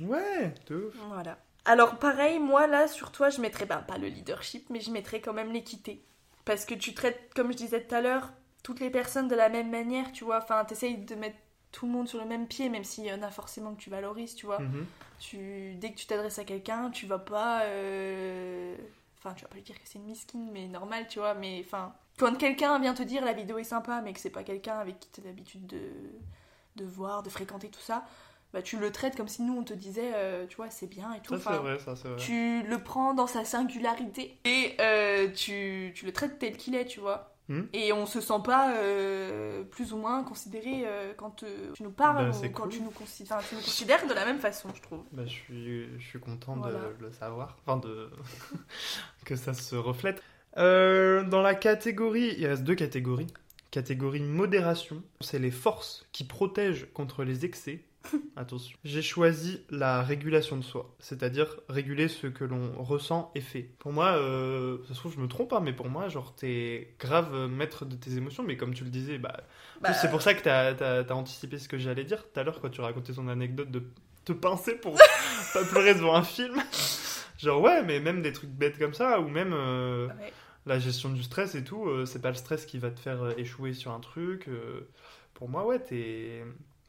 Ouais, 0.00 0.52
de 0.66 0.76
ouf. 0.86 0.94
Voilà. 1.08 1.38
Alors 1.64 1.98
pareil, 1.98 2.38
moi 2.38 2.66
là 2.66 2.86
sur 2.88 3.10
toi, 3.12 3.28
je 3.28 3.40
mettrais 3.40 3.66
ben, 3.66 3.78
pas 3.78 3.98
le 3.98 4.08
leadership, 4.08 4.68
mais 4.70 4.80
je 4.80 4.90
mettrais 4.90 5.20
quand 5.20 5.32
même 5.32 5.52
l'équité. 5.52 6.04
Parce 6.44 6.64
que 6.64 6.74
tu 6.74 6.94
traites, 6.94 7.32
comme 7.34 7.52
je 7.52 7.56
disais 7.56 7.82
tout 7.84 7.94
à 7.94 8.00
l'heure, 8.00 8.30
toutes 8.64 8.80
les 8.80 8.90
personnes 8.90 9.28
de 9.28 9.34
la 9.36 9.48
même 9.48 9.70
manière, 9.70 10.10
tu 10.12 10.24
vois. 10.24 10.38
Enfin, 10.38 10.64
t'essayes 10.64 10.96
de 10.98 11.14
mettre 11.16 11.36
tout 11.76 11.84
le 11.86 11.92
monde 11.92 12.08
sur 12.08 12.18
le 12.18 12.24
même 12.24 12.46
pied, 12.46 12.70
même 12.70 12.84
s'il 12.84 13.04
y 13.04 13.12
en 13.12 13.20
a 13.22 13.30
forcément 13.30 13.74
que 13.74 13.80
tu 13.80 13.90
valorises, 13.90 14.34
tu 14.34 14.46
vois. 14.46 14.60
Mhm. 14.60 14.86
Tu, 15.18 15.74
dès 15.74 15.90
que 15.92 15.96
tu 15.98 16.06
t'adresses 16.06 16.38
à 16.38 16.44
quelqu'un, 16.44 16.90
tu 16.90 17.04
vas 17.06 17.18
pas... 17.18 17.62
euh, 17.64 18.74
Enfin, 19.18 19.34
tu 19.34 19.42
vas 19.42 19.48
pas 19.48 19.56
lui 19.56 19.62
dire 19.62 19.74
que 19.76 19.82
c'est 19.84 19.98
une 19.98 20.04
misquine, 20.06 20.50
mais 20.52 20.68
normal, 20.68 21.06
tu 21.08 21.18
vois. 21.18 21.34
Mais 21.34 21.62
enfin, 21.66 21.92
quand 22.18 22.36
quelqu'un 22.38 22.78
vient 22.78 22.94
te 22.94 23.02
dire 23.02 23.24
la 23.24 23.32
vidéo 23.34 23.58
est 23.58 23.64
sympa, 23.64 24.00
mais 24.02 24.12
que 24.14 24.20
c'est 24.20 24.30
pas 24.30 24.42
quelqu'un 24.44 24.78
avec 24.78 25.00
qui 25.00 25.08
tu 25.12 25.20
as 25.20 25.24
l'habitude 25.24 25.66
de... 25.66 25.80
de 26.76 26.84
voir, 26.84 27.22
de 27.22 27.28
fréquenter, 27.28 27.68
tout 27.68 27.80
ça, 27.80 28.04
bah 28.54 28.62
tu 28.62 28.78
le 28.78 28.90
traites 28.92 29.16
comme 29.16 29.28
si 29.28 29.42
nous 29.42 29.54
on 29.58 29.64
te 29.64 29.74
disait, 29.74 30.12
euh, 30.14 30.46
tu 30.46 30.56
vois, 30.56 30.70
c'est 30.70 30.86
bien 30.86 31.12
et 31.12 31.20
tout. 31.20 31.34
Ça, 31.34 31.40
c'est 31.40 31.48
Enfin, 31.48 31.58
vrai, 31.58 31.78
ça, 31.78 31.96
c'est 31.96 32.08
vrai. 32.08 32.16
tu 32.18 32.62
le 32.62 32.78
prends 32.82 33.12
dans 33.14 33.26
sa 33.26 33.44
singularité 33.44 34.38
et 34.44 34.76
euh, 34.80 35.28
tu, 35.32 35.92
tu 35.94 36.06
le 36.06 36.12
traites 36.12 36.38
tel 36.38 36.56
qu'il 36.56 36.74
est, 36.74 36.86
tu 36.86 37.00
vois. 37.00 37.35
Hmm. 37.48 37.62
Et 37.72 37.92
on 37.92 38.06
se 38.06 38.20
sent 38.20 38.40
pas 38.44 38.74
euh, 38.76 39.62
plus 39.62 39.92
ou 39.92 39.98
moins 39.98 40.24
considéré 40.24 40.82
euh, 40.84 41.12
quand 41.16 41.44
euh, 41.44 41.72
tu 41.74 41.84
nous 41.84 41.90
parles 41.92 42.30
Bah, 42.30 42.36
ou 42.36 42.48
quand 42.50 42.62
cool. 42.64 42.72
tu 42.72 42.80
nous, 42.80 42.90
consi- 42.90 43.22
enfin, 43.22 43.38
tu 43.48 43.54
nous 43.54 43.60
considères 43.60 44.04
de 44.08 44.14
la 44.14 44.24
même 44.24 44.40
façon, 44.40 44.68
je 44.74 44.82
trouve. 44.82 45.04
Bah, 45.12 45.22
je 45.26 45.30
suis, 45.30 45.88
je 45.98 46.04
suis 46.04 46.18
content 46.18 46.56
Voilà. 46.56 46.78
de 46.80 47.04
le 47.04 47.12
savoir, 47.12 47.56
enfin 47.64 47.76
de 47.76 48.10
que 49.24 49.36
ça 49.36 49.54
se 49.54 49.76
reflète. 49.76 50.22
Dans 50.56 51.42
la 51.42 51.54
catégorie, 51.54 52.34
il 52.38 52.46
reste 52.46 52.64
deux 52.64 52.74
catégories. 52.74 53.26
Catégorie 53.70 54.20
modération, 54.22 55.02
c'est 55.20 55.38
les 55.38 55.50
forces 55.50 56.06
qui 56.12 56.24
protègent 56.24 56.86
contre 56.94 57.24
les 57.24 57.44
excès. 57.44 57.80
Attention. 58.36 58.76
J'ai 58.84 59.02
choisi 59.02 59.60
la 59.70 60.02
régulation 60.02 60.56
de 60.56 60.62
soi, 60.62 60.94
c'est-à-dire 60.98 61.60
réguler 61.68 62.08
ce 62.08 62.26
que 62.26 62.44
l'on 62.44 62.72
ressent 62.82 63.30
et 63.34 63.40
fait. 63.40 63.70
Pour 63.78 63.92
moi, 63.92 64.16
euh, 64.16 64.78
ça 64.88 64.94
se 64.94 64.98
trouve 64.98 65.14
je 65.14 65.20
me 65.20 65.28
trompe, 65.28 65.52
hein, 65.52 65.60
mais 65.62 65.72
pour 65.72 65.88
moi, 65.88 66.08
genre 66.08 66.34
t'es 66.34 66.94
grave 66.98 67.34
euh, 67.34 67.48
maître 67.48 67.84
de 67.84 67.96
tes 67.96 68.16
émotions, 68.16 68.42
mais 68.42 68.56
comme 68.56 68.74
tu 68.74 68.84
le 68.84 68.90
disais, 68.90 69.18
bah, 69.18 69.40
Bah, 69.80 69.92
c'est 69.92 70.10
pour 70.10 70.22
ça 70.22 70.34
que 70.34 70.42
t'as 70.42 70.74
as, 70.74 71.14
anticipé 71.14 71.58
ce 71.58 71.68
que 71.68 71.78
j'allais 71.78 72.04
dire 72.04 72.22
tout 72.22 72.38
à 72.38 72.42
l'heure 72.42 72.60
quand 72.60 72.70
tu 72.70 72.80
racontais 72.80 73.12
ton 73.12 73.28
anecdote 73.28 73.70
de 73.70 73.82
te 74.24 74.32
pincer 74.32 74.74
pour 74.74 74.94
pas 75.54 75.64
pleurer 75.64 75.94
devant 75.94 76.14
un 76.14 76.24
film. 76.24 76.62
Genre 77.38 77.60
ouais, 77.60 77.82
mais 77.82 78.00
même 78.00 78.22
des 78.22 78.32
trucs 78.32 78.50
bêtes 78.50 78.78
comme 78.78 78.94
ça, 78.94 79.20
ou 79.20 79.28
même 79.28 79.52
euh, 79.52 80.08
ouais. 80.08 80.32
la 80.64 80.78
gestion 80.78 81.10
du 81.10 81.22
stress 81.22 81.54
et 81.54 81.64
tout, 81.64 81.86
euh, 81.86 82.06
c'est 82.06 82.22
pas 82.22 82.30
le 82.30 82.36
stress 82.36 82.64
qui 82.64 82.78
va 82.78 82.90
te 82.90 82.98
faire 82.98 83.38
échouer 83.38 83.74
sur 83.74 83.92
un 83.92 84.00
truc. 84.00 84.48
pour 85.34 85.50
moi, 85.50 85.66
ouais, 85.66 85.78
t'es, 85.78 86.42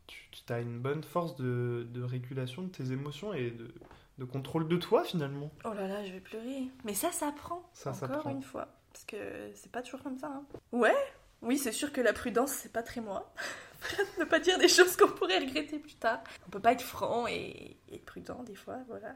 tu 0.08 0.54
as 0.54 0.60
une 0.60 0.80
bonne 0.80 1.04
force 1.04 1.36
de, 1.36 1.88
de 1.90 2.02
régulation 2.04 2.64
de 2.64 2.70
tes 2.70 2.92
émotions 2.92 3.34
et 3.34 3.52
de, 3.52 3.74
de 4.18 4.26
contrôle 4.26 4.68
de 4.68 4.78
toi 4.78 5.04
finalement. 5.04 5.52
Oh 5.66 5.74
là 5.74 5.88
là, 5.88 6.06
je 6.06 6.12
vais 6.14 6.20
pleurer. 6.20 6.64
Mais 6.86 6.94
ça, 6.94 7.12
ça 7.12 7.32
prend. 7.32 7.68
Ça, 7.74 7.92
Encore 7.92 8.00
ça 8.00 8.08
prend. 8.18 8.30
une 8.32 8.44
fois. 8.44 8.68
Parce 8.94 9.06
que 9.06 9.18
c'est 9.56 9.72
pas 9.72 9.82
toujours 9.82 10.02
comme 10.04 10.18
ça. 10.18 10.28
hein. 10.28 10.44
Ouais, 10.72 10.96
oui, 11.42 11.58
c'est 11.58 11.72
sûr 11.72 11.92
que 11.92 12.02
la 12.02 12.14
prudence, 12.14 12.52
c'est 12.52 12.72
pas 12.72 12.82
très 12.84 13.02
moi. 13.02 13.32
ne 14.20 14.24
pas 14.24 14.40
dire 14.40 14.58
des 14.58 14.68
choses 14.68 14.96
qu'on 14.96 15.08
pourrait 15.10 15.38
regretter 15.40 15.78
plus 15.78 15.94
tard. 15.96 16.20
On 16.48 16.50
peut 16.50 16.60
pas 16.60 16.72
être 16.72 16.82
franc 16.82 17.28
et, 17.28 17.78
et 17.90 18.00
prudent 18.00 18.42
des 18.44 18.56
fois, 18.56 18.78
voilà. 18.88 19.14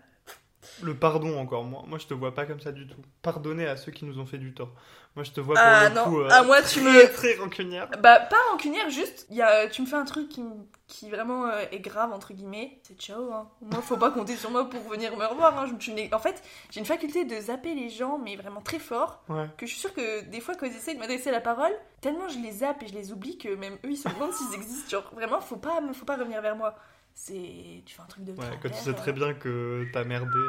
Le 0.82 0.96
pardon 0.96 1.40
encore, 1.40 1.64
moi, 1.64 1.84
moi 1.88 1.98
je 1.98 2.08
te 2.08 2.14
vois 2.14 2.34
pas 2.34 2.46
comme 2.46 2.60
ça 2.60 2.72
du 2.72 2.88
tout. 2.88 2.98
Pardonner 3.22 3.68
à 3.68 3.78
ceux 3.78 3.92
qui 3.92 4.06
nous 4.06 4.20
ont 4.20 4.26
fait 4.26 4.38
du 4.38 4.54
tort. 4.54 4.72
Moi 5.16 5.24
je 5.24 5.32
te 5.32 5.42
vois 5.42 5.56
pour 5.56 5.64
Ah 5.64 5.90
le 5.90 5.96
non, 5.96 6.04
coup 6.04 6.20
euh, 6.20 6.30
ah 6.32 6.44
moi 6.44 6.62
tu 6.62 6.80
très, 6.80 7.08
me... 7.08 7.12
très 7.14 7.36
rancunière. 7.36 7.90
Bah 8.00 8.20
pas 8.20 8.38
rancunière, 8.52 8.90
juste, 8.90 9.28
y 9.30 9.42
a, 9.42 9.68
tu 9.68 9.82
me 9.82 9.88
fais 9.88 9.96
un 9.98 10.06
truc 10.06 10.30
qui, 10.30 10.42
me- 10.42 10.54
qui 10.88 11.10
vraiment 11.10 11.46
euh, 11.48 11.64
est 11.72 11.80
grave, 11.80 12.14
entre 12.14 12.34
guillemets, 12.34 12.80
c'est 12.84 12.98
ciao, 13.00 13.32
hein. 13.34 13.50
Moi, 13.62 13.82
faut 13.82 13.98
pas 13.98 14.12
compter 14.12 14.36
sur 14.38 14.50
moi 14.52 14.70
pour 14.70 14.82
venir 14.90 15.16
me 15.18 15.26
revoir, 15.26 15.58
hein. 15.60 15.66
Je, 15.68 16.16
en 16.16 16.20
fait, 16.20 16.42
j'ai 16.70 16.80
une 16.80 16.86
faculté 16.86 17.26
de 17.26 17.36
zapper 17.40 17.76
les 17.76 17.90
gens, 17.90 18.18
mais 18.18 18.36
vraiment 18.38 18.62
très 18.62 18.80
fort, 18.80 19.24
Ouais. 19.30 19.48
que 19.58 19.66
je 19.66 19.72
suis 19.72 19.80
sûre 19.82 19.94
que 19.94 20.22
des 20.26 20.40
fois, 20.40 20.56
quand 20.56 20.66
ils 20.66 20.76
essayent 20.76 20.96
de 20.96 21.00
m'adresser 21.00 21.32
la 21.32 21.42
parole, 21.42 21.72
tellement 22.02 22.30
je 22.30 22.40
les 22.40 22.52
zappe 22.52 22.84
et 22.84 22.88
je 22.88 22.94
les 22.94 23.12
oublie 23.12 23.38
que 23.38 23.50
même 23.56 23.74
eux, 23.86 23.92
ils 23.92 23.98
se 23.98 24.08
demandent 24.08 24.34
s'ils 24.34 24.54
existent. 24.54 24.90
Genre, 24.90 25.12
vraiment, 25.14 25.42
faut 25.42 25.58
pas, 25.58 25.82
faut 25.94 26.06
pas 26.06 26.16
revenir 26.18 26.42
vers 26.42 26.56
moi. 26.56 26.76
C'est... 27.14 27.84
Tu 27.86 27.96
fais 27.96 28.02
un 28.02 28.06
truc 28.06 28.24
de 28.24 28.32
Ouais, 28.34 28.46
quand 28.62 28.70
tu 28.70 28.76
sais 28.76 28.94
très 28.94 29.12
euh. 29.12 29.14
bien 29.14 29.34
que 29.34 29.86
t'as 29.94 30.04
merdé. 30.04 30.40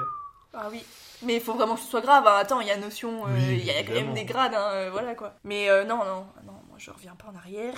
Ah 0.54 0.68
oui, 0.70 0.84
mais 1.22 1.36
il 1.36 1.40
faut 1.40 1.54
vraiment 1.54 1.76
que 1.76 1.80
ce 1.80 1.86
soit 1.88 2.02
grave. 2.02 2.26
hein. 2.26 2.36
Attends, 2.36 2.60
il 2.60 2.66
y 2.66 2.70
a 2.70 2.76
notion, 2.76 3.26
euh, 3.26 3.30
Oui, 3.34 3.42
il 3.60 3.64
y 3.64 3.70
a 3.70 3.82
quand 3.84 3.94
même 3.94 4.12
des 4.12 4.26
grades, 4.26 4.52
hein, 4.54 4.70
euh, 4.72 4.90
voilà 4.90 5.14
quoi. 5.14 5.34
Mais 5.44 5.70
euh, 5.70 5.84
non, 5.84 5.96
non, 6.04 6.26
non, 6.44 6.52
moi 6.68 6.76
je 6.76 6.90
reviens 6.90 7.14
pas 7.14 7.28
en 7.28 7.34
arrière. 7.36 7.74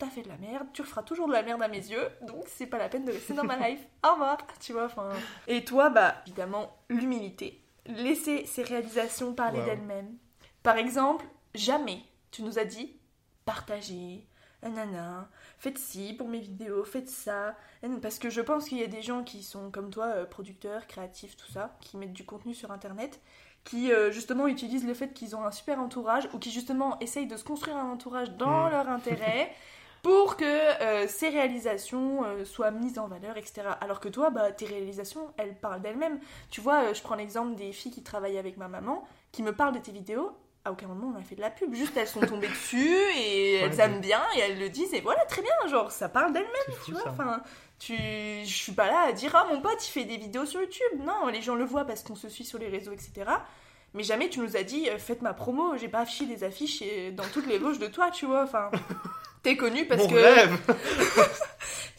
T'as 0.00 0.08
fait 0.08 0.22
de 0.22 0.28
la 0.28 0.36
merde, 0.36 0.66
tu 0.72 0.82
referas 0.82 1.04
toujours 1.04 1.28
de 1.28 1.32
la 1.32 1.42
merde 1.44 1.62
à 1.62 1.68
mes 1.68 1.78
yeux, 1.86 2.08
donc 2.22 2.42
c'est 2.48 2.66
pas 2.66 2.78
la 2.78 2.88
peine 2.88 3.04
de 3.04 3.12
rester 3.12 3.32
dans 3.32 3.44
ma 3.44 3.56
life. 3.68 3.80
Au 4.04 4.12
revoir, 4.14 4.38
tu 4.60 4.72
vois. 4.72 4.86
Enfin. 4.86 5.08
Et 5.46 5.64
toi, 5.64 5.88
bah 5.88 6.16
évidemment, 6.26 6.76
l'humilité. 6.88 7.62
Laisser 7.86 8.44
ses 8.46 8.64
réalisations 8.64 9.32
parler 9.32 9.60
Wow. 9.60 9.64
d'elles-mêmes. 9.66 10.16
Par 10.64 10.76
exemple, 10.78 11.24
jamais 11.54 12.02
tu 12.32 12.42
nous 12.42 12.58
as 12.58 12.64
dit 12.64 12.96
partager, 13.44 14.26
nanana, 14.68 15.28
faites 15.58 15.78
ci 15.78 16.14
pour 16.14 16.28
mes 16.28 16.40
vidéos, 16.40 16.84
faites 16.84 17.08
ça. 17.08 17.54
Parce 18.02 18.18
que 18.18 18.30
je 18.30 18.40
pense 18.40 18.68
qu'il 18.68 18.78
y 18.78 18.84
a 18.84 18.88
des 18.88 19.02
gens 19.02 19.22
qui 19.22 19.42
sont 19.42 19.70
comme 19.70 19.90
toi, 19.90 20.06
euh, 20.06 20.24
producteurs, 20.24 20.86
créatifs, 20.86 21.36
tout 21.36 21.50
ça, 21.50 21.76
qui 21.80 21.96
mettent 21.96 22.12
du 22.12 22.24
contenu 22.24 22.54
sur 22.54 22.70
internet, 22.72 23.20
qui 23.64 23.92
euh, 23.92 24.10
justement 24.12 24.46
utilisent 24.46 24.86
le 24.86 24.94
fait 24.94 25.12
qu'ils 25.12 25.34
ont 25.36 25.44
un 25.44 25.50
super 25.50 25.78
entourage 25.80 26.28
ou 26.32 26.38
qui 26.38 26.50
justement 26.50 26.98
essayent 27.00 27.26
de 27.26 27.36
se 27.36 27.44
construire 27.44 27.76
un 27.76 27.90
entourage 27.90 28.30
dans 28.32 28.68
Mm. 28.68 28.70
leur 28.70 28.88
intérêt 28.88 29.52
pour 30.02 30.36
que 30.36 30.44
euh, 30.44 31.08
ces 31.08 31.28
réalisations 31.30 32.24
euh, 32.24 32.44
soient 32.44 32.70
mises 32.70 32.98
en 32.98 33.08
valeur, 33.08 33.36
etc. 33.36 33.62
Alors 33.80 33.98
que 33.98 34.08
toi, 34.08 34.30
bah, 34.30 34.52
tes 34.52 34.64
réalisations, 34.66 35.32
elles 35.36 35.56
parlent 35.56 35.82
d'elles-mêmes. 35.82 36.20
Tu 36.50 36.60
vois, 36.60 36.92
je 36.92 37.02
prends 37.02 37.16
l'exemple 37.16 37.56
des 37.56 37.72
filles 37.72 37.90
qui 37.90 38.04
travaillent 38.04 38.38
avec 38.38 38.56
ma 38.56 38.68
maman, 38.68 39.04
qui 39.32 39.42
me 39.42 39.52
parlent 39.52 39.74
de 39.74 39.80
tes 39.80 39.90
vidéos. 39.92 40.30
À 40.66 40.72
aucun 40.72 40.86
moment 40.88 41.12
on 41.14 41.18
a 41.18 41.22
fait 41.22 41.34
de 41.36 41.40
la 41.40 41.50
pub. 41.50 41.74
Juste 41.74 41.96
elles 41.96 42.06
sont 42.08 42.20
tombées 42.20 42.48
dessus 42.48 42.96
et 43.16 43.54
elles 43.60 43.70
Ouais, 43.72 43.80
aiment 43.80 44.00
bien 44.00 44.22
et 44.36 44.40
elles 44.40 44.58
le 44.58 44.68
disent 44.68 44.92
et 44.94 45.00
voilà, 45.00 45.24
très 45.26 45.42
bien. 45.42 45.52
Genre, 45.70 45.90
ça 45.92 46.08
parle 46.08 46.32
d'elles-mêmes, 46.32 46.76
tu 46.84 46.92
vois. 46.92 47.02
ça. 47.02 47.10
Enfin, 47.10 47.40
tu... 47.78 47.94
je 47.94 48.44
suis 48.54 48.72
pas 48.72 48.86
là 48.86 49.04
à 49.08 49.12
dire, 49.12 49.34
ah 49.34 49.46
mon 49.50 49.60
pote 49.60 49.86
il 49.86 49.90
fait 49.90 50.04
des 50.04 50.16
vidéos 50.16 50.46
sur 50.46 50.60
YouTube. 50.60 51.00
Non, 51.04 51.28
les 51.28 51.42
gens 51.42 51.54
le 51.54 51.64
voient 51.64 51.84
parce 51.84 52.02
qu'on 52.02 52.16
se 52.16 52.28
suit 52.28 52.44
sur 52.44 52.58
les 52.58 52.68
réseaux, 52.68 52.92
etc. 52.92 53.12
Mais 53.94 54.02
jamais 54.02 54.28
tu 54.28 54.40
nous 54.40 54.56
as 54.56 54.62
dit, 54.62 54.90
euh, 54.90 54.98
faites 54.98 55.22
ma 55.22 55.32
promo, 55.32 55.76
j'ai 55.78 55.88
pas 55.88 56.00
affiché 56.00 56.26
des 56.26 56.44
affiches 56.44 56.82
et- 56.82 57.12
dans 57.12 57.24
toutes 57.32 57.46
les 57.46 57.58
loges 57.58 57.78
de 57.78 57.86
toi, 57.86 58.10
tu 58.10 58.26
vois. 58.26 58.42
Enfin, 58.42 58.70
t'es 59.42 59.56
connu 59.56 59.86
parce 59.86 60.02
Mon 60.02 60.08
que 60.08 60.14
rêve 60.14 60.58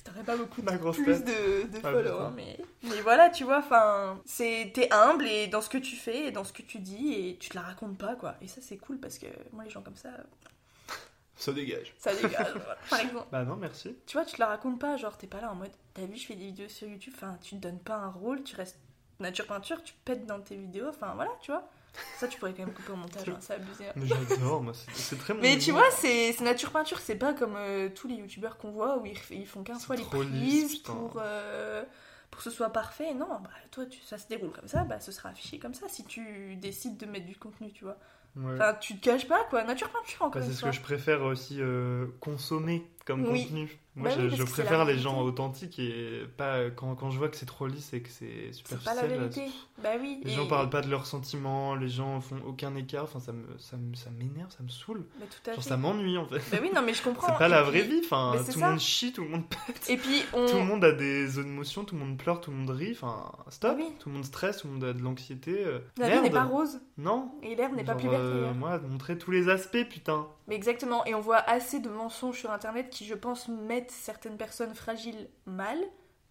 t'aurais 0.08 0.24
pas 0.24 0.36
beaucoup 0.38 0.62
Ma 0.62 0.78
grosse 0.78 0.98
plus 0.98 1.06
tête. 1.24 1.26
de, 1.26 1.68
de 1.72 1.78
Ah, 1.78 1.82
followers. 1.82 2.04
putain. 2.12 2.34
mais... 2.36 2.58
mais 2.84 3.02
voilà, 3.02 3.30
tu 3.30 3.44
vois, 3.44 3.60
enfin, 3.60 4.20
c'est 4.26 4.72
t'es 4.74 4.92
humble 4.94 5.28
et 5.28 5.48
dans 5.48 5.62
ce 5.62 5.70
que 5.70 5.78
tu 5.78 5.96
fais 5.96 6.26
et 6.28 6.32
dans 6.32 6.44
ce 6.44 6.54
que 6.54 6.62
tu 6.62 6.80
dis 6.80 7.14
et 7.14 7.38
tu 7.38 7.50
te 7.50 7.56
la 7.56 7.62
racontes 7.62 7.98
pas, 7.98 8.16
quoi. 8.16 8.36
Et 8.42 8.48
ça, 8.48 8.62
c'est 8.62 8.78
cool 8.78 8.98
parce 9.00 9.18
que 9.20 9.28
moi, 9.54 9.64
les 9.64 9.70
gens 9.70 9.82
comme 9.82 9.96
ça, 9.98 10.10
Ça 11.36 11.52
dégage. 11.54 11.94
ça 12.00 12.14
dégage. 12.16 12.52
voilà. 12.56 12.78
Par 12.90 13.00
exemple, 13.00 13.28
Bah 13.32 13.44
non, 13.44 13.56
merci. 13.58 13.96
tu 14.08 14.18
vois, 14.18 14.26
tu 14.26 14.36
te 14.36 14.40
la 14.42 14.48
racontes 14.48 14.80
pas, 14.80 14.98
genre, 14.98 15.18
t'es 15.18 15.28
pas 15.28 15.40
là 15.42 15.52
en 15.52 15.56
mode, 15.56 15.72
t'as 15.94 16.06
vu, 16.06 16.16
je 16.18 16.26
fais 16.26 16.36
des 16.36 16.46
vidéos 16.46 16.70
sur 16.70 16.88
YouTube, 16.88 17.14
enfin, 17.16 17.38
tu 17.42 17.56
te 17.56 17.62
donnes 17.62 17.80
pas 17.80 17.96
un 17.96 18.10
rôle, 18.10 18.44
tu 18.44 18.56
restes 18.56 18.80
nature 19.20 19.46
peinture, 19.48 19.84
tu 19.84 19.94
pètes 20.06 20.26
dans 20.26 20.40
tes 20.40 20.56
vidéos, 20.56 20.88
enfin, 20.90 21.14
voilà, 21.16 21.32
tu 21.42 21.52
vois. 21.52 21.70
Ça, 22.18 22.28
tu 22.28 22.40
pourrais 22.40 22.54
quand 22.54 22.66
même 22.66 22.74
couper 22.74 22.92
au 22.92 22.96
montage, 22.96 23.30
hein, 23.30 23.38
c'est 23.40 23.54
abusé. 23.54 23.88
hein. 23.88 23.94
Mais 23.96 24.08
j'adore, 24.08 24.62
moi, 24.64 24.74
c'est 24.94 25.18
très 25.18 25.34
Mais 25.34 25.58
tu 25.58 25.72
vois, 25.72 25.90
c'est 25.92 26.40
nature 26.42 26.72
peinture, 26.72 27.00
c'est 27.00 27.16
pas 27.16 27.34
comme 27.34 27.56
euh, 27.56 27.90
tous 27.90 28.08
les 28.08 28.16
youtubeurs 28.16 28.58
qu'on 28.58 28.72
voit 28.72 28.98
où 28.98 29.06
ils, 29.06 29.46
font 29.46 29.64
15 29.64 29.80
C'est 29.80 29.86
fois 29.86 29.96
les 29.96 30.04
prises 30.04 30.32
lisse, 30.32 30.78
pour, 30.80 31.18
euh, 31.22 31.84
pour 32.32 32.40
que 32.40 32.44
ce 32.44 32.56
soit 32.56 32.70
parfait. 32.70 33.14
Non, 33.14 33.28
bah, 33.28 33.50
toi, 33.72 33.86
tu, 33.86 34.00
ça 34.02 34.18
se 34.18 34.28
déroule 34.28 34.52
comme 34.52 34.68
ça, 34.68 34.84
bah, 34.84 35.00
ce 35.00 35.12
sera 35.12 35.30
affiché 35.30 35.60
comme 35.60 35.74
ça 35.74 35.88
si 35.88 36.06
tu 36.06 36.56
décides 36.56 36.98
de 36.98 37.06
mettre 37.06 37.26
du 37.26 37.36
contenu, 37.36 37.72
tu 37.72 37.84
vois. 37.84 37.98
Ouais. 38.36 38.54
Enfin, 38.54 38.76
tu 38.80 38.98
te 38.98 39.04
caches 39.04 39.28
pas, 39.28 39.44
quoi. 39.50 39.64
Nature 39.64 39.90
peinture, 39.90 40.22
encore 40.24 40.42
Bah, 40.42 40.48
c'est 40.48 40.54
ce 40.54 40.64
que 40.64 40.72
je 40.72 40.82
préfère 40.82 41.24
aussi 41.24 41.58
euh, 41.60 42.08
consommer 42.20 42.88
comme 43.08 43.26
Oui. 43.26 43.44
contenu. 43.46 43.80
Moi, 43.96 44.10
Bah 44.10 44.16
je, 44.20 44.28
oui, 44.28 44.34
c'est 44.38 44.46
préfère 44.52 44.86
les 44.86 45.00
gens 45.00 45.22
authentiques 45.24 45.80
et 45.80 46.22
pas 46.38 46.70
quand, 46.70 46.94
quand 46.94 47.10
je 47.10 47.18
vois 47.18 47.30
que 47.30 47.36
c'est 47.36 47.48
trop 47.48 47.66
lisse 47.66 47.94
et 47.94 48.02
que 48.04 48.10
c'est 48.10 48.50
C'est 48.52 48.54
superficiel. 48.54 48.96
pas 48.96 49.02
la 49.02 49.08
là, 49.08 49.18
vérité. 49.18 49.48
Bah 49.82 49.90
oui. 50.00 50.22
Les 50.24 50.32
et- 50.32 50.36
gens 50.36 50.46
parlent 50.46 50.70
pas 50.70 50.82
de 50.82 50.90
leurs 50.92 51.08
sentiments, 51.08 51.74
les 51.74 51.90
gens 51.90 52.22
font 52.22 52.38
aucun 52.46 52.76
écart. 52.76 53.06
Enfin, 53.06 53.20
ça 53.20 53.32
me, 53.32 53.58
ça 53.58 53.76
me- 53.76 53.96
ça 53.96 54.12
m'énerve, 54.12 54.52
ça 54.56 54.62
me 54.62 54.70
saoule. 54.70 55.04
Mais 55.20 55.26
tout 55.26 55.50
à 55.50 55.54
Genre, 55.56 55.64
fait. 55.64 55.70
ça 55.70 55.78
m'ennuie 55.78 56.16
en 56.20 56.28
fait. 56.28 56.44
Bah 56.52 56.58
oui, 56.62 56.70
non, 56.76 56.84
mais 56.86 56.94
je 56.94 57.02
comprends. 57.02 57.26
C'est 57.34 57.40
pas 57.40 57.48
Et 57.48 57.50
la 57.50 57.64
puis- 57.64 57.72
vraie 57.72 57.82
vie. 57.88 58.02
Enfin, 58.04 58.34
tout 58.38 58.44
c'est 58.52 58.60
le 58.60 58.68
monde 58.68 58.80
chie, 58.80 59.14
tout 59.14 59.24
le 59.24 59.30
monde 59.30 59.46
pète. 59.50 59.90
Et 59.90 59.98
puis, 59.98 60.22
on. 60.34 60.46
Tout 60.46 60.58
le 60.58 60.64
monde 60.66 60.84
a 60.84 60.92
des 60.92 61.40
émotions, 61.40 61.84
tout 61.84 61.96
le 61.96 62.02
monde 62.06 62.18
pleure, 62.20 62.40
tout 62.40 62.52
le 62.52 62.58
monde 62.58 62.70
rit. 62.70 62.92
Enfin, 62.92 63.32
stop. 63.50 63.74
Oui. 63.78 63.86
Tout 63.98 64.10
le 64.10 64.16
monde 64.16 64.26
stresse, 64.26 64.58
tout 64.58 64.68
le 64.68 64.74
monde 64.74 64.84
a 64.84 64.94
de 64.94 65.02
l'anxiété. 65.02 65.56
euh, 65.66 65.80
La 65.98 66.10
vie 66.10 66.22
n'est 66.22 66.30
pas 66.30 66.44
rose 66.44 66.80
Non. 67.00 67.32
et 67.42 67.56
l'herbe 67.56 67.74
n'est 67.76 67.84
pas 67.84 67.96
plus 67.96 68.10
verte 68.10 68.22
euh, 68.22 68.54
moi, 68.54 68.78
montrer 68.78 69.18
tous 69.18 69.32
les 69.32 69.50
aspects, 69.50 69.84
putain. 69.90 70.28
Mais 70.48 70.56
exactement, 70.56 71.04
et 71.06 71.14
on 71.16 71.20
voit 71.20 71.40
assez 71.50 71.80
de 71.82 71.90
mensonges 71.90 72.38
sur 72.40 72.52
internet 72.52 72.90
qui, 72.98 73.06
je 73.06 73.14
pense, 73.14 73.48
mettent 73.48 73.92
certaines 73.92 74.38
personnes 74.38 74.74
fragiles 74.74 75.30
mal, 75.46 75.78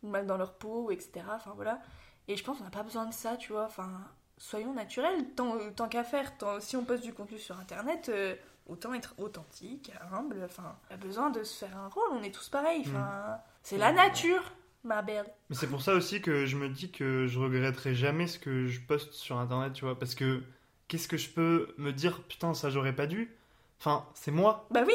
ou 0.03 0.09
mal 0.09 0.27
dans 0.27 0.37
leur 0.37 0.55
peau, 0.55 0.91
etc. 0.91 1.25
Enfin 1.33 1.53
voilà. 1.55 1.81
Et 2.27 2.37
je 2.37 2.43
pense 2.43 2.59
qu'on 2.59 2.65
n'a 2.65 2.71
pas 2.71 2.83
besoin 2.83 3.07
de 3.07 3.15
ça, 3.15 3.37
tu 3.37 3.53
vois. 3.53 3.67
Enfin, 3.67 3.89
soyons 4.37 4.75
naturels, 4.75 5.33
tant, 5.37 5.57
tant 5.77 5.89
qu'à 5.89 6.03
faire. 6.03 6.37
Tant, 6.39 6.59
si 6.59 6.77
on 6.77 6.85
poste 6.85 7.05
du 7.05 7.15
contenu 7.15 7.39
sur 7.39 7.57
internet, 7.61 8.09
euh, 8.09 8.35
autant 8.67 8.95
être 8.95 9.15
authentique, 9.19 9.93
humble. 10.11 10.43
Enfin, 10.45 10.77
pas 10.89 10.97
besoin 10.97 11.31
de 11.31 11.45
se 11.45 11.65
faire 11.65 11.77
un 11.77 11.87
rôle, 11.87 12.09
on 12.11 12.23
est 12.25 12.35
tous 12.35 12.49
pareils. 12.49 12.83
Enfin, 12.85 13.39
c'est 13.63 13.79
la 13.79 13.93
nature, 13.93 14.43
ma 14.83 15.03
belle. 15.03 15.27
Mais 15.51 15.55
c'est 15.55 15.69
pour 15.69 15.83
ça 15.83 15.95
aussi 15.95 16.21
que 16.21 16.47
je 16.47 16.57
me 16.57 16.69
dis 16.69 16.91
que 16.91 17.29
je 17.29 17.39
regretterai 17.39 17.95
jamais 17.95 18.27
ce 18.27 18.41
que 18.41 18.67
je 18.67 18.81
poste 18.81 19.13
sur 19.13 19.39
internet, 19.39 19.73
tu 19.73 19.85
vois. 19.85 19.97
Parce 19.97 20.17
que 20.17 20.43
qu'est-ce 20.89 21.07
que 21.07 21.17
je 21.17 21.31
peux 21.31 21.77
me 21.79 21.93
dire, 21.93 22.25
putain, 22.25 22.55
ça 22.55 22.71
j'aurais 22.71 22.97
pas 22.97 23.07
dû? 23.07 23.33
Enfin, 23.79 24.05
c'est 24.15 24.33
moi. 24.33 24.67
Bah 24.73 24.83
oui, 24.85 24.95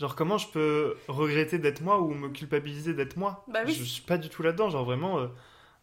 Genre, 0.00 0.16
comment 0.16 0.38
je 0.38 0.48
peux 0.48 0.96
regretter 1.08 1.58
d'être 1.58 1.82
moi 1.82 2.00
ou 2.00 2.14
me 2.14 2.30
culpabiliser 2.30 2.94
d'être 2.94 3.16
moi 3.18 3.44
Bah 3.48 3.60
oui. 3.66 3.74
je, 3.74 3.80
je 3.80 3.88
suis 3.88 4.02
pas 4.02 4.16
du 4.16 4.30
tout 4.30 4.42
là-dedans. 4.42 4.70
Genre, 4.70 4.82
vraiment, 4.84 5.18
euh, 5.18 5.26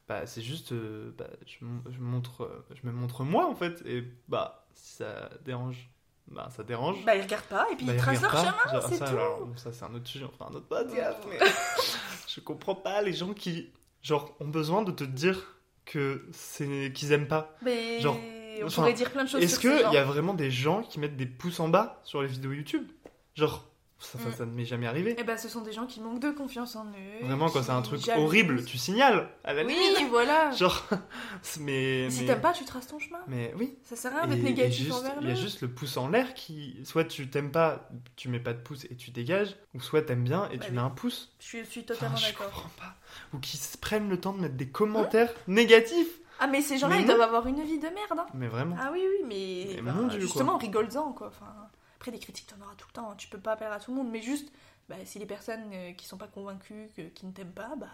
bah, 0.10 0.26
c'est 0.26 0.42
juste. 0.42 0.72
euh, 0.72 1.12
bah, 1.18 1.28
je, 1.46 1.58
je 1.92 2.00
montre, 2.00 2.42
euh, 2.44 2.66
je 2.74 2.88
me 2.88 2.92
montre 2.92 3.24
moi, 3.24 3.46
en 3.46 3.54
fait. 3.54 3.84
Et 3.86 4.04
bah, 4.28 4.66
si 4.74 4.96
ça 4.96 5.30
dérange, 5.46 5.90
bah, 6.28 6.50
ça 6.50 6.64
dérange. 6.64 7.06
bah 7.06 7.16
ils 7.16 7.22
regardent 7.22 7.44
pas, 7.46 7.68
et 7.72 7.76
puis 7.76 7.86
Bah, 7.86 7.94
ils 7.94 7.98
ils 7.98 8.02
tracent 8.02 8.22
leur 8.24 8.32
chemin, 8.38 8.52
pas. 8.64 8.72
Genre, 8.72 8.90
c'est 8.90 8.98
tout. 8.98 9.04
alors, 9.04 9.48
ça, 9.56 9.72
c'est 9.72 9.86
un 9.86 9.94
autre 9.94 10.08
sujet, 10.08 10.26
fera 10.36 10.50
un 10.50 10.56
autre 10.56 10.68
podcast. 10.68 11.20
Mais 11.30 11.38
je 12.28 12.40
comprends 12.40 12.76
pas 12.76 13.02
les 13.04 13.14
gens 13.14 13.34
qui, 13.36 13.72
genre, 14.02 14.36
ont 14.40 14.48
besoin 14.48 14.82
de 14.82 14.92
te 14.92 15.04
dire 15.04 15.58
que 15.86 16.26
c'est 16.32 16.92
qu'ils 16.94 17.12
aiment 17.12 17.28
pas. 17.28 17.56
Mais 17.62 18.00
Genre, 18.00 18.18
on 18.62 18.66
enfin, 18.66 18.82
pourrait 18.82 18.94
dire 18.94 19.12
plein 19.12 19.26
de 19.26 19.30
choses 19.30 19.44
Est-ce 19.44 19.60
qu'il 19.60 19.94
y 19.94 19.98
a 19.98 20.04
vraiment 20.04 20.34
des 20.34 20.50
gens 20.50 20.82
qui 20.82 21.00
mettent 21.00 21.18
des 21.18 21.28
pouces 21.28 21.60
en 21.60 21.70
bas 21.70 22.02
sur 22.04 22.24
les 22.24 22.28
vidéos 22.28 22.52
YouTube? 22.54 22.88
Genre, 23.36 23.64
ça, 24.00 24.20
ça, 24.20 24.30
Mm. 24.30 24.34
ça 24.34 24.46
ne 24.46 24.52
m'est 24.52 24.66
jamais 24.66 24.86
arrivé. 24.88 25.16
Eh 25.18 25.24
ben, 25.24 25.38
ce 25.38 25.50
sont 25.50 25.62
des 25.62 25.72
gens 25.74 25.86
qui 25.88 26.00
manquent 26.02 26.20
de 26.22 26.32
confiance 26.32 26.76
en 26.76 26.86
eux. 26.86 27.26
Vraiment, 27.26 27.50
quand 27.50 27.64
c'est 27.64 27.72
un 27.72 27.82
truc 27.82 28.02
horrible, 28.16 28.64
tu 28.66 28.78
signales 28.78 29.30
à 29.44 29.54
la 29.54 29.64
Oui, 29.66 29.74
limite. 29.74 30.10
voilà. 30.10 30.52
Genre, 30.58 30.86
mais. 31.60 32.10
Si 32.10 32.26
t'aimes 32.26 32.42
pas, 32.42 32.54
tu 32.54 32.66
traces 32.66 32.88
ton 32.88 33.00
chemin. 33.00 33.20
Mais 33.28 33.54
oui. 33.58 33.76
Ça 33.84 33.96
sert 33.96 34.16
à 34.16 34.22
rien 34.22 34.26
Et- 34.32 34.36
d'être 34.36 34.40
et 34.46 34.50
négatif 34.50 34.86
juste- 34.86 34.98
envers 35.00 35.16
Il 35.22 35.28
y 35.28 35.32
a 35.32 35.36
juste 35.36 35.62
le 35.62 35.68
pouce 35.70 35.98
en 35.98 36.10
l'air 36.10 36.34
qui. 36.34 36.78
Soit 36.84 37.06
tu 37.06 37.30
t'aimes 37.30 37.52
pas, 37.52 37.90
tu 38.16 38.30
mets 38.30 38.40
pas 38.40 38.54
de 38.54 38.60
pouce 38.60 38.86
et 38.86 38.96
tu 38.96 39.12
dégages, 39.12 39.56
ou 39.74 39.82
soit 39.82 40.02
t'aimes 40.04 40.24
bien 40.24 40.50
et 40.52 40.58
Bah 40.58 40.66
tu 40.66 40.72
mets 40.74 40.82
un 40.82 40.90
pouce. 40.90 41.32
Je 41.40 41.46
suis, 41.46 41.58
je 41.60 41.64
Enfin, 41.64 41.82
totalement 41.82 42.16
je 42.18 42.28
d'accord. 42.28 42.46
comprends 42.52 42.70
pas. 42.78 42.96
Ou 43.34 43.40
qui 43.40 43.58
se 43.58 43.78
prennent 43.78 44.10
le 44.10 44.20
temps 44.20 44.34
de 44.34 44.42
mettre 44.42 44.56
des 44.56 44.70
commentaires 44.70 45.34
négatifs. 45.48 46.20
Ah, 46.40 46.46
mais 46.46 46.62
ces 46.62 46.78
gens-là, 46.78 46.98
ils 46.98 47.06
doivent 47.06 47.22
avoir 47.22 47.48
une 47.48 47.64
vie 47.64 47.80
de 47.80 47.88
merde. 47.88 47.96
hein. 48.20 48.28
Mais 48.36 48.48
vraiment. 48.48 48.76
Ah 48.80 48.92
oui, 48.94 49.02
oui, 49.02 49.26
mais. 49.28 49.82
Mais 49.82 49.92
bah, 49.92 50.08
justement, 50.20 50.58
rigole-en, 50.58 51.12
quoi. 51.14 51.28
Enfin, 51.30 51.52
après, 51.98 52.12
des 52.12 52.20
critiques, 52.20 52.48
t'en 52.48 52.64
auras 52.64 52.76
tout 52.78 52.88
le 52.88 52.94
temps. 52.94 53.12
hein. 53.12 53.16
Tu 53.18 53.28
peux 53.28 53.40
pas 53.40 53.56
plaire 53.56 53.72
à 53.74 53.80
tout 53.80 53.92
le 53.92 53.98
monde, 53.98 54.10
mais 54.12 54.22
juste, 54.22 54.52
bah, 54.90 54.96
si 55.06 55.20
les 55.20 55.26
personnes 55.26 55.70
euh, 55.74 55.92
qui 55.94 56.06
sont 56.08 56.18
pas 56.18 56.28
convaincues, 56.28 56.90
que- 56.96 57.10
qui 57.10 57.26
ne 57.26 57.32
t'aiment 57.32 57.52
pas, 57.52 57.74
bah. 57.78 57.88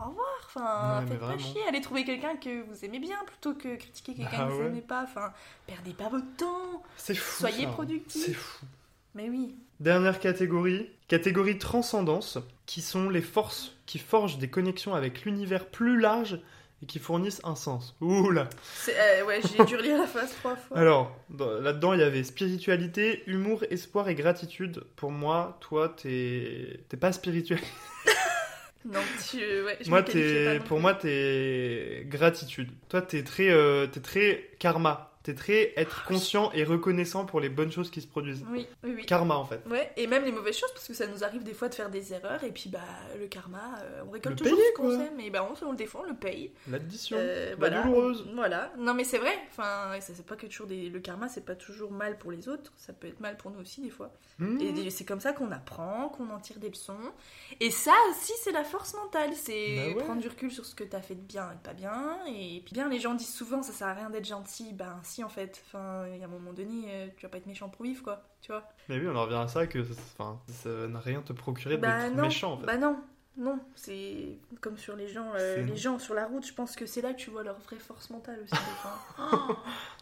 Au 0.00 0.08
revoir, 0.08 0.26
enfin, 0.46 1.00
Ouais, 1.00 1.06
faites 1.06 1.18
pas 1.18 1.26
vraiment. 1.26 1.38
chier, 1.42 1.60
allez 1.68 1.82
trouver 1.82 2.04
quelqu'un 2.04 2.36
que 2.36 2.62
vous 2.62 2.82
aimez 2.84 2.98
bien 2.98 3.18
plutôt 3.26 3.54
que 3.54 3.76
critiquer 3.76 4.14
quelqu'un 4.14 4.38
Bah 4.38 4.46
que 4.46 4.52
vous 4.52 4.60
ouais. 4.60 4.66
aimez 4.68 4.80
pas, 4.80 5.02
enfin, 5.02 5.32
perdez 5.66 5.92
pas 5.92 6.08
votre 6.08 6.34
temps, 6.38 6.82
C'est 6.96 7.14
fou. 7.14 7.40
soyez 7.40 7.64
ça. 7.64 7.70
productifs. 7.72 8.24
C'est 8.24 8.32
fou. 8.32 8.64
Mais 9.14 9.28
oui, 9.28 9.54
Dernière 9.80 10.18
catégorie, 10.20 10.88
catégorie 11.08 11.58
transcendance, 11.58 12.38
qui 12.64 12.80
sont 12.80 13.10
les 13.10 13.20
forces 13.20 13.72
qui 13.84 13.98
forgent 13.98 14.38
des 14.38 14.48
connexions 14.48 14.94
avec 14.94 15.24
l'univers 15.24 15.66
plus 15.68 15.98
large 16.00 16.40
et 16.82 16.86
qui 16.86 16.98
fournissent 16.98 17.40
un 17.44 17.54
sens. 17.54 17.94
Oula 18.00 18.48
euh, 18.88 19.24
ouais, 19.24 19.40
j'ai 19.42 19.64
dû 19.64 19.76
relire 19.76 19.98
la 19.98 20.06
phrase 20.06 20.34
trois 20.40 20.56
fois. 20.56 20.76
Alors, 20.76 21.16
dans- 21.30 21.60
là-dedans, 21.60 21.92
il 21.94 22.00
y 22.00 22.04
avait 22.04 22.24
spiritualité, 22.24 23.22
humour, 23.26 23.64
espoir 23.70 24.08
et 24.08 24.14
gratitude. 24.14 24.84
Pour 24.96 25.10
moi, 25.12 25.58
toi, 25.60 25.88
t'es 25.96 26.80
t'es 26.88 26.96
pas 26.96 27.12
spirituel. 27.12 27.60
Non, 28.84 28.98
tu, 29.30 29.36
ouais, 29.36 29.78
je 29.80 29.88
Moi, 29.90 30.02
pas 30.02 30.58
non 30.58 30.64
pour 30.64 30.80
moi, 30.80 30.94
t'es 30.94 32.04
gratitude. 32.08 32.68
Toi, 32.88 33.00
t'es 33.00 33.22
très, 33.22 33.48
euh, 33.48 33.86
t'es 33.86 34.00
très 34.00 34.50
karma. 34.58 35.11
T'es 35.22 35.34
très 35.34 35.72
être 35.76 36.04
conscient 36.04 36.50
et 36.52 36.64
reconnaissant 36.64 37.24
pour 37.24 37.40
les 37.40 37.48
bonnes 37.48 37.70
choses 37.70 37.90
qui 37.90 38.00
se 38.00 38.06
produisent. 38.08 38.44
Oui, 38.50 38.66
oui, 38.82 38.94
oui. 38.96 39.06
Karma, 39.06 39.36
en 39.36 39.44
fait. 39.44 39.60
Ouais, 39.70 39.92
et 39.96 40.06
même 40.06 40.24
les 40.24 40.32
mauvaises 40.32 40.56
choses, 40.56 40.72
parce 40.72 40.88
que 40.88 40.94
ça 40.94 41.06
nous 41.06 41.22
arrive 41.22 41.44
des 41.44 41.54
fois 41.54 41.68
de 41.68 41.74
faire 41.74 41.90
des 41.90 42.12
erreurs, 42.12 42.42
et 42.42 42.50
puis 42.50 42.68
bah, 42.68 42.80
le 43.18 43.26
karma, 43.26 43.78
euh, 43.82 44.02
on 44.06 44.10
récolte 44.10 44.40
Le 44.40 44.44
toujours 44.44 44.58
payer, 44.58 44.70
ce 44.74 44.80
qu'on 44.80 44.90
sème, 44.98 45.20
et 45.20 45.30
bah, 45.30 45.48
on, 45.48 45.66
on 45.66 45.70
le 45.70 45.76
défend, 45.76 46.00
on 46.04 46.08
le 46.08 46.16
paye. 46.16 46.50
L'addition. 46.68 47.16
Euh, 47.20 47.50
la 47.50 47.56
voilà. 47.56 47.82
douloureuse. 47.82 48.26
Voilà. 48.34 48.72
Non, 48.78 48.94
mais 48.94 49.04
c'est 49.04 49.18
vrai, 49.18 49.38
enfin, 49.50 49.98
ça, 50.00 50.12
c'est 50.14 50.26
pas 50.26 50.36
que 50.36 50.46
toujours 50.46 50.66
des... 50.66 50.88
le 50.88 51.00
karma, 51.00 51.28
c'est 51.28 51.44
pas 51.44 51.54
toujours 51.54 51.92
mal 51.92 52.18
pour 52.18 52.32
les 52.32 52.48
autres, 52.48 52.72
ça 52.76 52.92
peut 52.92 53.06
être 53.06 53.20
mal 53.20 53.36
pour 53.36 53.50
nous 53.52 53.60
aussi, 53.60 53.80
des 53.80 53.90
fois. 53.90 54.12
Mmh. 54.38 54.60
Et 54.60 54.90
c'est 54.90 55.04
comme 55.04 55.20
ça 55.20 55.32
qu'on 55.32 55.52
apprend, 55.52 56.08
qu'on 56.08 56.30
en 56.30 56.40
tire 56.40 56.58
des 56.58 56.68
leçons. 56.68 56.96
Et 57.60 57.70
ça 57.70 57.94
aussi, 58.10 58.32
c'est 58.42 58.52
la 58.52 58.64
force 58.64 58.94
mentale. 58.94 59.30
C'est 59.34 59.76
Bah 59.76 59.96
ouais. 59.98 60.04
prendre 60.04 60.20
du 60.20 60.28
recul 60.28 60.50
sur 60.50 60.64
ce 60.64 60.74
que 60.74 60.84
t'as 60.84 61.00
fait 61.00 61.14
de 61.14 61.20
bien 61.20 61.50
et 61.52 61.54
de 61.54 61.60
pas 61.60 61.74
bien. 61.74 62.18
Et 62.26 62.60
puis 62.64 62.72
bien, 62.72 62.88
les 62.88 62.98
gens 62.98 63.14
disent 63.14 63.32
souvent, 63.32 63.62
ça 63.62 63.72
sert 63.72 63.86
à 63.88 63.94
rien 63.94 64.10
d'être 64.10 64.26
gentil. 64.26 64.72
Ben 64.72 64.98
si, 65.12 65.24
en 65.24 65.28
fait. 65.28 65.62
Enfin, 65.66 66.04
il 66.12 66.18
y 66.18 66.22
a 66.22 66.26
un 66.26 66.30
moment 66.30 66.52
donné, 66.52 66.86
euh, 66.88 67.06
tu 67.16 67.26
vas 67.26 67.28
pas 67.30 67.38
être 67.38 67.46
méchant 67.46 67.68
pour 67.68 67.82
vivre, 67.84 68.02
quoi. 68.02 68.22
Tu 68.40 68.50
vois 68.50 68.68
Mais 68.88 68.98
oui, 68.98 69.06
on 69.08 69.16
en 69.16 69.22
revient 69.22 69.36
à 69.36 69.48
ça 69.48 69.66
que 69.66 69.84
ça, 69.84 69.92
enfin, 70.18 70.40
ça 70.48 70.68
n'a 70.88 71.00
rien 71.00 71.20
te 71.22 71.32
procurer 71.32 71.76
Bah 71.76 72.08
d'être 72.08 72.16
méchant, 72.16 72.52
en 72.54 72.58
fait. 72.58 72.66
Bah 72.66 72.76
non. 72.76 72.98
Non, 73.34 73.58
c'est 73.74 74.36
comme 74.60 74.76
sur 74.76 74.94
les 74.94 75.08
gens, 75.08 75.32
euh, 75.36 75.62
les 75.62 75.76
gens 75.76 75.98
sur 75.98 76.12
la 76.12 76.26
route, 76.26 76.46
je 76.46 76.52
pense 76.52 76.76
que 76.76 76.84
c'est 76.84 77.00
là 77.00 77.14
que 77.14 77.18
tu 77.18 77.30
vois 77.30 77.42
leur 77.42 77.58
vraie 77.60 77.78
force 77.78 78.10
mentale 78.10 78.40
aussi. 78.44 78.52
oh, 79.18 79.24
oh 79.50 79.54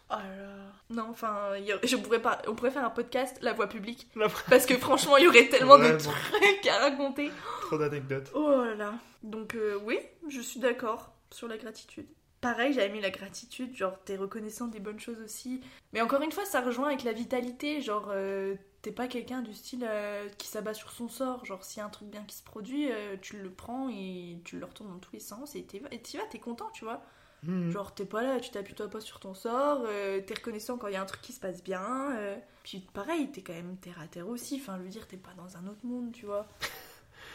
là. 0.09 0.73
Non, 0.89 1.07
enfin, 1.09 1.53
a- 1.53 1.87
je 1.87 1.95
pourrais 1.95 2.21
pas, 2.21 2.41
on 2.49 2.55
pourrait 2.55 2.71
faire 2.71 2.83
un 2.83 2.89
podcast, 2.89 3.37
la 3.41 3.53
voix 3.53 3.67
publique, 3.67 4.09
La- 4.17 4.27
parce 4.49 4.65
que 4.65 4.75
franchement, 4.77 5.15
il 5.15 5.23
y 5.23 5.27
aurait 5.29 5.47
tellement 5.47 5.77
de 5.77 5.97
trucs 5.97 6.67
à 6.67 6.79
raconter. 6.79 7.31
Trop 7.61 7.77
d'anecdotes. 7.77 8.29
Oh 8.35 8.49
là 8.65 8.75
là. 8.75 8.93
Donc 9.23 9.55
euh, 9.55 9.79
oui, 9.85 9.97
je 10.27 10.41
suis 10.41 10.59
d'accord 10.59 11.13
sur 11.31 11.47
la 11.47 11.57
gratitude. 11.57 12.07
Pareil, 12.41 12.73
j'avais 12.73 12.89
mis 12.89 13.01
la 13.01 13.11
gratitude, 13.11 13.75
genre 13.75 13.99
t'es 14.03 14.17
reconnaissant 14.17 14.67
des 14.67 14.79
bonnes 14.79 14.99
choses 14.99 15.19
aussi. 15.21 15.61
Mais 15.93 16.01
encore 16.01 16.21
une 16.23 16.31
fois, 16.31 16.43
ça 16.45 16.61
rejoint 16.61 16.87
avec 16.87 17.03
la 17.03 17.13
vitalité, 17.13 17.81
genre 17.81 18.07
euh, 18.09 18.55
t'es 18.81 18.91
pas 18.91 19.07
quelqu'un 19.07 19.41
du 19.41 19.53
style 19.53 19.85
euh, 19.87 20.27
qui 20.39 20.47
s'abat 20.47 20.73
sur 20.73 20.91
son 20.91 21.07
sort. 21.07 21.45
Genre, 21.45 21.63
s'il 21.63 21.79
y 21.79 21.81
a 21.81 21.85
un 21.85 21.89
truc 21.89 22.09
bien 22.09 22.23
qui 22.23 22.35
se 22.35 22.43
produit, 22.43 22.91
euh, 22.91 23.15
tu 23.21 23.37
le 23.37 23.51
prends 23.51 23.89
et 23.89 24.39
tu 24.43 24.57
le 24.57 24.65
retournes 24.65 24.89
dans 24.89 24.97
tous 24.99 25.13
les 25.13 25.19
sens 25.19 25.55
et 25.55 25.63
t'y 25.63 25.79
vas, 25.79 25.89
t'es 26.31 26.39
content, 26.39 26.69
tu 26.73 26.83
vois. 26.83 27.03
Mhm. 27.43 27.71
Genre, 27.71 27.93
t'es 27.93 28.05
pas 28.05 28.23
là, 28.23 28.39
tu 28.39 28.49
t'appuies 28.51 28.73
toi 28.75 28.89
pas 28.89 29.01
sur 29.01 29.19
ton 29.19 29.33
sort, 29.35 29.83
euh, 29.85 30.19
t'es 30.21 30.33
reconnaissant 30.33 30.77
quand 30.77 30.87
il 30.87 30.93
y 30.93 30.97
a 30.97 31.01
un 31.01 31.05
truc 31.05 31.21
qui 31.21 31.33
se 31.33 31.39
passe 31.39 31.63
bien. 31.63 32.15
puis 32.63 32.87
pareil, 32.93 33.31
t'es 33.31 33.41
quand 33.43 33.53
même 33.53 33.77
terre 33.77 33.99
à 33.99 34.07
terre 34.07 34.27
aussi. 34.27 34.59
Enfin, 34.61 34.77
je 34.79 34.83
veux 34.83 34.89
dire, 34.89 35.07
t'es 35.07 35.17
pas 35.17 35.33
dans 35.37 35.57
un 35.57 35.67
autre 35.67 35.85
monde, 35.85 36.11
tu 36.11 36.25
vois. 36.25 36.47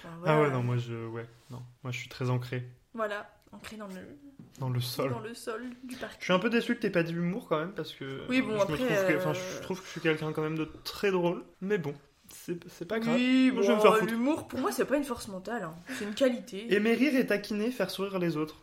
Enfin, 0.05 0.19
Ah 0.27 0.41
ouais, 0.41 0.51
non, 0.51 0.63
moi 0.63 0.77
je. 0.77 1.07
Ouais, 1.07 1.27
non. 1.51 1.63
Moi 1.83 1.91
je 1.91 1.99
suis 1.99 2.09
très 2.09 2.29
ancré 2.29 2.69
Voilà, 2.93 3.29
ancré 3.53 3.77
dans 3.77 3.87
le, 3.87 4.19
dans 4.59 4.69
le 4.71 4.81
sol. 4.81 5.11
dans 5.11 5.21
le 5.21 5.35
sol 5.35 5.63
du 5.85 5.97
parc. 5.97 6.17
Je 6.19 6.25
suis 6.25 6.33
un 6.33 6.39
peu 6.39 6.51
déçu 6.51 6.75
que 6.77 6.81
t'aies 6.81 6.91
pas 6.91 7.03
dit 7.03 7.13
humour 7.13 7.47
quand 7.49 7.59
même 7.59 7.73
parce 7.73 7.93
que. 7.93 8.23
Oui, 8.29 8.41
bon, 8.43 8.57
je 8.57 8.63
après, 8.63 8.77
que, 8.79 9.17
enfin, 9.19 9.31
euh, 9.31 9.57
je 9.57 9.63
trouve 9.63 9.81
que 9.81 9.87
je 9.87 9.91
suis 9.93 10.01
quelqu'un 10.01 10.33
quand 10.33 10.43
même 10.43 10.57
de 10.59 10.65
très 10.85 11.11
drôle, 11.11 11.45
mais 11.61 11.79
bon, 11.79 11.95
c'est 12.29 12.87
pas 12.89 12.99
grave. 13.01 13.15
Oui, 13.17 13.51
Moi, 13.53 13.63
je 13.63 13.69
vais 13.69 13.73
me 13.75 13.79
bon, 13.79 13.83
faire 13.83 13.97
foutre. 13.99 14.13
l'humour, 14.13 14.49
pour 14.49 14.59
moi, 14.61 14.73
c'est 14.73 14.85
pas 14.87 14.97
une 14.97 15.05
force 15.05 15.29
mentale. 15.29 15.63
hein. 15.65 15.75
C'est 15.99 16.05
une 16.05 16.15
qualité. 16.15 16.73
Aimer 16.75 16.95
rire 16.95 17.15
et 17.17 17.27
taquiner, 17.27 17.71
faire 17.71 17.91
sourire 17.91 18.19
les 18.19 18.37
autres. 18.37 18.57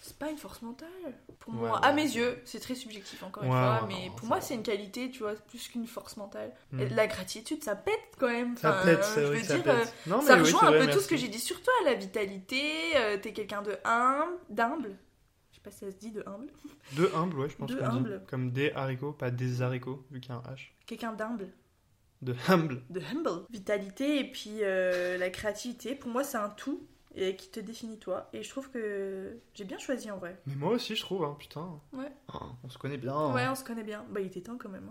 C'est 0.00 0.16
pas 0.16 0.30
une 0.30 0.38
force 0.38 0.62
mentale. 0.62 0.88
Pour 1.40 1.52
Ouais, 1.54 1.60
moi, 1.68 1.80
ouais. 1.80 1.86
à 1.86 1.92
mes 1.92 2.02
yeux, 2.02 2.38
c'est 2.44 2.60
très 2.60 2.74
subjectif 2.74 3.22
encore 3.22 3.42
une 3.42 3.50
fois, 3.50 3.80
ouais, 3.82 3.88
mais 3.88 4.08
non, 4.08 4.14
pour 4.14 4.28
moi, 4.28 4.40
c'est 4.40 4.54
une 4.54 4.62
qualité, 4.62 5.10
tu 5.10 5.18
vois, 5.20 5.34
plus 5.34 5.68
qu'une 5.68 5.86
force 5.86 6.16
mentale. 6.16 6.52
Hmm. 6.72 6.82
La 6.94 7.06
gratitude, 7.06 7.62
ça 7.62 7.74
pète 7.76 7.94
quand 8.18 8.28
même. 8.28 8.56
Ça 8.56 8.70
Enfin, 8.70 8.84
pète, 8.86 8.98
je 9.00 9.04
c'est 9.08 9.20
vrai 9.22 9.34
veux 9.36 9.40
que 9.40 9.46
ça 9.46 9.54
dire, 9.54 9.64
pète. 9.64 9.74
euh, 10.06 10.10
Non, 10.10 10.20
ça 10.22 10.34
oui, 10.34 10.40
rejoint 10.40 10.62
un 10.62 10.70
vrai, 10.70 10.86
peu 10.86 10.92
tout 10.92 11.00
ce 11.00 11.08
que 11.08 11.16
j'ai 11.16 11.28
dit 11.28 11.38
sur 11.40 11.60
toi, 11.62 11.72
la 11.84 11.94
vitalité, 11.94 12.62
euh, 12.96 13.18
t'es 13.20 13.32
quelqu'un 13.32 13.60
de 13.62 13.76
humble, 13.84 14.32
d'humble. 14.50 14.96
Pas 15.68 15.72
si 15.72 15.80
ça 15.80 15.90
se 15.90 15.96
dit 15.98 16.12
de 16.12 16.24
humble. 16.26 16.46
De 16.96 17.10
humble, 17.14 17.38
ouais, 17.40 17.50
je 17.50 17.56
pense 17.56 17.70
De 17.70 17.78
humble. 17.82 18.20
dit. 18.20 18.26
Comme 18.26 18.52
des 18.52 18.72
haricots, 18.72 19.12
pas 19.12 19.30
des 19.30 19.60
haricots, 19.60 20.02
vu 20.10 20.18
qu'il 20.18 20.30
y 20.30 20.34
a 20.34 20.38
un 20.38 20.54
H. 20.54 20.70
Quelqu'un 20.86 21.12
d'humble. 21.12 21.50
De 22.22 22.34
humble. 22.48 22.80
De 22.88 23.02
humble. 23.02 23.44
Vitalité 23.50 24.18
et 24.20 24.30
puis 24.30 24.62
euh, 24.62 25.18
la 25.18 25.28
créativité, 25.28 25.94
pour 25.94 26.10
moi, 26.10 26.24
c'est 26.24 26.38
un 26.38 26.48
tout 26.48 26.86
et 27.14 27.36
qui 27.36 27.50
te 27.50 27.60
définit 27.60 27.98
toi. 27.98 28.30
Et 28.32 28.42
je 28.42 28.48
trouve 28.48 28.70
que 28.70 29.38
j'ai 29.52 29.64
bien 29.64 29.78
choisi 29.78 30.10
en 30.10 30.16
vrai. 30.16 30.40
Mais 30.46 30.54
moi 30.54 30.70
aussi, 30.70 30.96
je 30.96 31.02
trouve, 31.02 31.22
hein, 31.22 31.36
putain. 31.38 31.78
Ouais. 31.92 32.10
Ah, 32.32 32.46
on 32.64 32.70
se 32.70 32.78
connaît 32.78 32.96
bien. 32.96 33.34
Ouais, 33.34 33.42
hein. 33.42 33.52
on 33.52 33.54
se 33.54 33.64
connaît 33.64 33.84
bien. 33.84 34.06
Bah, 34.10 34.20
il 34.20 34.28
était 34.28 34.40
temps 34.40 34.56
quand 34.56 34.70
même. 34.70 34.90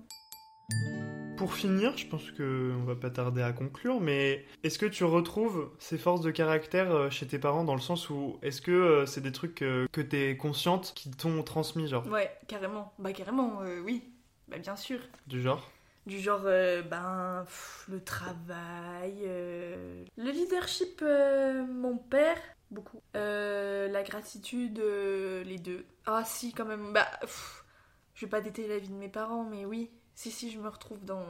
Pour 1.38 1.54
finir, 1.54 1.96
je 1.98 2.08
pense 2.08 2.32
que 2.32 2.74
on 2.76 2.84
va 2.84 2.96
pas 2.96 3.10
tarder 3.10 3.42
à 3.42 3.54
conclure, 3.54 4.02
mais 4.02 4.44
est-ce 4.64 4.80
que 4.80 4.86
tu 4.88 5.04
retrouves 5.04 5.70
ces 5.80 5.98
forces 5.98 6.22
de 6.22 6.32
caractère 6.32 6.92
euh, 6.92 7.10
chez 7.10 7.28
tes 7.28 7.38
parents 7.40 7.64
dans 7.64 7.76
le 7.76 7.82
sens 7.82 8.10
où 8.10 8.38
est-ce 8.42 8.62
que 8.62 8.72
euh, 8.72 9.06
c'est 9.06 9.22
des 9.22 9.32
trucs 9.32 9.62
euh, 9.62 9.86
que 9.92 10.02
t'es 10.02 10.36
consciente 10.36 10.94
qui 10.96 11.12
t'ont 11.12 11.44
transmis, 11.44 11.88
genre? 11.88 12.08
Ouais, 12.08 12.32
carrément. 12.48 12.92
Bah, 13.00 13.14
carrément, 13.14 13.62
euh, 13.62 13.80
oui. 13.82 14.04
Bah, 14.48 14.58
bien 14.58 14.76
sûr. 14.76 15.00
du 15.28 15.42
genre? 15.42 15.70
Du 16.08 16.20
genre, 16.20 16.44
euh, 16.46 16.82
ben, 16.82 17.44
pff, 17.46 17.86
le 17.90 18.02
travail, 18.02 19.16
euh, 19.26 20.06
le 20.18 20.32
leadership, 20.32 21.02
euh, 21.02 21.66
mon 21.66 21.98
père, 21.98 22.38
beaucoup. 22.72 23.02
La 23.14 24.04
gratitude, 24.04 24.80
les 24.80 25.60
deux. 25.60 25.86
Ah, 26.06 26.24
si, 26.26 26.54
quand 26.54 26.66
même. 26.66 26.94
Bah, 26.94 27.08
pff, 27.22 27.66
je 28.16 28.26
vais 28.26 28.30
pas 28.30 28.42
détailler 28.42 28.70
la 28.70 28.80
vie 28.80 28.90
de 28.90 28.94
mes 28.96 29.10
parents, 29.10 29.44
mais 29.44 29.66
oui. 29.66 29.92
Si, 30.18 30.32
si, 30.32 30.50
je 30.50 30.58
me 30.58 30.68
retrouve 30.68 31.06
dans. 31.06 31.24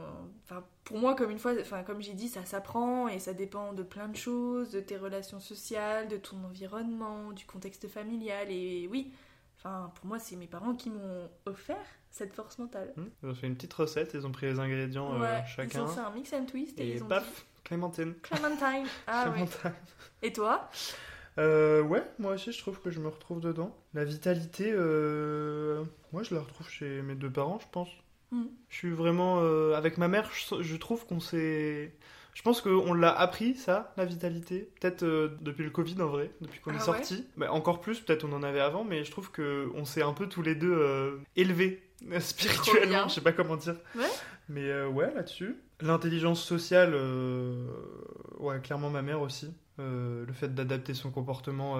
Enfin, 0.44 0.64
pour 0.84 0.96
moi, 0.96 1.14
comme 1.14 1.30
une 1.30 1.38
fois, 1.38 1.52
enfin, 1.60 1.82
comme 1.82 2.00
j'ai 2.00 2.14
dit, 2.14 2.26
ça 2.26 2.46
s'apprend 2.46 3.06
et 3.06 3.18
ça 3.18 3.34
dépend 3.34 3.74
de 3.74 3.82
plein 3.82 4.08
de 4.08 4.16
choses, 4.16 4.70
de 4.70 4.80
tes 4.80 4.96
relations 4.96 5.40
sociales, 5.40 6.08
de 6.08 6.16
ton 6.16 6.42
environnement, 6.42 7.32
du 7.32 7.44
contexte 7.44 7.86
familial. 7.86 8.50
Et 8.50 8.88
oui, 8.90 9.12
enfin, 9.58 9.92
pour 9.94 10.06
moi, 10.06 10.18
c'est 10.18 10.36
mes 10.36 10.46
parents 10.46 10.74
qui 10.74 10.88
m'ont 10.88 11.28
offert 11.44 11.76
cette 12.10 12.32
force 12.32 12.58
mentale. 12.58 12.94
Hmm 12.96 13.08
Ils 13.22 13.28
ont 13.28 13.34
fait 13.34 13.46
une 13.48 13.56
petite 13.56 13.74
recette, 13.74 14.14
ils 14.14 14.26
ont 14.26 14.32
pris 14.32 14.46
les 14.46 14.58
ingrédients 14.58 15.20
euh, 15.20 15.38
chacun. 15.44 15.80
Ils 15.80 15.82
ont 15.82 15.88
fait 15.88 16.00
un 16.00 16.10
mix 16.10 16.32
and 16.32 16.46
twist 16.46 16.80
et, 16.80 16.88
Et 16.88 16.94
ils 16.94 17.02
ont 17.04 17.08
paf, 17.08 17.44
Clémentine. 17.64 18.14
dit 18.14 18.20
Clémentine. 18.22 18.86
Ah 19.06 19.26
ouais. 19.26 19.32
Clémentine. 19.32 19.72
Et 20.22 20.32
toi? 20.32 20.70
Euh, 21.36 21.82
ouais, 21.82 22.02
moi 22.18 22.32
aussi 22.32 22.52
je 22.52 22.58
trouve 22.58 22.80
que 22.80 22.90
je 22.90 23.00
me 23.00 23.08
retrouve 23.08 23.40
dedans. 23.40 23.76
La 23.92 24.04
vitalité, 24.04 24.72
euh, 24.72 25.84
moi 26.10 26.22
je 26.22 26.34
la 26.34 26.40
retrouve 26.40 26.70
chez 26.70 27.02
mes 27.02 27.14
deux 27.14 27.30
parents, 27.30 27.58
je 27.58 27.66
pense. 27.70 27.90
Mm. 28.30 28.44
Je 28.68 28.76
suis 28.76 28.90
vraiment 28.90 29.40
euh, 29.42 29.74
avec 29.74 29.98
ma 29.98 30.08
mère, 30.08 30.30
je, 30.32 30.62
je 30.62 30.76
trouve 30.76 31.06
qu'on 31.06 31.20
s'est. 31.20 31.94
Je 32.34 32.42
pense 32.42 32.60
qu'on 32.60 32.94
l'a 32.94 33.10
appris 33.18 33.56
ça, 33.56 33.92
la 33.96 34.04
vitalité. 34.04 34.70
Peut-être 34.80 35.02
euh, 35.02 35.36
depuis 35.40 35.64
le 35.64 35.70
Covid 35.70 36.00
en 36.00 36.06
vrai, 36.06 36.30
depuis 36.40 36.60
qu'on 36.60 36.70
Ah 36.70 36.74
est 36.74 36.78
ouais 36.78 36.84
sorti. 36.84 37.26
Bah, 37.36 37.52
encore 37.52 37.80
plus, 37.80 37.98
peut-être 38.00 38.24
on 38.24 38.32
en 38.32 38.44
avait 38.44 38.60
avant, 38.60 38.84
mais 38.84 39.02
je 39.02 39.10
trouve 39.10 39.32
que 39.32 39.68
on 39.74 39.84
s'est 39.84 40.02
un 40.02 40.12
peu 40.12 40.28
tous 40.28 40.42
les 40.42 40.54
deux 40.54 40.72
euh, 40.72 41.16
élevés 41.34 41.82
euh, 42.12 42.20
spirituellement. 42.20 43.08
Je 43.08 43.14
sais 43.14 43.20
pas 43.22 43.32
comment 43.32 43.56
dire. 43.56 43.74
Ouais. 43.96 44.06
Mais 44.48 44.68
euh, 44.70 44.86
ouais, 44.88 45.12
là-dessus. 45.14 45.56
L'intelligence 45.80 46.42
sociale, 46.44 46.94
ouais, 48.38 48.60
clairement 48.60 48.90
ma 48.90 49.02
mère 49.02 49.20
aussi. 49.20 49.52
Le 49.78 50.32
fait 50.32 50.54
d'adapter 50.54 50.92
son 50.94 51.10
comportement 51.10 51.76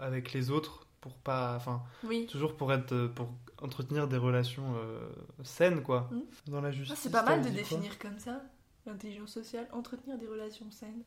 avec 0.00 0.32
les 0.32 0.50
autres 0.50 0.86
pour 1.00 1.14
pas, 1.18 1.54
enfin, 1.56 1.82
Oui. 2.04 2.26
toujours 2.30 2.56
pour 2.56 2.72
être, 2.72 3.06
pour 3.14 3.32
entretenir 3.62 4.08
des 4.08 4.16
relations 4.16 4.74
euh, 4.76 5.08
saines, 5.44 5.82
quoi. 5.82 6.10
Mm. 6.10 6.50
Dans 6.50 6.60
la 6.60 6.68
Ah, 6.68 6.72
justice. 6.72 6.98
c'est 7.00 7.10
pas 7.12 7.22
mal 7.22 7.42
de 7.42 7.48
définir 7.48 7.98
comme 7.98 8.18
ça. 8.18 8.42
L'intelligence 8.86 9.32
sociale, 9.32 9.68
entretenir 9.72 10.18
des 10.18 10.26
relations 10.26 10.70
saines. 10.70 11.02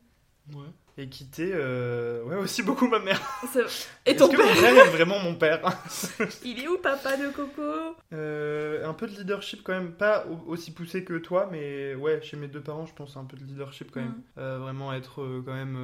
Ouais. 0.54 0.68
Et 0.96 1.08
quitter, 1.08 1.50
euh, 1.52 2.22
ouais, 2.24 2.36
aussi 2.36 2.62
beaucoup 2.62 2.86
ma 2.86 3.00
mère. 3.00 3.20
Et 4.06 4.14
ton 4.16 4.28
que 4.28 4.36
père 4.36 4.46
mon 4.46 4.52
frère 4.54 4.76
est 4.86 4.90
vraiment 4.90 5.18
mon 5.18 5.34
père 5.34 5.60
Il 6.44 6.60
est 6.60 6.68
où, 6.68 6.78
papa 6.78 7.16
de 7.16 7.28
Coco? 7.30 7.96
Euh, 8.12 8.86
Un 8.88 8.94
peu 8.94 9.08
de 9.08 9.12
leadership 9.16 9.62
quand 9.64 9.72
même, 9.72 9.92
pas 9.92 10.24
au- 10.26 10.52
aussi 10.52 10.70
poussé 10.72 11.04
que 11.04 11.18
toi, 11.18 11.48
mais 11.50 11.96
ouais, 11.96 12.22
chez 12.22 12.36
mes 12.36 12.46
deux 12.48 12.60
parents, 12.62 12.86
je 12.86 12.94
pense 12.94 13.16
un 13.16 13.24
peu 13.24 13.36
de 13.36 13.44
leadership 13.44 13.90
quand 13.90 14.00
même. 14.00 14.10
Mm. 14.10 14.22
Euh, 14.38 14.58
vraiment 14.60 14.92
être 14.92 15.16
quand 15.44 15.52
même 15.54 15.78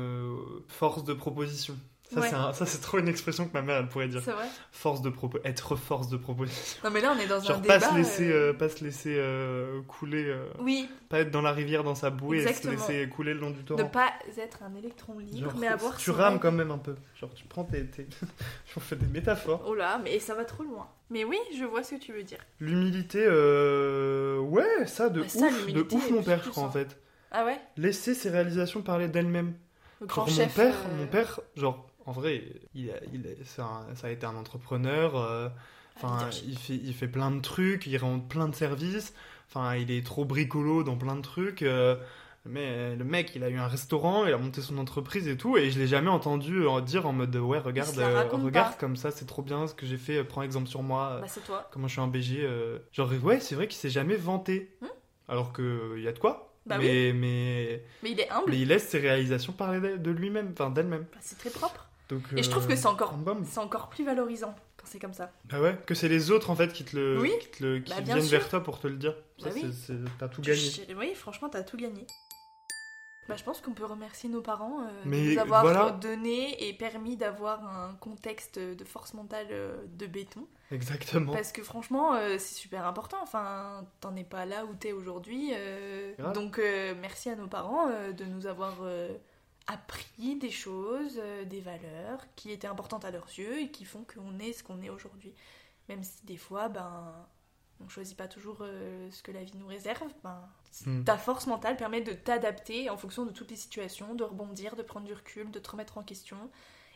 force 0.69 1.03
de 1.05 1.13
proposition. 1.13 1.77
Ça, 2.13 2.21
Ouais. 2.21 2.29
c'est 2.29 2.35
un- 2.35 2.53
ça, 2.53 2.67
c'est 2.67 2.81
trop 2.81 2.99
une 2.99 3.09
expression 3.09 3.47
que 3.49 3.53
ma 3.55 3.63
mère, 3.63 3.77
elle 3.79 3.89
pourrait 3.89 4.09
dire. 4.09 4.21
C'est 4.23 4.33
vrai 4.33 4.47
Force 4.71 5.01
de 5.03 5.09
propo 5.09 5.39
être 5.45 5.77
force 5.77 6.09
de 6.09 6.17
proposition. 6.17 6.79
Non, 6.85 6.91
mais 6.91 7.01
là, 7.01 7.15
on 7.17 7.19
est 7.19 7.27
dans 7.27 7.41
un 7.41 7.45
Genre 7.45 7.61
débat. 7.61 7.79
pas 7.81 7.91
se 7.91 7.95
laisser, 7.97 8.31
euh, 8.31 8.51
euh, 8.51 8.53
pas 8.53 8.69
se 8.69 8.85
laisser 8.85 9.15
euh, 9.17 9.81
couler, 9.89 10.25
euh, 10.27 10.45
Oui, 10.61 10.89
pas 11.09 11.21
être 11.21 11.31
dans 11.31 11.41
la 11.41 11.53
rivière 11.53 11.85
dans 11.85 11.95
sa 11.95 12.11
bouée 12.11 12.41
Exactement. 12.43 12.75
et 12.75 12.77
se 12.77 12.93
laisser 12.93 13.09
couler 13.09 13.33
le 13.35 13.41
long 13.41 13.51
du 13.51 13.61
ne 13.61 13.63
torrent. 13.65 13.85
pas 13.89 14.13
être 14.37 14.63
un 14.63 14.75
électron 14.77 15.19
libre, 15.19 15.51
Genre, 15.51 15.59
mais 15.59 15.69
avoir 15.69 15.97
tu 15.97 16.11
rames 16.11 16.39
quand 16.39 16.53
même 16.53 16.71
un 16.71 16.79
peu. 16.79 16.97
Genre 17.19 17.33
tu 17.35 17.45
prends 17.47 17.65
tes... 17.65 17.87
tes... 17.87 18.07
On 18.77 18.81
fait 18.81 18.97
des 18.97 19.07
métaphores. 19.07 19.65
Oh 19.67 19.75
là, 19.75 19.99
mais 20.05 20.19
ça 20.19 20.35
va 20.35 20.45
trop 20.45 20.65
loin. 20.65 20.87
Mais 21.11 21.25
oui, 21.25 21.39
je 21.59 21.65
vois 21.65 21.83
ce 21.83 21.95
que 21.95 22.01
tu 22.01 22.13
veux 22.13 22.23
dire. 22.25 22.39
L'humilité, 22.61 23.25
euh... 23.27 24.39
ouais, 24.39 24.87
ça 24.87 25.09
de 25.09 25.23
Bah, 25.23 25.29
ça, 25.29 25.47
ouf, 25.47 25.67
de 25.73 25.81
ouf 25.91 26.11
mon 26.11 26.23
père, 26.23 26.43
je 26.45 26.51
crois 26.51 26.65
en 26.65 26.71
fait. 26.71 26.99
Ah 27.31 27.45
ouais? 27.45 27.59
Laisser 27.77 28.15
ses 28.15 28.29
réalisations 28.31 28.83
parler 28.83 29.09
d'elles-mêmes. 29.09 29.55
Le 30.01 30.09
Genre 30.09 30.29
mon 30.29 30.47
père, 30.49 30.75
euh, 30.75 30.97
mon 30.99 31.07
père, 31.07 31.41
genre 31.57 31.89
en 32.07 32.13
vrai, 32.13 32.43
il 32.75 32.91
a, 32.91 32.95
il 33.13 33.27
a- 33.27 33.31
c'est 33.45 33.63
un- 33.63 33.87
ça 33.95 34.07
a 34.09 34.11
été 34.11 34.27
un 34.27 34.37
entrepreneur. 34.37 35.17
euh, 35.17 35.49
Enfin, 35.97 36.17
leadership. 36.19 36.45
il 36.49 36.59
fait, 36.59 36.75
il 36.75 36.95
fait 36.95 37.09
plein 37.09 37.31
de 37.31 37.41
trucs, 37.41 37.87
il 37.87 37.97
rend 37.99 38.19
plein 38.19 38.49
de 38.49 38.55
services. 38.55 39.13
Enfin, 39.49 39.77
il 39.77 39.91
est 39.91 40.05
trop 40.05 40.25
bricolo 40.25 40.83
dans 40.85 40.97
plein 40.97 41.15
de 41.17 41.21
trucs. 41.21 41.63
euh, 41.63 41.97
mais 42.47 42.97
le 42.97 43.05
mec, 43.05 43.33
il 43.37 43.45
a 43.45 43.49
eu 43.51 43.57
un 43.59 43.69
restaurant, 43.69 44.27
il 44.27 44.33
a 44.33 44.39
monté 44.39 44.63
son 44.63 44.79
entreprise 44.79 45.29
et 45.29 45.37
tout, 45.37 45.57
et 45.59 45.71
je 45.71 45.79
l'ai 45.79 45.87
jamais 45.87 46.09
entendu 46.09 46.67
euh, 46.67 46.81
dire 46.81 47.07
en 47.07 47.13
mode 47.13 47.37
ouais, 47.37 47.59
regarde, 47.59 47.97
euh, 47.99 48.23
regarde 48.33 48.73
pas. 48.73 48.79
comme 48.81 48.97
ça, 48.97 49.11
c'est 49.13 49.27
trop 49.27 49.43
bien 49.43 49.67
ce 49.69 49.75
que 49.75 49.87
j'ai 49.87 49.97
fait, 49.99 50.25
prends 50.25 50.43
exemple 50.43 50.67
sur 50.69 50.83
moi. 50.83 51.19
Bah, 51.21 51.29
c'est 51.29 51.45
toi. 51.45 51.69
comment 51.73 51.87
je 51.87 51.93
suis 51.93 52.01
un 52.01 52.09
BG. 52.09 52.49
Genre, 52.93 53.13
ouais, 53.23 53.39
c'est 53.39 53.55
vrai 53.55 53.69
qu'il 53.69 53.77
s'est 53.79 53.91
jamais 53.91 54.17
vanté. 54.17 54.75
Hmm. 54.81 54.87
Alors 55.29 55.53
que 55.53 55.95
il 55.99 56.03
y 56.03 56.09
a 56.09 56.13
de 56.13 56.19
quoi. 56.19 56.49
Bah 56.67 56.79
mais, 56.79 57.13
mais, 57.13 57.83
Mais 58.03 58.11
il 58.13 58.21
est 58.21 58.31
humble. 58.31 58.45
mais 58.51 58.59
il 58.61 58.69
laisse 58.69 58.89
ses 58.89 58.99
réalisations 58.99 59.53
parler 59.53 59.81
de- 59.81 59.97
de 59.97 60.11
lui-même, 60.11 60.51
enfin 60.53 60.71
d'elle-même. 60.71 61.07
Bah, 61.13 61.19
c'est 61.21 61.37
très 61.39 61.51
propre. 61.51 61.89
Donc, 62.13 62.23
Et 62.37 62.43
je 62.43 62.51
trouve 62.51 62.67
que 62.69 62.77
c'est 62.77 62.87
encore, 62.87 63.15
c'est 63.47 63.59
encore 63.59 63.89
plus 63.89 64.05
valorisant 64.05 64.55
quand 64.77 64.85
c'est 64.87 64.99
comme 64.99 65.15
ça. 65.15 65.31
Bah 65.47 65.61
ouais, 65.61 65.79
que 65.87 65.95
c'est 65.95 66.09
les 66.09 66.31
autres 66.31 66.51
en 66.51 66.55
fait 66.57 66.73
qui 66.73 66.85
te 66.85 66.95
le, 66.97 67.19
Oui. 67.21 67.33
qui, 67.41 67.49
te 67.49 67.65
le- 67.65 67.79
qui 67.81 67.91
Bah, 67.95 68.01
viennent 68.03 68.21
sûr. 68.21 68.39
vers 68.39 68.49
toi 68.49 68.63
pour 68.63 68.79
te 68.81 68.87
le 68.87 68.97
dire. 68.97 69.15
Bah 69.43 69.49
oui. 69.55 69.65
t'as 70.19 70.29
tout 70.29 70.43
Tu- 70.43 70.51
gagné. 70.51 70.61
je- 70.61 70.95
Oui, 70.95 71.15
franchement, 71.15 71.49
t'as 71.49 71.63
tout 71.63 71.77
gagné. 71.77 72.07
Bah, 73.29 73.37
je 73.37 73.45
pense 73.45 73.61
qu'on 73.61 73.73
peut 73.73 73.85
remercier 73.87 74.29
nos 74.29 74.43
parents 74.43 74.81
euh, 74.83 74.91
Mais 75.07 75.25
de 75.29 75.33
nous 75.35 75.39
avoir 75.39 75.63
voilà. 75.63 75.91
donné 75.93 76.69
et 76.69 76.73
permis 76.73 77.17
d'avoir 77.17 77.65
un 77.65 77.95
contexte 78.01 78.59
de 78.59 78.85
force 78.85 79.15
mentale 79.15 79.47
euh, 79.53 79.77
de 79.97 80.07
béton. 80.07 80.47
Exactement. 80.73 81.33
Parce 81.33 81.53
que 81.53 81.63
franchement, 81.63 82.15
euh, 82.15 82.37
c'est 82.39 82.55
super 82.57 82.85
important. 82.85 83.19
Enfin, 83.23 83.87
t'en 84.01 84.17
es 84.17 84.25
pas 84.25 84.45
là 84.45 84.65
où 84.65 84.75
t'es 84.75 84.91
aujourd'hui. 84.93 85.53
euh, 85.55 86.13
donc, 86.35 86.59
euh, 86.59 86.95
merci 87.01 87.31
à 87.31 87.37
nos 87.37 87.47
parents 87.47 87.89
euh, 87.89 88.13
de 88.13 88.25
nous 88.25 88.47
avoir 88.49 88.79
euh, 88.83 89.09
appris 89.67 90.37
des 90.37 90.51
choses, 90.51 91.19
euh, 91.19 91.45
des 91.45 91.61
valeurs 91.61 92.21
qui 92.37 92.51
étaient 92.51 92.67
importantes 92.67 93.05
à 93.05 93.11
leurs 93.11 93.29
yeux 93.37 93.61
et 93.61 93.71
qui 93.71 93.85
font 93.85 94.05
qu'on 94.05 94.39
est 94.39 94.53
ce 94.53 94.63
qu'on 94.65 94.83
est 94.83 94.91
aujourd'hui. 94.91 95.35
Même 95.89 96.03
si 96.05 96.25
des 96.25 96.37
fois, 96.37 96.69
ben, 96.69 97.15
on 97.81 97.89
choisit 97.89 98.17
pas 98.17 98.29
toujours 98.29 98.59
euh, 98.61 99.11
ce 99.11 99.23
que 99.23 99.33
la 99.33 99.43
vie 99.45 99.57
nous 99.57 99.67
réserve. 99.67 100.13
Ben, 100.23 100.49
Hmm. 100.87 101.05
ta 101.05 101.19
force 101.19 101.47
mentale 101.47 101.77
permet 101.77 102.01
de 102.01 102.15
t'adapter 102.15 102.89
en 102.89 102.97
fonction 102.97 103.27
de 103.27 103.31
toutes 103.31 103.51
les 103.51 103.59
situations, 103.59 104.15
de 104.15 104.25
rebondir, 104.25 104.75
de 104.75 104.83
prendre 104.83 105.05
du 105.07 105.13
recul, 105.13 105.51
de 105.51 105.59
te 105.59 105.71
remettre 105.71 105.99
en 105.99 106.03
question 106.03 106.51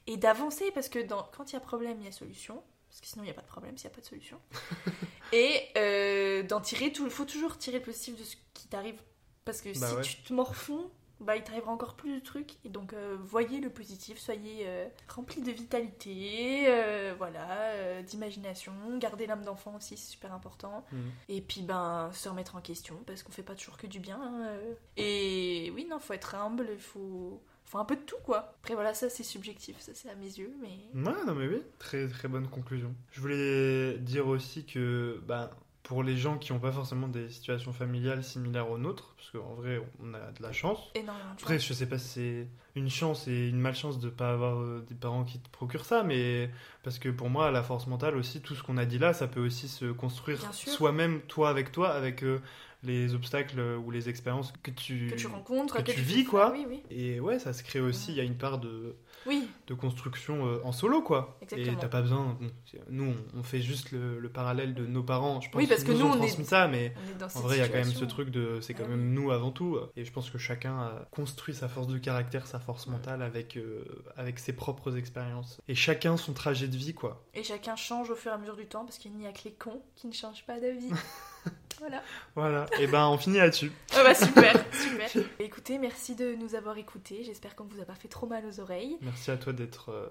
et 0.06 0.16
d'avancer 0.16 0.70
parce 0.72 0.88
que 0.88 0.98
dans, 0.98 1.24
quand 1.36 1.50
il 1.50 1.56
y 1.56 1.56
a 1.56 1.60
problème, 1.60 1.98
il 2.00 2.06
y 2.06 2.08
a 2.08 2.12
solution. 2.12 2.62
Parce 2.88 3.02
que 3.02 3.06
sinon, 3.06 3.24
il 3.24 3.26
n'y 3.26 3.32
a 3.32 3.34
pas 3.34 3.42
de 3.42 3.48
problème 3.48 3.76
s'il 3.76 3.86
n'y 3.90 3.92
a 3.92 3.96
pas 3.96 4.00
de 4.00 4.06
solution. 4.06 4.40
et 5.34 5.60
euh, 5.76 6.42
d'en 6.44 6.62
tirer 6.62 6.90
tout. 6.90 7.04
Il 7.04 7.10
faut 7.10 7.26
toujours 7.26 7.58
tirer 7.58 7.80
le 7.80 7.84
positif 7.84 8.16
de 8.16 8.24
ce 8.24 8.36
qui 8.54 8.66
t'arrive 8.68 8.98
Parce 9.44 9.60
que 9.60 9.78
Bah 9.78 9.88
si 9.90 9.94
ouais. 9.96 10.00
tu 10.02 10.22
te 10.22 10.32
morfonds, 10.32 10.90
bah, 11.20 11.36
il 11.36 11.42
t'arrivera 11.42 11.72
encore 11.72 11.94
plus 11.94 12.14
de 12.14 12.20
trucs. 12.24 12.54
Et 12.64 12.68
donc, 12.68 12.92
euh, 12.92 13.16
voyez 13.20 13.60
le 13.60 13.70
positif, 13.70 14.18
soyez 14.18 14.64
euh, 14.66 14.86
remplis 15.08 15.42
de 15.42 15.50
vitalité, 15.50 16.64
euh, 16.68 17.14
voilà, 17.16 17.46
euh, 17.72 18.02
d'imagination. 18.02 18.72
Gardez 18.98 19.26
l'âme 19.26 19.44
d'enfant 19.44 19.76
aussi, 19.76 19.96
c'est 19.96 20.10
super 20.10 20.32
important. 20.32 20.84
Mhm. 20.92 21.10
Et 21.28 21.40
puis, 21.40 21.62
ben, 21.62 22.10
se 22.12 22.28
remettre 22.28 22.56
en 22.56 22.60
question, 22.60 22.96
parce 23.06 23.22
qu'on 23.22 23.32
fait 23.32 23.42
pas 23.42 23.54
toujours 23.54 23.76
que 23.78 23.86
du 23.86 24.00
bien. 24.00 24.20
hein. 24.20 24.58
Et 24.96 25.72
oui, 25.74 25.86
non, 25.88 25.98
faut 25.98 26.12
être 26.12 26.34
humble, 26.34 26.68
il 26.72 26.78
faut... 26.78 27.40
faut 27.64 27.78
un 27.78 27.84
peu 27.84 27.96
de 27.96 28.02
tout, 28.02 28.18
quoi. 28.24 28.54
Après, 28.62 28.74
voilà, 28.74 28.94
ça, 28.94 29.08
c'est 29.08 29.22
subjectif, 29.24 29.80
ça, 29.80 29.92
c'est 29.94 30.08
à 30.10 30.14
mes 30.14 30.26
yeux, 30.38 30.54
mais... 30.60 30.78
Ouais, 30.94 31.24
non 31.26 31.34
mais 31.34 31.46
oui, 31.48 31.62
très 31.78 32.08
très 32.08 32.28
bonne 32.28 32.48
conclusion. 32.48 32.94
Je 33.10 33.20
voulais 33.20 33.98
dire 33.98 34.26
aussi 34.26 34.64
que 34.64 35.20
bah, 35.26 35.50
pour 35.87 36.03
les 36.03 36.16
gens 36.16 36.37
qui 36.37 36.53
n'ont 36.53 36.59
pas 36.59 36.72
forcément 36.72 37.07
des 37.07 37.28
situations 37.30 37.72
familiales 37.72 38.24
similaires 38.24 38.68
aux 38.68 38.76
nôtres, 38.76 39.14
parce 39.16 39.30
qu'en 39.30 39.55
vrai 39.55 39.80
on 40.03 40.14
a 40.14 40.32
de 40.32 40.43
la 40.43 40.51
chance. 40.51 40.80
Énormément 40.97 41.30
Après, 41.32 41.61
je 41.61 41.72
sais 41.72 41.89
pas 41.89 41.97
si 41.97 42.09
c'est 42.09 42.49
une 42.74 42.91
chance 42.91 43.28
et 43.28 43.49
une 43.49 43.61
malchance 43.61 44.01
de 44.01 44.09
pas 44.09 44.32
avoir 44.32 44.59
euh, 44.59 44.84
des 44.89 44.97
parents 44.97 45.22
qui 45.22 45.39
te 45.39 45.49
procurent 45.49 45.84
ça, 45.84 46.03
mais 46.03 46.51
parce 46.82 46.99
que 46.99 47.09
pour 47.09 47.30
moi, 47.30 47.53
la 47.53 47.62
force 47.62 47.87
mentale 47.87 48.16
aussi, 48.16 48.41
tout 48.41 48.57
ce 48.57 48.64
qu'on 48.64 48.78
a 48.78 48.84
dit 48.84 48.99
là, 48.99 49.12
ça 49.12 49.28
peut 49.28 49.39
aussi 49.39 49.68
se 49.68 49.87
construire 49.93 50.53
soi-même, 50.53 51.20
toi 51.20 51.51
avec 51.51 51.70
toi, 51.70 51.91
avec 51.91 52.24
euh, 52.24 52.41
les 52.82 53.14
obstacles 53.14 53.61
euh, 53.61 53.76
ou 53.76 53.93
les 53.93 54.09
expériences 54.09 54.53
que 54.64 54.72
tu, 54.72 55.07
Que 55.12 55.16
tu 55.16 55.28
rencontres, 55.28 55.84
que 55.84 55.93
tu 55.93 56.01
vis, 56.01 56.24
quoi. 56.24 56.51
Oui, 56.51 56.66
oui. 56.68 56.82
Et 56.91 57.20
ouais, 57.20 57.39
ça 57.39 57.53
se 57.53 57.62
crée 57.62 57.80
aussi, 57.80 58.11
il 58.11 58.16
y 58.16 58.20
a 58.20 58.24
une 58.24 58.37
part 58.37 58.59
de, 58.59 58.97
Oui, 59.26 59.48
de 59.66 59.74
construction 59.74 60.46
euh, 60.46 60.60
en 60.64 60.72
solo, 60.72 61.02
quoi. 61.02 61.38
Exactement. 61.42 61.76
Et 61.76 61.80
t'as 61.80 61.88
pas 61.88 62.02
besoin. 62.02 62.36
bon, 62.40 62.50
nous, 62.90 63.14
on, 63.36 63.42
fait 63.42 63.60
juste 63.60 63.92
le, 63.92 64.18
le 64.20 64.28
parallèle 64.28 64.74
de 64.74 64.86
nos 64.86 65.02
parents. 65.02 65.40
Je 65.40 65.50
pense 65.50 65.60
Oui, 65.60 65.66
parce 65.66 65.84
que 65.84 65.92
nous, 65.92 66.06
on 66.06 66.14
est- 66.14 66.18
transmis 66.18 66.44
ça, 66.44 66.68
mais 66.68 66.92
en 67.34 67.40
vrai, 67.40 67.56
il 67.56 67.60
y 67.60 67.62
a 67.62 67.68
quand 67.68 67.74
même 67.78 67.84
ce 67.92 68.04
truc 68.04 68.30
de. 68.30 68.60
C'est 68.60 68.74
quand 68.74 68.84
Ah 68.86 68.90
même 68.90 69.12
nous 69.12 69.30
avant 69.30 69.50
tout. 69.50 69.78
Et 69.96 70.04
je 70.04 70.12
pense 70.12 70.30
que 70.30 70.38
chacun 70.38 70.78
a 70.78 71.08
construit 71.10 71.54
sa 71.54 71.68
force 71.68 71.86
de 71.88 71.98
caractère, 71.98 72.46
sa 72.46 72.58
force 72.60 72.86
mentale 72.86 73.22
avec, 73.22 73.56
euh, 73.56 73.84
avec 74.16 74.38
ses 74.38 74.52
propres 74.52 74.96
expériences. 74.96 75.60
Et 75.68 75.74
chacun 75.74 76.16
son 76.16 76.32
trajet 76.32 76.68
de 76.68 76.76
vie, 76.76 76.94
quoi. 76.94 77.24
Et 77.34 77.42
chacun 77.42 77.76
change 77.76 78.10
au 78.10 78.14
fur 78.14 78.30
et 78.30 78.34
à 78.34 78.38
mesure 78.38 78.56
du 78.56 78.66
temps 78.66 78.84
parce 78.84 78.98
qu'il 78.98 79.12
n'y 79.16 79.26
a 79.26 79.32
que 79.32 79.44
les 79.44 79.52
cons 79.52 79.82
qui 79.94 80.06
ne 80.06 80.12
changent 80.12 80.44
pas 80.46 80.60
d'avis. 80.60 80.90
voilà. 81.78 82.02
Voilà. 82.34 82.66
Et 82.80 82.86
ben, 82.86 83.06
on 83.08 83.18
finit 83.18 83.38
là-dessus. 83.38 83.70
Ah 83.94 84.02
bah 84.02 84.14
super, 84.14 84.52
super. 84.72 85.08
Écoutez, 85.38 85.78
merci 85.78 86.14
de 86.14 86.34
nous 86.34 86.54
avoir 86.54 86.78
écoutés. 86.78 87.22
J'espère 87.24 87.54
qu'on 87.56 87.64
vous 87.64 87.80
a 87.80 87.84
pas 87.84 87.94
fait 87.94 88.08
trop 88.08 88.26
mal 88.26 88.44
aux 88.46 88.60
oreilles. 88.60 88.96
Merci 89.02 89.15
à 89.30 89.36
toi 89.36 89.52
d'être 89.52 89.90
euh, 89.90 90.08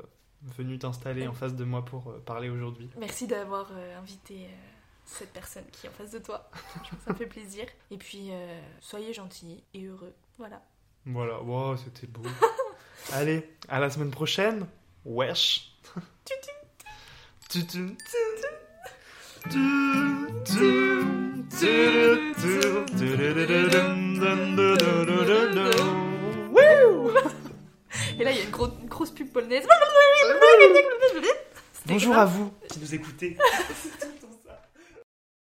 venu 0.57 0.77
t'installer 0.79 1.27
en 1.27 1.33
face 1.33 1.55
de 1.55 1.63
moi 1.63 1.83
pour 1.85 2.09
euh, 2.09 2.19
parler 2.25 2.49
aujourd'hui. 2.49 2.89
Merci 2.97 3.27
d'avoir 3.27 3.69
euh, 3.73 3.97
invité 3.99 4.35
euh, 4.45 4.49
cette 5.05 5.31
personne 5.33 5.65
qui 5.71 5.85
est 5.87 5.89
en 5.89 5.93
face 5.93 6.11
de 6.11 6.19
toi. 6.19 6.49
Ça 7.05 7.13
me 7.13 7.15
fait 7.17 7.25
plaisir. 7.27 7.65
Et 7.91 7.97
puis, 7.97 8.29
euh, 8.31 8.59
soyez 8.81 9.13
gentils 9.13 9.63
et 9.73 9.83
heureux. 9.85 10.13
Voilà. 10.37 10.61
Voilà. 11.05 11.41
Wow, 11.41 11.77
c'était 11.77 12.07
beau. 12.07 12.23
Allez, 13.13 13.47
à 13.69 13.79
la 13.79 13.89
semaine 13.89 14.11
prochaine. 14.11 14.65
Wesh. 15.05 15.71
Et 28.19 28.23
là, 28.23 28.31
il 28.31 28.37
y 28.37 28.41
a 28.41 28.43
une, 28.43 28.49
gros- 28.51 28.67
une 28.81 28.84
grosse 28.95 29.11
pub 29.11 29.27
polonaise. 29.27 29.67
Bonjour 31.85 32.15
à 32.17 32.25
vous 32.25 32.51
qui 32.69 32.79
nous 32.79 32.95
écoutez. 32.95 33.37